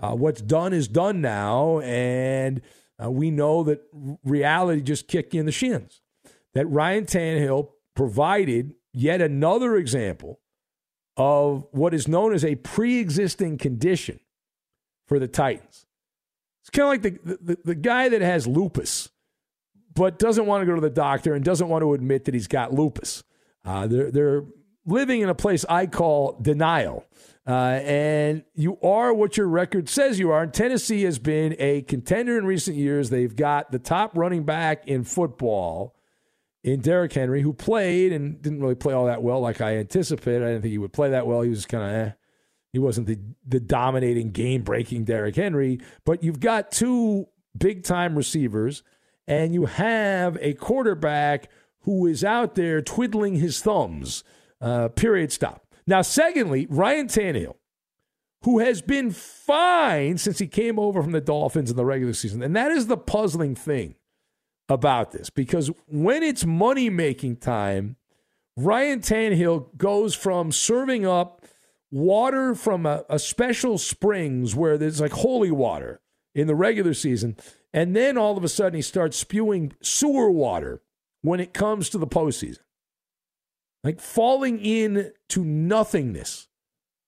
Uh, 0.00 0.16
what's 0.16 0.40
done 0.40 0.72
is 0.72 0.88
done 0.88 1.20
now, 1.20 1.80
and 1.80 2.62
uh, 3.00 3.10
we 3.10 3.30
know 3.30 3.62
that 3.64 3.82
reality 4.24 4.80
just 4.80 5.06
kicked 5.06 5.34
you 5.34 5.40
in 5.40 5.46
the 5.46 5.52
shins 5.52 6.00
that 6.54 6.66
Ryan 6.66 7.04
Tannehill 7.04 7.68
provided 7.94 8.74
yet 8.92 9.20
another 9.20 9.76
example 9.76 10.40
of 11.16 11.66
what 11.72 11.92
is 11.92 12.08
known 12.08 12.32
as 12.32 12.42
a 12.42 12.54
pre 12.54 12.98
existing 12.98 13.58
condition 13.58 14.18
for 15.06 15.18
the 15.18 15.28
Titans. 15.28 15.84
It's 16.62 16.70
kind 16.70 16.84
of 16.84 16.88
like 16.88 17.02
the, 17.02 17.38
the, 17.42 17.58
the, 17.64 17.74
guy 17.74 18.08
that 18.08 18.22
has 18.22 18.46
lupus, 18.46 19.10
but 19.94 20.18
doesn't 20.18 20.46
want 20.46 20.62
to 20.62 20.66
go 20.66 20.74
to 20.74 20.80
the 20.80 20.88
doctor 20.88 21.34
and 21.34 21.44
doesn't 21.44 21.68
want 21.68 21.82
to 21.82 21.92
admit 21.92 22.24
that 22.24 22.34
he's 22.34 22.46
got 22.46 22.72
lupus. 22.72 23.24
Uh, 23.64 23.86
they're, 23.86 24.10
they're 24.10 24.44
living 24.86 25.20
in 25.20 25.28
a 25.28 25.34
place 25.34 25.64
I 25.68 25.86
call 25.86 26.38
denial. 26.40 27.04
Uh, 27.46 27.80
and 27.82 28.44
you 28.54 28.78
are 28.82 29.12
what 29.12 29.36
your 29.36 29.48
record 29.48 29.88
says 29.88 30.18
you 30.18 30.30
are. 30.30 30.42
And 30.42 30.54
Tennessee 30.54 31.02
has 31.02 31.18
been 31.18 31.56
a 31.58 31.82
contender 31.82 32.38
in 32.38 32.46
recent 32.46 32.76
years. 32.76 33.10
They've 33.10 33.34
got 33.34 33.72
the 33.72 33.80
top 33.80 34.16
running 34.16 34.44
back 34.44 34.86
in 34.86 35.02
football 35.02 35.96
in 36.62 36.80
Derrick 36.80 37.12
Henry, 37.12 37.42
who 37.42 37.52
played 37.52 38.12
and 38.12 38.40
didn't 38.40 38.60
really 38.60 38.76
play 38.76 38.94
all 38.94 39.06
that 39.06 39.22
well 39.22 39.40
like 39.40 39.60
I 39.60 39.78
anticipated. 39.78 40.42
I 40.42 40.46
didn't 40.46 40.62
think 40.62 40.72
he 40.72 40.78
would 40.78 40.92
play 40.92 41.10
that 41.10 41.26
well. 41.26 41.42
He 41.42 41.50
was 41.50 41.66
kind 41.66 41.82
of 41.84 41.90
eh. 41.90 42.12
He 42.72 42.78
wasn't 42.78 43.06
the, 43.06 43.18
the 43.46 43.60
dominating, 43.60 44.30
game 44.30 44.62
breaking 44.62 45.04
Derrick 45.04 45.36
Henry. 45.36 45.80
But 46.04 46.22
you've 46.22 46.40
got 46.40 46.70
two 46.70 47.26
big 47.58 47.82
time 47.82 48.16
receivers, 48.16 48.82
and 49.26 49.52
you 49.52 49.66
have 49.66 50.38
a 50.40 50.54
quarterback 50.54 51.50
who 51.80 52.06
is 52.06 52.22
out 52.24 52.54
there 52.54 52.80
twiddling 52.80 53.36
his 53.36 53.60
thumbs. 53.60 54.22
Uh, 54.62 54.88
period. 54.88 55.32
Stop. 55.32 55.66
Now, 55.86 56.02
secondly, 56.02 56.66
Ryan 56.70 57.08
Tannehill, 57.08 57.56
who 58.44 58.60
has 58.60 58.80
been 58.80 59.10
fine 59.10 60.18
since 60.18 60.38
he 60.38 60.46
came 60.46 60.78
over 60.78 61.02
from 61.02 61.12
the 61.12 61.20
Dolphins 61.20 61.70
in 61.70 61.76
the 61.76 61.84
regular 61.84 62.12
season. 62.12 62.42
And 62.42 62.54
that 62.56 62.70
is 62.70 62.86
the 62.86 62.96
puzzling 62.96 63.54
thing 63.54 63.96
about 64.68 65.10
this 65.10 65.30
because 65.30 65.70
when 65.86 66.22
it's 66.22 66.46
money 66.46 66.88
making 66.88 67.36
time, 67.36 67.96
Ryan 68.56 69.00
Tannehill 69.00 69.76
goes 69.76 70.14
from 70.14 70.52
serving 70.52 71.06
up 71.06 71.44
water 71.90 72.54
from 72.54 72.86
a, 72.86 73.04
a, 73.08 73.18
special 73.18 73.76
springs 73.78 74.54
where 74.54 74.78
there's 74.78 75.00
like 75.00 75.12
holy 75.12 75.50
water 75.50 76.00
in 76.34 76.46
the 76.46 76.54
regular 76.54 76.94
season, 76.94 77.36
and 77.72 77.94
then 77.94 78.16
all 78.16 78.36
of 78.36 78.44
a 78.44 78.48
sudden 78.48 78.74
he 78.74 78.82
starts 78.82 79.16
spewing 79.16 79.72
sewer 79.82 80.30
water 80.30 80.82
when 81.20 81.40
it 81.40 81.52
comes 81.52 81.88
to 81.90 81.98
the 81.98 82.06
postseason. 82.06 82.60
Like 83.84 84.00
falling 84.00 84.60
in 84.60 85.12
to 85.30 85.44
nothingness. 85.44 86.48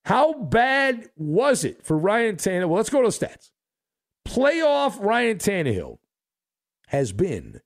How 0.05 0.35
bad 0.35 1.09
was 1.17 1.65
it 1.65 1.85
for 1.85 1.97
Ryan 1.97 2.37
Tannehill? 2.37 2.69
Well, 2.69 2.77
let's 2.77 2.91
go 2.91 3.03
to 3.03 3.09
the 3.09 3.27
stats. 3.27 3.51
Playoff 4.27 5.01
Ryan 5.01 5.39
Tannehill 5.39 5.99
has 6.89 7.13
been 7.13 7.61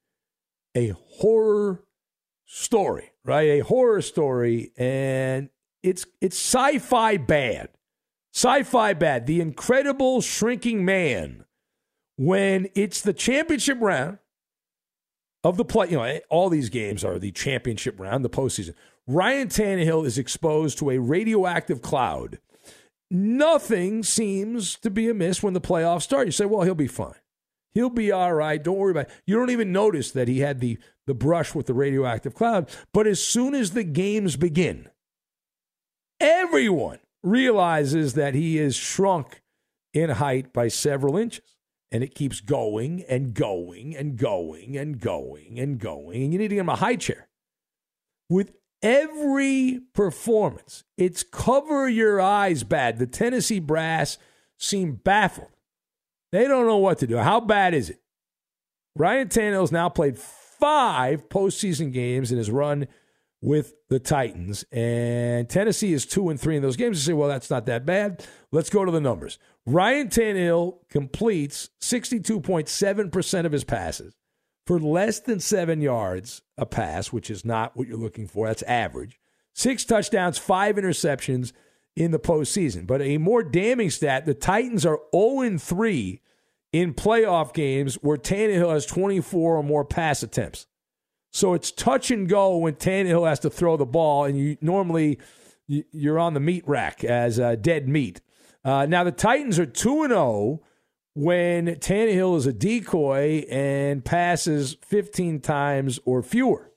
a 0.74 0.92
horror 1.18 1.84
story, 2.44 3.12
right? 3.24 3.48
A 3.48 3.58
horror 3.60 4.02
story, 4.02 4.72
and 4.76 5.50
it's 5.82 6.06
it's 6.20 6.36
sci-fi 6.36 7.16
bad. 7.16 7.70
Sci-fi 8.34 8.94
bad. 8.94 9.26
The 9.26 9.40
incredible 9.40 10.20
shrinking 10.20 10.84
man 10.84 11.44
when 12.16 12.68
it's 12.74 13.00
the 13.00 13.12
championship 13.12 13.78
round 13.80 14.18
of 15.44 15.56
the 15.56 15.64
play, 15.64 15.88
you 15.90 15.96
know, 15.96 16.20
all 16.30 16.48
these 16.48 16.68
games 16.68 17.04
are 17.04 17.18
the 17.18 17.32
championship 17.32 17.98
round, 17.98 18.24
the 18.24 18.30
postseason. 18.30 18.74
Ryan 19.08 19.48
Tannehill 19.48 20.04
is 20.04 20.18
exposed 20.18 20.78
to 20.78 20.90
a 20.90 20.98
radioactive 20.98 21.80
cloud. 21.80 22.38
Nothing 23.10 24.02
seems 24.02 24.76
to 24.76 24.90
be 24.90 25.08
amiss 25.08 25.42
when 25.42 25.54
the 25.54 25.62
playoffs 25.62 26.02
start. 26.02 26.26
You 26.26 26.32
say, 26.32 26.44
well, 26.44 26.60
he'll 26.60 26.74
be 26.74 26.86
fine. 26.86 27.14
He'll 27.72 27.88
be 27.88 28.12
all 28.12 28.34
right. 28.34 28.62
Don't 28.62 28.76
worry 28.76 28.90
about 28.90 29.06
it. 29.06 29.12
You 29.26 29.36
don't 29.36 29.48
even 29.48 29.72
notice 29.72 30.10
that 30.10 30.28
he 30.28 30.40
had 30.40 30.60
the, 30.60 30.78
the 31.06 31.14
brush 31.14 31.54
with 31.54 31.66
the 31.66 31.72
radioactive 31.72 32.34
cloud. 32.34 32.68
But 32.92 33.06
as 33.06 33.24
soon 33.24 33.54
as 33.54 33.70
the 33.70 33.82
games 33.82 34.36
begin, 34.36 34.90
everyone 36.20 36.98
realizes 37.22 38.12
that 38.12 38.34
he 38.34 38.58
is 38.58 38.76
shrunk 38.76 39.42
in 39.94 40.10
height 40.10 40.52
by 40.52 40.68
several 40.68 41.16
inches. 41.16 41.56
And 41.90 42.04
it 42.04 42.14
keeps 42.14 42.42
going 42.42 43.04
and 43.08 43.32
going 43.32 43.96
and 43.96 44.18
going 44.18 44.76
and 44.76 45.00
going 45.00 45.58
and 45.58 45.78
going. 45.78 46.22
And 46.22 46.32
you 46.34 46.38
need 46.38 46.48
to 46.48 46.56
get 46.56 46.60
him 46.60 46.68
a 46.68 46.76
high 46.76 46.96
chair. 46.96 47.28
With 48.28 48.57
every 48.82 49.80
performance, 49.94 50.84
it's 50.96 51.22
cover 51.22 51.88
your 51.88 52.20
eyes 52.20 52.62
bad. 52.64 52.98
The 52.98 53.06
Tennessee 53.06 53.60
brass 53.60 54.18
seem 54.56 54.94
baffled. 54.94 55.48
They 56.32 56.46
don't 56.46 56.66
know 56.66 56.76
what 56.76 56.98
to 56.98 57.06
do. 57.06 57.16
How 57.16 57.40
bad 57.40 57.74
is 57.74 57.90
it? 57.90 58.00
Ryan 58.94 59.28
Tannehill's 59.28 59.72
now 59.72 59.88
played 59.88 60.18
five 60.18 61.28
postseason 61.28 61.92
games 61.92 62.32
in 62.32 62.38
his 62.38 62.50
run 62.50 62.88
with 63.40 63.74
the 63.88 64.00
Titans. 64.00 64.64
And 64.72 65.48
Tennessee 65.48 65.92
is 65.92 66.04
two 66.04 66.28
and 66.28 66.40
three 66.40 66.56
in 66.56 66.62
those 66.62 66.76
games. 66.76 66.98
You 66.98 67.12
say, 67.12 67.12
well, 67.12 67.28
that's 67.28 67.50
not 67.50 67.66
that 67.66 67.86
bad. 67.86 68.26
Let's 68.50 68.70
go 68.70 68.84
to 68.84 68.90
the 68.90 69.00
numbers. 69.00 69.38
Ryan 69.66 70.08
Tannehill 70.08 70.78
completes 70.90 71.70
62.7% 71.80 73.46
of 73.46 73.52
his 73.52 73.64
passes 73.64 74.14
for 74.68 74.78
less 74.78 75.18
than 75.20 75.40
seven 75.40 75.80
yards 75.80 76.42
a 76.58 76.66
pass, 76.66 77.10
which 77.10 77.30
is 77.30 77.42
not 77.42 77.74
what 77.74 77.88
you're 77.88 77.96
looking 77.96 78.28
for. 78.28 78.48
That's 78.48 78.62
average. 78.64 79.18
Six 79.54 79.82
touchdowns, 79.86 80.36
five 80.36 80.76
interceptions 80.76 81.54
in 81.96 82.10
the 82.10 82.18
postseason. 82.18 82.86
But 82.86 83.00
a 83.00 83.16
more 83.16 83.42
damning 83.42 83.88
stat 83.88 84.26
the 84.26 84.34
Titans 84.34 84.84
are 84.84 85.00
0 85.16 85.56
3 85.56 86.20
in 86.74 86.92
playoff 86.92 87.54
games 87.54 87.94
where 88.02 88.18
Tannehill 88.18 88.70
has 88.70 88.84
24 88.84 89.56
or 89.56 89.62
more 89.62 89.86
pass 89.86 90.22
attempts. 90.22 90.66
So 91.30 91.54
it's 91.54 91.70
touch 91.70 92.10
and 92.10 92.28
go 92.28 92.58
when 92.58 92.74
Tannehill 92.74 93.26
has 93.26 93.40
to 93.40 93.50
throw 93.50 93.78
the 93.78 93.86
ball, 93.86 94.26
and 94.26 94.38
you 94.38 94.58
normally 94.60 95.18
you're 95.66 96.18
on 96.18 96.34
the 96.34 96.40
meat 96.40 96.64
rack 96.68 97.04
as 97.04 97.40
uh, 97.40 97.56
dead 97.56 97.88
meat. 97.88 98.20
Uh, 98.62 98.84
now 98.84 99.02
the 99.02 99.12
Titans 99.12 99.58
are 99.58 99.64
two 99.64 100.02
and 100.02 100.10
zero 100.10 100.20
oh 100.20 100.64
when 101.18 101.66
Tannehill 101.66 102.36
is 102.36 102.46
a 102.46 102.52
decoy 102.52 103.44
and 103.50 104.04
passes 104.04 104.76
15 104.82 105.40
times 105.40 105.98
or 106.04 106.22
fewer. 106.22 106.70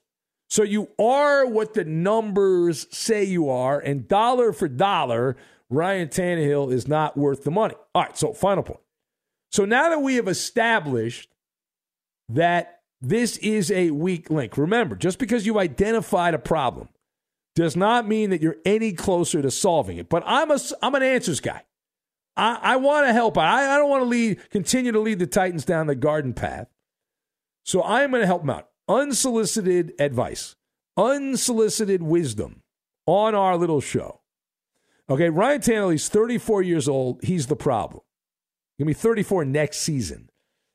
So 0.50 0.64
you 0.64 0.88
are 0.98 1.46
what 1.46 1.74
the 1.74 1.84
numbers 1.84 2.88
say 2.90 3.22
you 3.22 3.48
are, 3.48 3.78
and 3.78 4.08
dollar 4.08 4.52
for 4.52 4.66
dollar, 4.66 5.36
Ryan 5.70 6.08
Tannehill 6.08 6.72
is 6.72 6.88
not 6.88 7.16
worth 7.16 7.44
the 7.44 7.52
money. 7.52 7.76
All 7.94 8.02
right, 8.02 8.18
so 8.18 8.32
final 8.32 8.64
point. 8.64 8.80
So 9.52 9.64
now 9.64 9.90
that 9.90 10.00
we 10.00 10.16
have 10.16 10.26
established 10.26 11.30
that 12.28 12.80
this 13.00 13.36
is 13.36 13.70
a 13.70 13.92
weak 13.92 14.28
link. 14.28 14.58
Remember, 14.58 14.96
just 14.96 15.20
because 15.20 15.46
you 15.46 15.60
identified 15.60 16.34
a 16.34 16.38
problem 16.38 16.88
does 17.54 17.76
not 17.76 18.08
mean 18.08 18.30
that 18.30 18.42
you're 18.42 18.56
any 18.64 18.92
closer 18.92 19.40
to 19.40 19.52
solving 19.52 19.98
it. 19.98 20.08
But 20.08 20.24
I'm 20.26 20.50
a 20.50 20.58
I'm 20.82 20.96
an 20.96 21.04
answers 21.04 21.38
guy. 21.38 21.62
I, 22.36 22.58
I 22.62 22.76
want 22.76 23.06
to 23.06 23.12
help 23.12 23.36
out. 23.36 23.44
I, 23.44 23.74
I 23.74 23.78
don't 23.78 23.90
want 23.90 24.02
to 24.02 24.08
lead 24.08 24.50
continue 24.50 24.92
to 24.92 25.00
lead 25.00 25.18
the 25.18 25.26
Titans 25.26 25.64
down 25.64 25.86
the 25.86 25.94
garden 25.94 26.32
path. 26.32 26.68
So 27.64 27.82
I'm 27.82 28.10
going 28.10 28.22
to 28.22 28.26
help 28.26 28.42
them 28.42 28.50
out. 28.50 28.68
Unsolicited 28.88 29.92
advice, 29.98 30.56
unsolicited 30.96 32.02
wisdom 32.02 32.62
on 33.06 33.34
our 33.34 33.56
little 33.56 33.80
show. 33.80 34.20
Okay, 35.08 35.28
Ryan 35.28 35.60
Tannehill, 35.60 35.92
he's 35.92 36.08
34 36.08 36.62
years 36.62 36.88
old. 36.88 37.22
He's 37.22 37.46
the 37.46 37.56
problem. 37.56 38.02
He'll 38.78 38.86
be 38.86 38.94
34 38.94 39.44
next 39.44 39.78
season. 39.78 40.30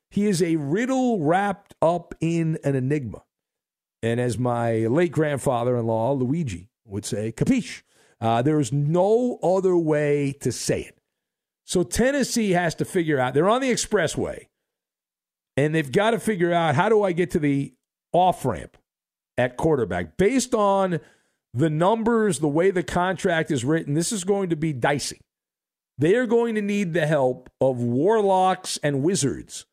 He 0.09 0.27
is 0.27 0.41
a 0.41 0.55
riddle 0.55 1.21
wrapped 1.21 1.75
up 1.81 2.13
in 2.21 2.57
an 2.63 2.75
enigma. 2.75 3.23
And 4.01 4.19
as 4.19 4.37
my 4.37 4.85
late 4.87 5.11
grandfather 5.11 5.75
in 5.77 5.87
law, 5.87 6.13
Luigi, 6.13 6.69
would 6.85 7.05
say, 7.05 7.31
capiche. 7.31 7.81
Uh, 8.19 8.41
there's 8.41 8.71
no 8.71 9.39
other 9.43 9.75
way 9.75 10.33
to 10.41 10.51
say 10.51 10.81
it. 10.81 10.96
So 11.67 11.83
Tennessee 11.83 12.51
has 12.51 12.75
to 12.75 12.85
figure 12.85 13.19
out, 13.19 13.33
they're 13.33 13.49
on 13.49 13.59
the 13.59 13.69
expressway, 13.69 14.45
and 15.57 15.75
they've 15.75 15.91
got 15.91 16.11
to 16.11 16.19
figure 16.19 16.53
out 16.53 16.75
how 16.75 16.87
do 16.87 17.03
I 17.03 17.11
get 17.11 17.31
to 17.31 17.39
the 17.39 17.73
off 18.13 18.45
ramp 18.45 18.77
at 19.37 19.57
quarterback. 19.57 20.15
Based 20.15 20.55
on 20.55 21.01
the 21.53 21.69
numbers, 21.69 22.39
the 22.39 22.47
way 22.47 22.71
the 22.71 22.83
contract 22.83 23.51
is 23.51 23.65
written, 23.65 23.95
this 23.95 24.13
is 24.13 24.23
going 24.23 24.49
to 24.49 24.55
be 24.55 24.71
dicey. 24.71 25.19
They 25.97 26.15
are 26.15 26.25
going 26.25 26.55
to 26.55 26.61
need 26.61 26.93
the 26.93 27.05
help 27.05 27.49
of 27.59 27.83
warlocks 27.83 28.79
and 28.81 29.03
wizards 29.03 29.65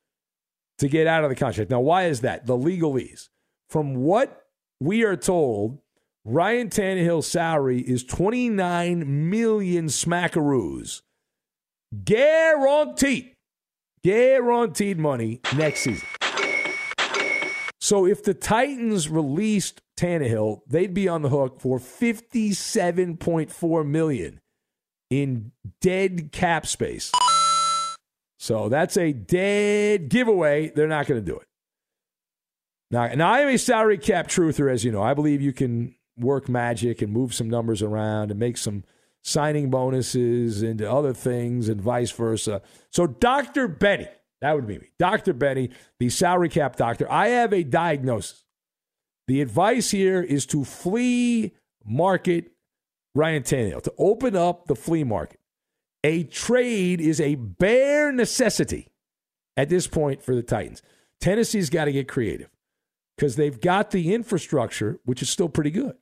to 0.79 0.89
get 0.89 1.07
out 1.07 1.23
of 1.23 1.31
the 1.31 1.37
contract. 1.37 1.71
Now, 1.71 1.81
why 1.81 2.07
is 2.07 2.23
that? 2.23 2.47
The 2.47 2.57
legalese. 2.57 3.29
From 3.71 3.95
what 3.95 4.47
we 4.81 5.05
are 5.05 5.17
told, 5.17 5.79
Ryan 6.25 6.71
Tannehill's 6.71 7.29
salary 7.29 7.83
is 7.83 8.03
29 8.03 9.31
million 9.31 9.87
smackaroos. 9.87 11.03
Guaranteed. 12.05 13.33
Guaranteed 14.03 14.99
money 14.99 15.41
next 15.55 15.81
season. 15.81 16.09
So 17.81 18.07
if 18.07 18.23
the 18.25 18.35
Titans 18.35 19.11
released 19.11 19.83
Tannehill, 19.99 20.63
they'd 20.67 20.95
be 20.95 21.07
on 21.07 21.23
the 21.23 21.29
hook 21.29 21.61
for 21.61 21.79
57.4 21.79 23.87
million 23.87 24.41
in 25.11 25.53
dead 25.81 26.33
cap 26.33 26.67
space. 26.67 27.13
So 28.39 28.69
that's 28.69 28.97
a 28.97 29.13
dead 29.13 30.09
giveaway. 30.09 30.71
They're 30.71 30.89
not 30.89 31.07
going 31.07 31.23
to 31.23 31.25
do 31.25 31.39
it. 31.39 31.47
Now, 32.91 33.07
now, 33.15 33.33
I 33.33 33.41
am 33.41 33.49
a 33.49 33.59
salary 33.59 33.99
cap 33.99 34.29
truther, 34.29 34.71
as 34.71 34.85
you 34.85 34.93
know. 34.93 35.03
I 35.03 35.15
believe 35.15 35.43
you 35.43 35.53
can 35.53 35.95
work 36.17 36.49
magic 36.49 37.03
and 37.03 37.13
move 37.13 37.35
some 37.35 37.51
numbers 37.51 37.83
around 37.83 38.31
and 38.31 38.39
make 38.39 38.57
some 38.57 38.85
signing 39.25 39.71
bonuses 39.71 40.63
into 40.63 40.89
other 40.89 41.13
things 41.13 41.69
and 41.69 41.81
vice 41.81 42.13
versa. 42.13 42.63
So, 42.91 43.07
Dr. 43.07 43.67
Benny, 43.67 44.07
that 44.41 44.55
would 44.55 44.67
be 44.67 44.79
me. 44.79 44.91
Dr. 44.99 45.33
Benny, 45.33 45.71
the 45.99 46.11
salary 46.11 46.51
cap 46.51 46.77
doctor. 46.77 47.11
I 47.11 47.29
have 47.29 47.53
a 47.53 47.65
diagnosis. 47.65 48.45
The 49.27 49.41
advice 49.41 49.91
here 49.91 50.23
is 50.23 50.45
to 50.47 50.65
flea 50.65 51.53
market 51.85 52.53
Ryan 53.15 53.43
Tannehill, 53.43 53.83
to 53.83 53.95
open 53.97 54.37
up 54.37 54.67
the 54.67 54.75
flea 54.75 55.05
market. 55.05 55.41
A 56.03 56.25
trade 56.25 57.01
is 57.01 57.21
a 57.21 57.37
bare 57.37 58.13
necessity 58.13 58.89
at 59.57 59.69
this 59.69 59.87
point 59.87 60.23
for 60.23 60.35
the 60.35 60.43
Titans. 60.43 60.83
Tennessee's 61.21 61.71
got 61.71 61.87
to 61.87 61.93
get 61.93 62.09
creative 62.09 62.51
because 63.17 63.37
they've 63.37 63.61
got 63.61 63.93
the 63.93 64.13
infrastructure, 64.13 64.99
which 65.05 65.23
is 65.23 65.31
still 65.31 65.49
pretty 65.49 65.71
good. 65.71 65.95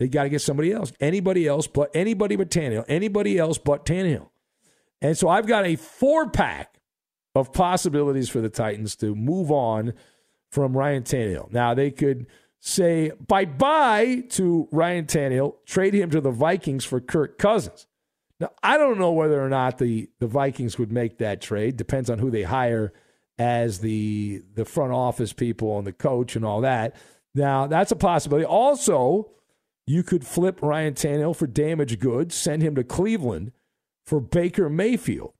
They 0.00 0.08
got 0.08 0.22
to 0.24 0.30
get 0.30 0.40
somebody 0.40 0.72
else, 0.72 0.94
anybody 0.98 1.46
else 1.46 1.66
but 1.66 1.90
anybody 1.94 2.34
but 2.34 2.50
Tannehill, 2.50 2.86
anybody 2.88 3.38
else 3.38 3.58
but 3.58 3.84
Tannehill. 3.84 4.30
And 5.02 5.16
so 5.16 5.28
I've 5.28 5.46
got 5.46 5.66
a 5.66 5.76
four 5.76 6.30
pack 6.30 6.80
of 7.34 7.52
possibilities 7.52 8.30
for 8.30 8.40
the 8.40 8.48
Titans 8.48 8.96
to 8.96 9.14
move 9.14 9.52
on 9.52 9.92
from 10.50 10.76
Ryan 10.76 11.02
Tannehill. 11.02 11.52
Now 11.52 11.74
they 11.74 11.90
could 11.90 12.26
say 12.60 13.12
bye 13.28 13.44
bye 13.44 14.24
to 14.30 14.68
Ryan 14.72 15.04
Tannehill, 15.04 15.56
trade 15.66 15.92
him 15.92 16.08
to 16.10 16.22
the 16.22 16.30
Vikings 16.30 16.86
for 16.86 17.00
Kirk 17.00 17.36
Cousins. 17.36 17.86
Now, 18.40 18.52
I 18.62 18.78
don't 18.78 18.98
know 18.98 19.12
whether 19.12 19.44
or 19.44 19.50
not 19.50 19.76
the, 19.76 20.08
the 20.18 20.26
Vikings 20.26 20.78
would 20.78 20.90
make 20.90 21.18
that 21.18 21.42
trade. 21.42 21.76
Depends 21.76 22.08
on 22.08 22.18
who 22.18 22.30
they 22.30 22.42
hire 22.42 22.94
as 23.38 23.80
the 23.80 24.42
the 24.54 24.64
front 24.64 24.92
office 24.92 25.34
people 25.34 25.76
and 25.76 25.86
the 25.86 25.92
coach 25.92 26.36
and 26.36 26.44
all 26.44 26.62
that. 26.62 26.96
Now, 27.34 27.66
that's 27.66 27.92
a 27.92 27.96
possibility. 27.96 28.46
Also, 28.46 29.30
you 29.86 30.02
could 30.02 30.26
flip 30.26 30.62
Ryan 30.62 30.94
Tannehill 30.94 31.36
for 31.36 31.46
damaged 31.46 32.00
goods, 32.00 32.34
send 32.34 32.62
him 32.62 32.74
to 32.76 32.84
Cleveland 32.84 33.52
for 34.06 34.20
Baker 34.20 34.68
Mayfield, 34.68 35.34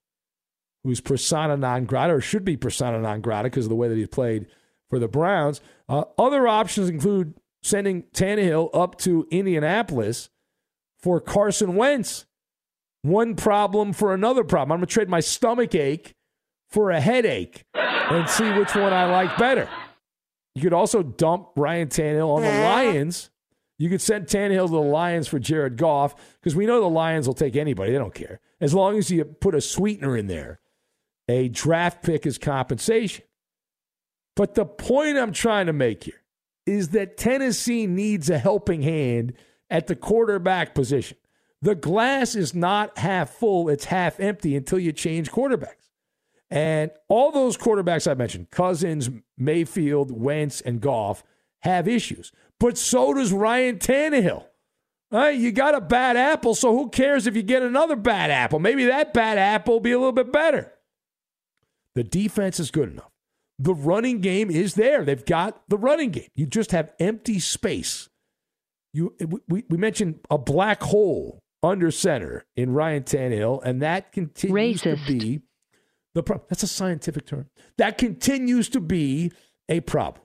who's 0.85 1.01
persona 1.01 1.57
non 1.57 1.85
grata, 1.85 2.15
or 2.15 2.21
should 2.21 2.45
be 2.45 2.57
persona 2.57 2.99
non 2.99 3.21
grata 3.21 3.45
because 3.47 3.67
of 3.67 3.71
the 3.71 3.77
way 3.77 3.89
that 3.89 3.97
he's 3.97 4.09
played 4.09 4.47
for 4.89 4.99
the 4.99 5.09
Browns. 5.09 5.61
Uh, 5.89 6.05
other 6.19 6.47
options 6.49 6.89
include 6.89 7.35
sending 7.63 8.03
Tannehill 8.15 8.71
up 8.75 8.99
to 8.99 9.27
Indianapolis 9.31 10.31
for 10.99 11.21
Carson 11.21 11.77
Wentz. 11.77 12.27
One 13.03 13.35
problem 13.35 13.93
for 13.93 14.13
another 14.13 14.45
problem. 14.45 14.73
I'm 14.73 14.79
going 14.81 14.89
to 14.89 14.93
trade 14.93 15.09
my 15.09 15.21
stomach 15.21 15.75
ache 15.75 16.15
for 16.69 16.91
a 16.91 17.01
headache 17.01 17.65
and 17.75 18.29
see 18.29 18.51
which 18.53 18.75
one 18.75 18.93
I 18.93 19.07
like 19.07 19.37
better. 19.39 19.69
You 20.55 20.63
could 20.63 20.73
also 20.73 21.03
dump 21.03 21.49
Ryan 21.57 21.89
Tannehill 21.89 22.29
on 22.29 22.43
the 22.43 22.49
Lions. 22.49 23.31
You 23.81 23.89
could 23.89 24.03
send 24.03 24.27
Tannehill 24.27 24.67
to 24.67 24.73
the 24.73 24.79
Lions 24.79 25.27
for 25.27 25.39
Jared 25.39 25.79
Goff 25.79 26.15
because 26.35 26.55
we 26.55 26.67
know 26.67 26.83
the 26.83 26.87
Lions 26.91 27.27
will 27.27 27.33
take 27.33 27.57
anybody. 27.57 27.93
They 27.93 27.99
don't 27.99 28.13
care. 28.13 28.39
As 28.61 28.75
long 28.75 28.99
as 28.99 29.11
you 29.11 29.25
put 29.25 29.55
a 29.55 29.61
sweetener 29.63 30.19
in 30.19 30.27
there, 30.27 30.61
a 31.31 31.49
draft 31.49 32.03
pick 32.03 32.27
is 32.27 32.37
compensation. 32.37 33.25
But 34.37 34.55
the 34.55 34.67
point 34.67 35.17
I'm 35.17 35.33
trying 35.33 35.65
to 35.65 35.73
make 35.73 36.05
here 36.05 36.23
is 36.67 36.91
that 36.91 37.17
Tennessee 37.17 37.87
needs 37.87 38.29
a 38.29 38.37
helping 38.37 38.83
hand 38.83 39.33
at 39.71 39.87
the 39.87 39.97
quarterback 39.97 40.75
position. 40.75 41.17
The 41.63 41.75
glass 41.75 42.35
is 42.35 42.55
not 42.55 42.99
half 42.99 43.31
full, 43.31 43.71
it's 43.71 43.87
half 43.87 44.21
empty 44.21 44.57
until 44.57 44.79
you 44.79 44.93
change 44.93 45.33
quarterbacks. 45.33 45.89
And 46.51 46.91
all 47.09 47.33
those 47.33 47.57
quarterbacks 47.57 48.11
I 48.11 48.13
mentioned, 48.13 48.51
Cousins, 48.51 49.09
Mayfield, 49.39 50.11
Wentz, 50.11 50.61
and 50.61 50.83
Goff, 50.83 51.25
have 51.61 51.89
issues. 51.89 52.31
But 52.61 52.79
so 52.79 53.15
does 53.15 53.33
Ryan 53.33 53.79
Tannehill. 53.79 54.45
All 55.13 55.19
right, 55.19 55.37
you 55.37 55.51
got 55.51 55.75
a 55.75 55.81
bad 55.81 56.17
apple, 56.17 56.55
so 56.55 56.77
who 56.77 56.89
cares 56.89 57.27
if 57.27 57.35
you 57.35 57.43
get 57.43 57.65
another 57.65 57.97
bad 57.97 58.31
apple? 58.31 58.61
Maybe 58.61 58.85
that 58.85 59.13
bad 59.13 59.39
apple 59.39 59.75
will 59.75 59.81
be 59.81 59.91
a 59.91 59.99
little 59.99 60.13
bit 60.13 60.31
better. 60.31 60.73
The 61.97 62.05
defense 62.05 62.61
is 62.61 62.71
good 62.71 62.93
enough. 62.93 63.11
The 63.59 63.75
running 63.75 64.21
game 64.21 64.51
is 64.51 64.75
there. 64.75 65.05
They've 65.05 65.25
got 65.25 65.63
the 65.69 65.77
running 65.77 66.11
game. 66.11 66.29
You 66.37 66.47
just 66.47 66.71
have 66.71 66.93
empty 67.01 67.41
space. 67.41 68.09
You 68.93 69.15
we, 69.49 69.65
we 69.69 69.77
mentioned 69.77 70.21
a 70.31 70.39
black 70.39 70.83
hole 70.83 71.41
under 71.63 71.91
center 71.91 72.45
in 72.57 72.73
Ryan 72.73 73.03
Tannehill, 73.03 73.63
and 73.65 73.83
that 73.83 74.13
continues 74.13 74.83
Racist. 74.83 75.05
to 75.07 75.13
be 75.13 75.41
the 76.15 76.23
problem. 76.23 76.47
That's 76.49 76.63
a 76.63 76.69
scientific 76.69 77.27
term. 77.27 77.49
That 77.79 77.99
continues 77.99 78.69
to 78.71 78.81
be 78.81 79.33
a 79.69 79.81
problem. 79.81 80.25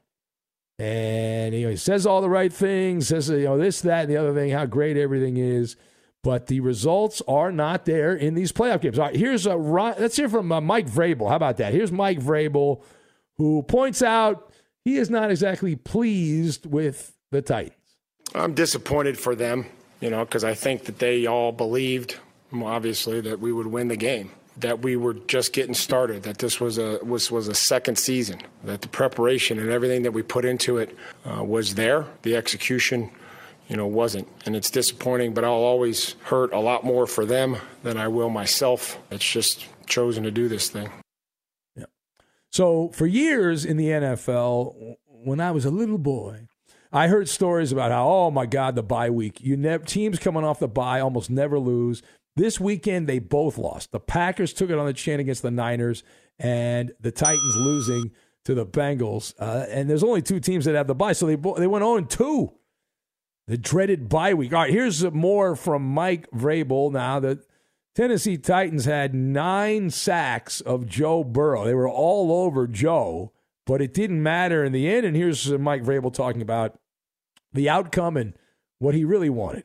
And 0.77 1.55
you 1.55 1.63
know, 1.63 1.69
he 1.69 1.77
says 1.77 2.05
all 2.05 2.21
the 2.21 2.29
right 2.29 2.51
things, 2.51 3.07
says 3.07 3.29
you 3.29 3.45
know 3.45 3.57
this, 3.57 3.81
that, 3.81 4.03
and 4.03 4.11
the 4.11 4.17
other 4.17 4.33
thing, 4.33 4.51
how 4.51 4.65
great 4.65 4.97
everything 4.97 5.37
is, 5.37 5.77
but 6.21 6.47
the 6.47 6.59
results 6.59 7.21
are 7.27 7.51
not 7.51 7.85
there 7.85 8.13
in 8.13 8.33
these 8.33 8.51
playoff 8.51 8.81
games. 8.81 8.99
All 8.99 9.05
right, 9.05 9.15
here's 9.15 9.45
a 9.45 9.55
let's 9.55 10.17
hear 10.17 10.27
from 10.27 10.51
uh, 10.51 10.59
Mike 10.59 10.87
Vrabel. 10.87 11.29
How 11.29 11.35
about 11.37 11.57
that? 11.57 11.73
Here's 11.73 11.93
Mike 11.93 12.19
Vrabel, 12.19 12.83
who 13.37 13.63
points 13.63 14.01
out 14.01 14.51
he 14.83 14.97
is 14.97 15.09
not 15.09 15.31
exactly 15.31 15.75
pleased 15.75 16.65
with 16.65 17.15
the 17.31 17.41
Titans. 17.41 17.75
I'm 18.33 18.53
disappointed 18.53 19.17
for 19.17 19.33
them, 19.33 19.67
you 20.01 20.09
know, 20.09 20.25
because 20.25 20.43
I 20.43 20.55
think 20.55 20.85
that 20.85 20.99
they 20.99 21.25
all 21.25 21.53
believed, 21.53 22.17
obviously, 22.53 23.21
that 23.21 23.39
we 23.39 23.53
would 23.53 23.67
win 23.67 23.87
the 23.87 23.95
game 23.95 24.31
that 24.57 24.81
we 24.81 24.95
were 24.95 25.13
just 25.13 25.53
getting 25.53 25.73
started, 25.73 26.23
that 26.23 26.37
this 26.37 26.59
was 26.59 26.77
a 26.77 26.99
was 27.03 27.29
was 27.31 27.47
a 27.47 27.55
second 27.55 27.97
season, 27.97 28.39
that 28.63 28.81
the 28.81 28.87
preparation 28.87 29.59
and 29.59 29.69
everything 29.69 30.03
that 30.03 30.11
we 30.11 30.21
put 30.21 30.45
into 30.45 30.77
it 30.77 30.95
uh, 31.25 31.43
was 31.43 31.75
there. 31.75 32.05
The 32.21 32.35
execution, 32.35 33.11
you 33.67 33.75
know, 33.75 33.87
wasn't, 33.87 34.27
and 34.45 34.55
it's 34.55 34.71
disappointing. 34.71 35.33
But 35.33 35.43
I'll 35.43 35.51
always 35.51 36.15
hurt 36.23 36.53
a 36.53 36.59
lot 36.59 36.83
more 36.83 37.05
for 37.05 37.25
them 37.25 37.57
than 37.83 37.97
I 37.97 38.07
will 38.07 38.29
myself. 38.29 38.97
It's 39.11 39.29
just 39.29 39.65
chosen 39.87 40.23
to 40.23 40.31
do 40.31 40.47
this 40.47 40.69
thing. 40.69 40.89
Yeah. 41.75 41.85
So 42.51 42.89
for 42.89 43.05
years 43.05 43.65
in 43.65 43.77
the 43.77 43.87
NFL, 43.87 44.95
when 45.07 45.39
I 45.39 45.51
was 45.51 45.65
a 45.65 45.71
little 45.71 45.97
boy. 45.97 46.47
I 46.93 47.09
heard 47.09 47.27
stories 47.27 47.73
about 47.73 47.91
how, 47.91 48.07
oh 48.07 48.31
my 48.31 48.45
God, 48.45 48.75
the 48.75 48.83
bye 48.83 49.09
week. 49.09 49.41
You 49.41 49.57
never 49.57 49.83
teams 49.83 50.17
coming 50.17 50.45
off 50.45 50.59
the 50.59 50.67
bye 50.69 51.01
almost 51.01 51.29
never 51.29 51.59
lose. 51.59 52.01
This 52.35 52.59
weekend, 52.59 53.07
they 53.07 53.19
both 53.19 53.57
lost. 53.57 53.91
The 53.91 53.99
Packers 53.99 54.53
took 54.53 54.69
it 54.69 54.77
on 54.77 54.85
the 54.85 54.93
chin 54.93 55.19
against 55.19 55.41
the 55.41 55.51
Niners, 55.51 56.03
and 56.37 56.91
the 56.99 57.11
Titans 57.11 57.55
losing 57.55 58.11
to 58.43 58.53
the 58.53 58.65
Bengals. 58.65 59.33
Uh, 59.39 59.65
and 59.69 59.89
there's 59.89 60.03
only 60.03 60.21
two 60.21 60.39
teams 60.39 60.65
that 60.65 60.75
have 60.75 60.87
the 60.87 60.95
bye, 60.95 61.13
so 61.13 61.25
they 61.25 61.35
they 61.35 61.67
went 61.67 61.83
0 61.83 62.01
2. 62.01 62.53
The 63.47 63.57
dreaded 63.57 64.09
bye 64.09 64.33
week. 64.33 64.53
All 64.53 64.61
right, 64.63 64.71
here's 64.71 65.03
more 65.11 65.55
from 65.55 65.83
Mike 65.83 66.29
Vrabel. 66.31 66.91
Now 66.91 67.19
the 67.19 67.43
Tennessee 67.93 68.37
Titans 68.37 68.85
had 68.85 69.13
nine 69.13 69.89
sacks 69.89 70.61
of 70.61 70.87
Joe 70.87 71.23
Burrow. 71.23 71.63
They 71.63 71.73
were 71.73 71.89
all 71.89 72.31
over 72.31 72.67
Joe, 72.67 73.31
but 73.65 73.81
it 73.81 73.93
didn't 73.93 74.21
matter 74.21 74.63
in 74.63 74.73
the 74.73 74.89
end. 74.89 75.05
And 75.05 75.15
here's 75.15 75.49
Mike 75.51 75.83
Vrabel 75.83 76.13
talking 76.13 76.41
about 76.41 76.79
the 77.53 77.69
outcome 77.69 78.17
and 78.17 78.33
what 78.79 78.95
he 78.95 79.05
really 79.05 79.29
wanted. 79.29 79.63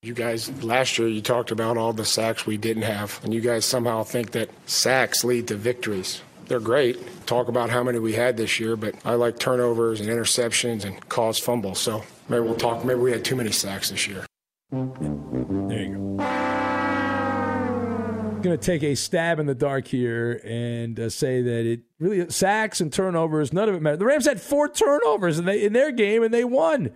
You 0.00 0.14
guys, 0.14 0.62
last 0.62 0.96
year, 0.96 1.08
you 1.08 1.20
talked 1.20 1.50
about 1.50 1.76
all 1.76 1.92
the 1.92 2.04
sacks 2.04 2.46
we 2.46 2.56
didn't 2.56 2.84
have, 2.84 3.18
and 3.24 3.34
you 3.34 3.40
guys 3.40 3.64
somehow 3.64 4.04
think 4.04 4.30
that 4.30 4.48
sacks 4.64 5.24
lead 5.24 5.48
to 5.48 5.56
victories. 5.56 6.22
They're 6.46 6.60
great. 6.60 7.26
Talk 7.26 7.48
about 7.48 7.68
how 7.68 7.82
many 7.82 7.98
we 7.98 8.12
had 8.12 8.36
this 8.36 8.60
year, 8.60 8.76
but 8.76 8.94
I 9.04 9.14
like 9.14 9.40
turnovers 9.40 10.00
and 10.00 10.08
interceptions 10.08 10.84
and 10.84 11.08
caused 11.08 11.42
fumbles. 11.42 11.80
So 11.80 12.04
maybe 12.28 12.44
we'll 12.44 12.54
talk. 12.54 12.84
Maybe 12.84 13.00
we 13.00 13.10
had 13.10 13.24
too 13.24 13.34
many 13.34 13.50
sacks 13.50 13.90
this 13.90 14.06
year. 14.06 14.24
There 14.70 15.82
you 15.82 16.14
go. 16.18 16.22
I'm 16.22 18.40
going 18.40 18.56
to 18.56 18.64
take 18.64 18.84
a 18.84 18.94
stab 18.94 19.40
in 19.40 19.46
the 19.46 19.54
dark 19.56 19.88
here 19.88 20.40
and 20.44 21.00
uh, 21.00 21.10
say 21.10 21.42
that 21.42 21.66
it 21.66 21.80
really 21.98 22.30
sacks 22.30 22.80
and 22.80 22.92
turnovers, 22.92 23.52
none 23.52 23.68
of 23.68 23.74
it 23.74 23.82
mattered. 23.82 23.98
The 23.98 24.04
Rams 24.04 24.26
had 24.26 24.40
four 24.40 24.68
turnovers 24.68 25.40
in, 25.40 25.44
they, 25.44 25.64
in 25.64 25.72
their 25.72 25.90
game 25.90 26.22
and 26.22 26.32
they 26.32 26.44
won. 26.44 26.94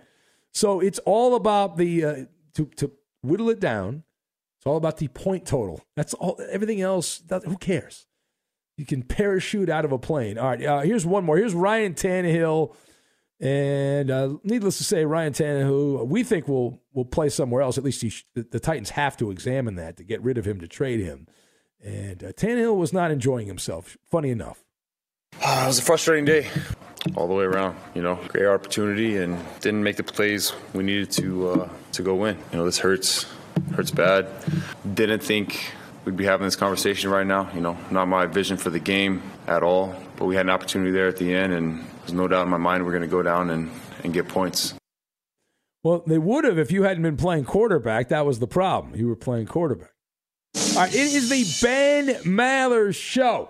So 0.53 0.79
it's 0.79 0.99
all 0.99 1.35
about 1.35 1.75
the 1.75 2.05
uh, 2.05 2.15
to 2.55 2.65
to 2.77 2.91
whittle 3.21 3.49
it 3.49 3.59
down. 3.59 4.03
It's 4.57 4.65
all 4.65 4.77
about 4.77 4.97
the 4.97 5.07
point 5.09 5.45
total. 5.45 5.81
That's 5.95 6.13
all. 6.13 6.39
Everything 6.49 6.81
else, 6.81 7.19
that, 7.27 7.43
who 7.43 7.57
cares? 7.57 8.07
You 8.77 8.85
can 8.85 9.03
parachute 9.03 9.69
out 9.69 9.85
of 9.85 9.91
a 9.91 9.99
plane. 9.99 10.37
All 10.37 10.47
right. 10.47 10.63
Uh, 10.63 10.79
here's 10.81 11.05
one 11.05 11.25
more. 11.25 11.37
Here's 11.37 11.53
Ryan 11.53 11.93
Tannehill, 11.93 12.73
and 13.39 14.09
uh, 14.09 14.35
needless 14.43 14.77
to 14.77 14.83
say, 14.83 15.03
Ryan 15.05 15.33
Tannehill, 15.33 16.07
we 16.07 16.23
think 16.23 16.47
will 16.47 16.81
will 16.93 17.05
play 17.05 17.29
somewhere 17.29 17.61
else. 17.61 17.77
At 17.77 17.83
least 17.83 18.05
sh- 18.07 18.23
the, 18.35 18.43
the, 18.43 18.59
Titans 18.59 18.91
have 18.91 19.17
to 19.17 19.31
examine 19.31 19.75
that 19.75 19.97
to 19.97 20.03
get 20.03 20.21
rid 20.21 20.37
of 20.37 20.45
him 20.45 20.59
to 20.61 20.67
trade 20.67 21.01
him. 21.01 21.27
And 21.83 22.23
uh, 22.23 22.31
Tannehill 22.31 22.77
was 22.77 22.93
not 22.93 23.11
enjoying 23.11 23.47
himself. 23.47 23.97
Funny 24.09 24.29
enough. 24.29 24.63
Uh, 25.41 25.63
it 25.65 25.67
was 25.67 25.79
a 25.79 25.81
frustrating 25.81 26.25
day 26.25 26.47
all 27.15 27.27
the 27.27 27.33
way 27.33 27.43
around. 27.43 27.77
You 27.93 28.01
know, 28.01 28.19
great 28.27 28.45
opportunity 28.45 29.17
and 29.17 29.37
didn't 29.61 29.83
make 29.83 29.97
the 29.97 30.03
plays 30.03 30.53
we 30.73 30.83
needed 30.83 31.11
to 31.11 31.49
uh, 31.49 31.69
to 31.93 32.01
go 32.01 32.15
win. 32.15 32.37
You 32.51 32.59
know, 32.59 32.65
this 32.65 32.79
hurts, 32.79 33.25
hurts 33.75 33.91
bad. 33.91 34.27
Didn't 34.93 35.21
think 35.21 35.73
we'd 36.05 36.17
be 36.17 36.25
having 36.25 36.45
this 36.45 36.55
conversation 36.55 37.09
right 37.09 37.27
now. 37.27 37.49
You 37.53 37.61
know, 37.61 37.77
not 37.91 38.07
my 38.07 38.25
vision 38.25 38.57
for 38.57 38.69
the 38.69 38.79
game 38.79 39.21
at 39.47 39.63
all. 39.63 39.95
But 40.15 40.25
we 40.25 40.35
had 40.35 40.45
an 40.45 40.51
opportunity 40.51 40.91
there 40.91 41.07
at 41.07 41.17
the 41.17 41.33
end, 41.33 41.53
and 41.53 41.85
there's 41.99 42.13
no 42.13 42.27
doubt 42.27 42.43
in 42.43 42.49
my 42.49 42.57
mind 42.57 42.85
we're 42.85 42.91
going 42.91 43.01
to 43.01 43.07
go 43.07 43.23
down 43.23 43.49
and, 43.49 43.71
and 44.03 44.13
get 44.13 44.27
points. 44.27 44.75
Well, 45.83 46.03
they 46.07 46.17
would 46.17 46.45
have 46.45 46.57
if 46.57 46.71
you 46.71 46.83
hadn't 46.83 47.03
been 47.03 47.17
playing 47.17 47.45
quarterback. 47.45 48.09
That 48.09 48.25
was 48.25 48.39
the 48.39 48.47
problem. 48.47 48.95
You 48.95 49.07
were 49.07 49.15
playing 49.15 49.47
quarterback. 49.47 49.89
All 50.55 50.81
right, 50.81 50.93
it 50.93 50.95
is 50.95 51.29
the 51.29 51.65
Ben 51.65 52.07
Maller 52.23 52.95
Show. 52.95 53.49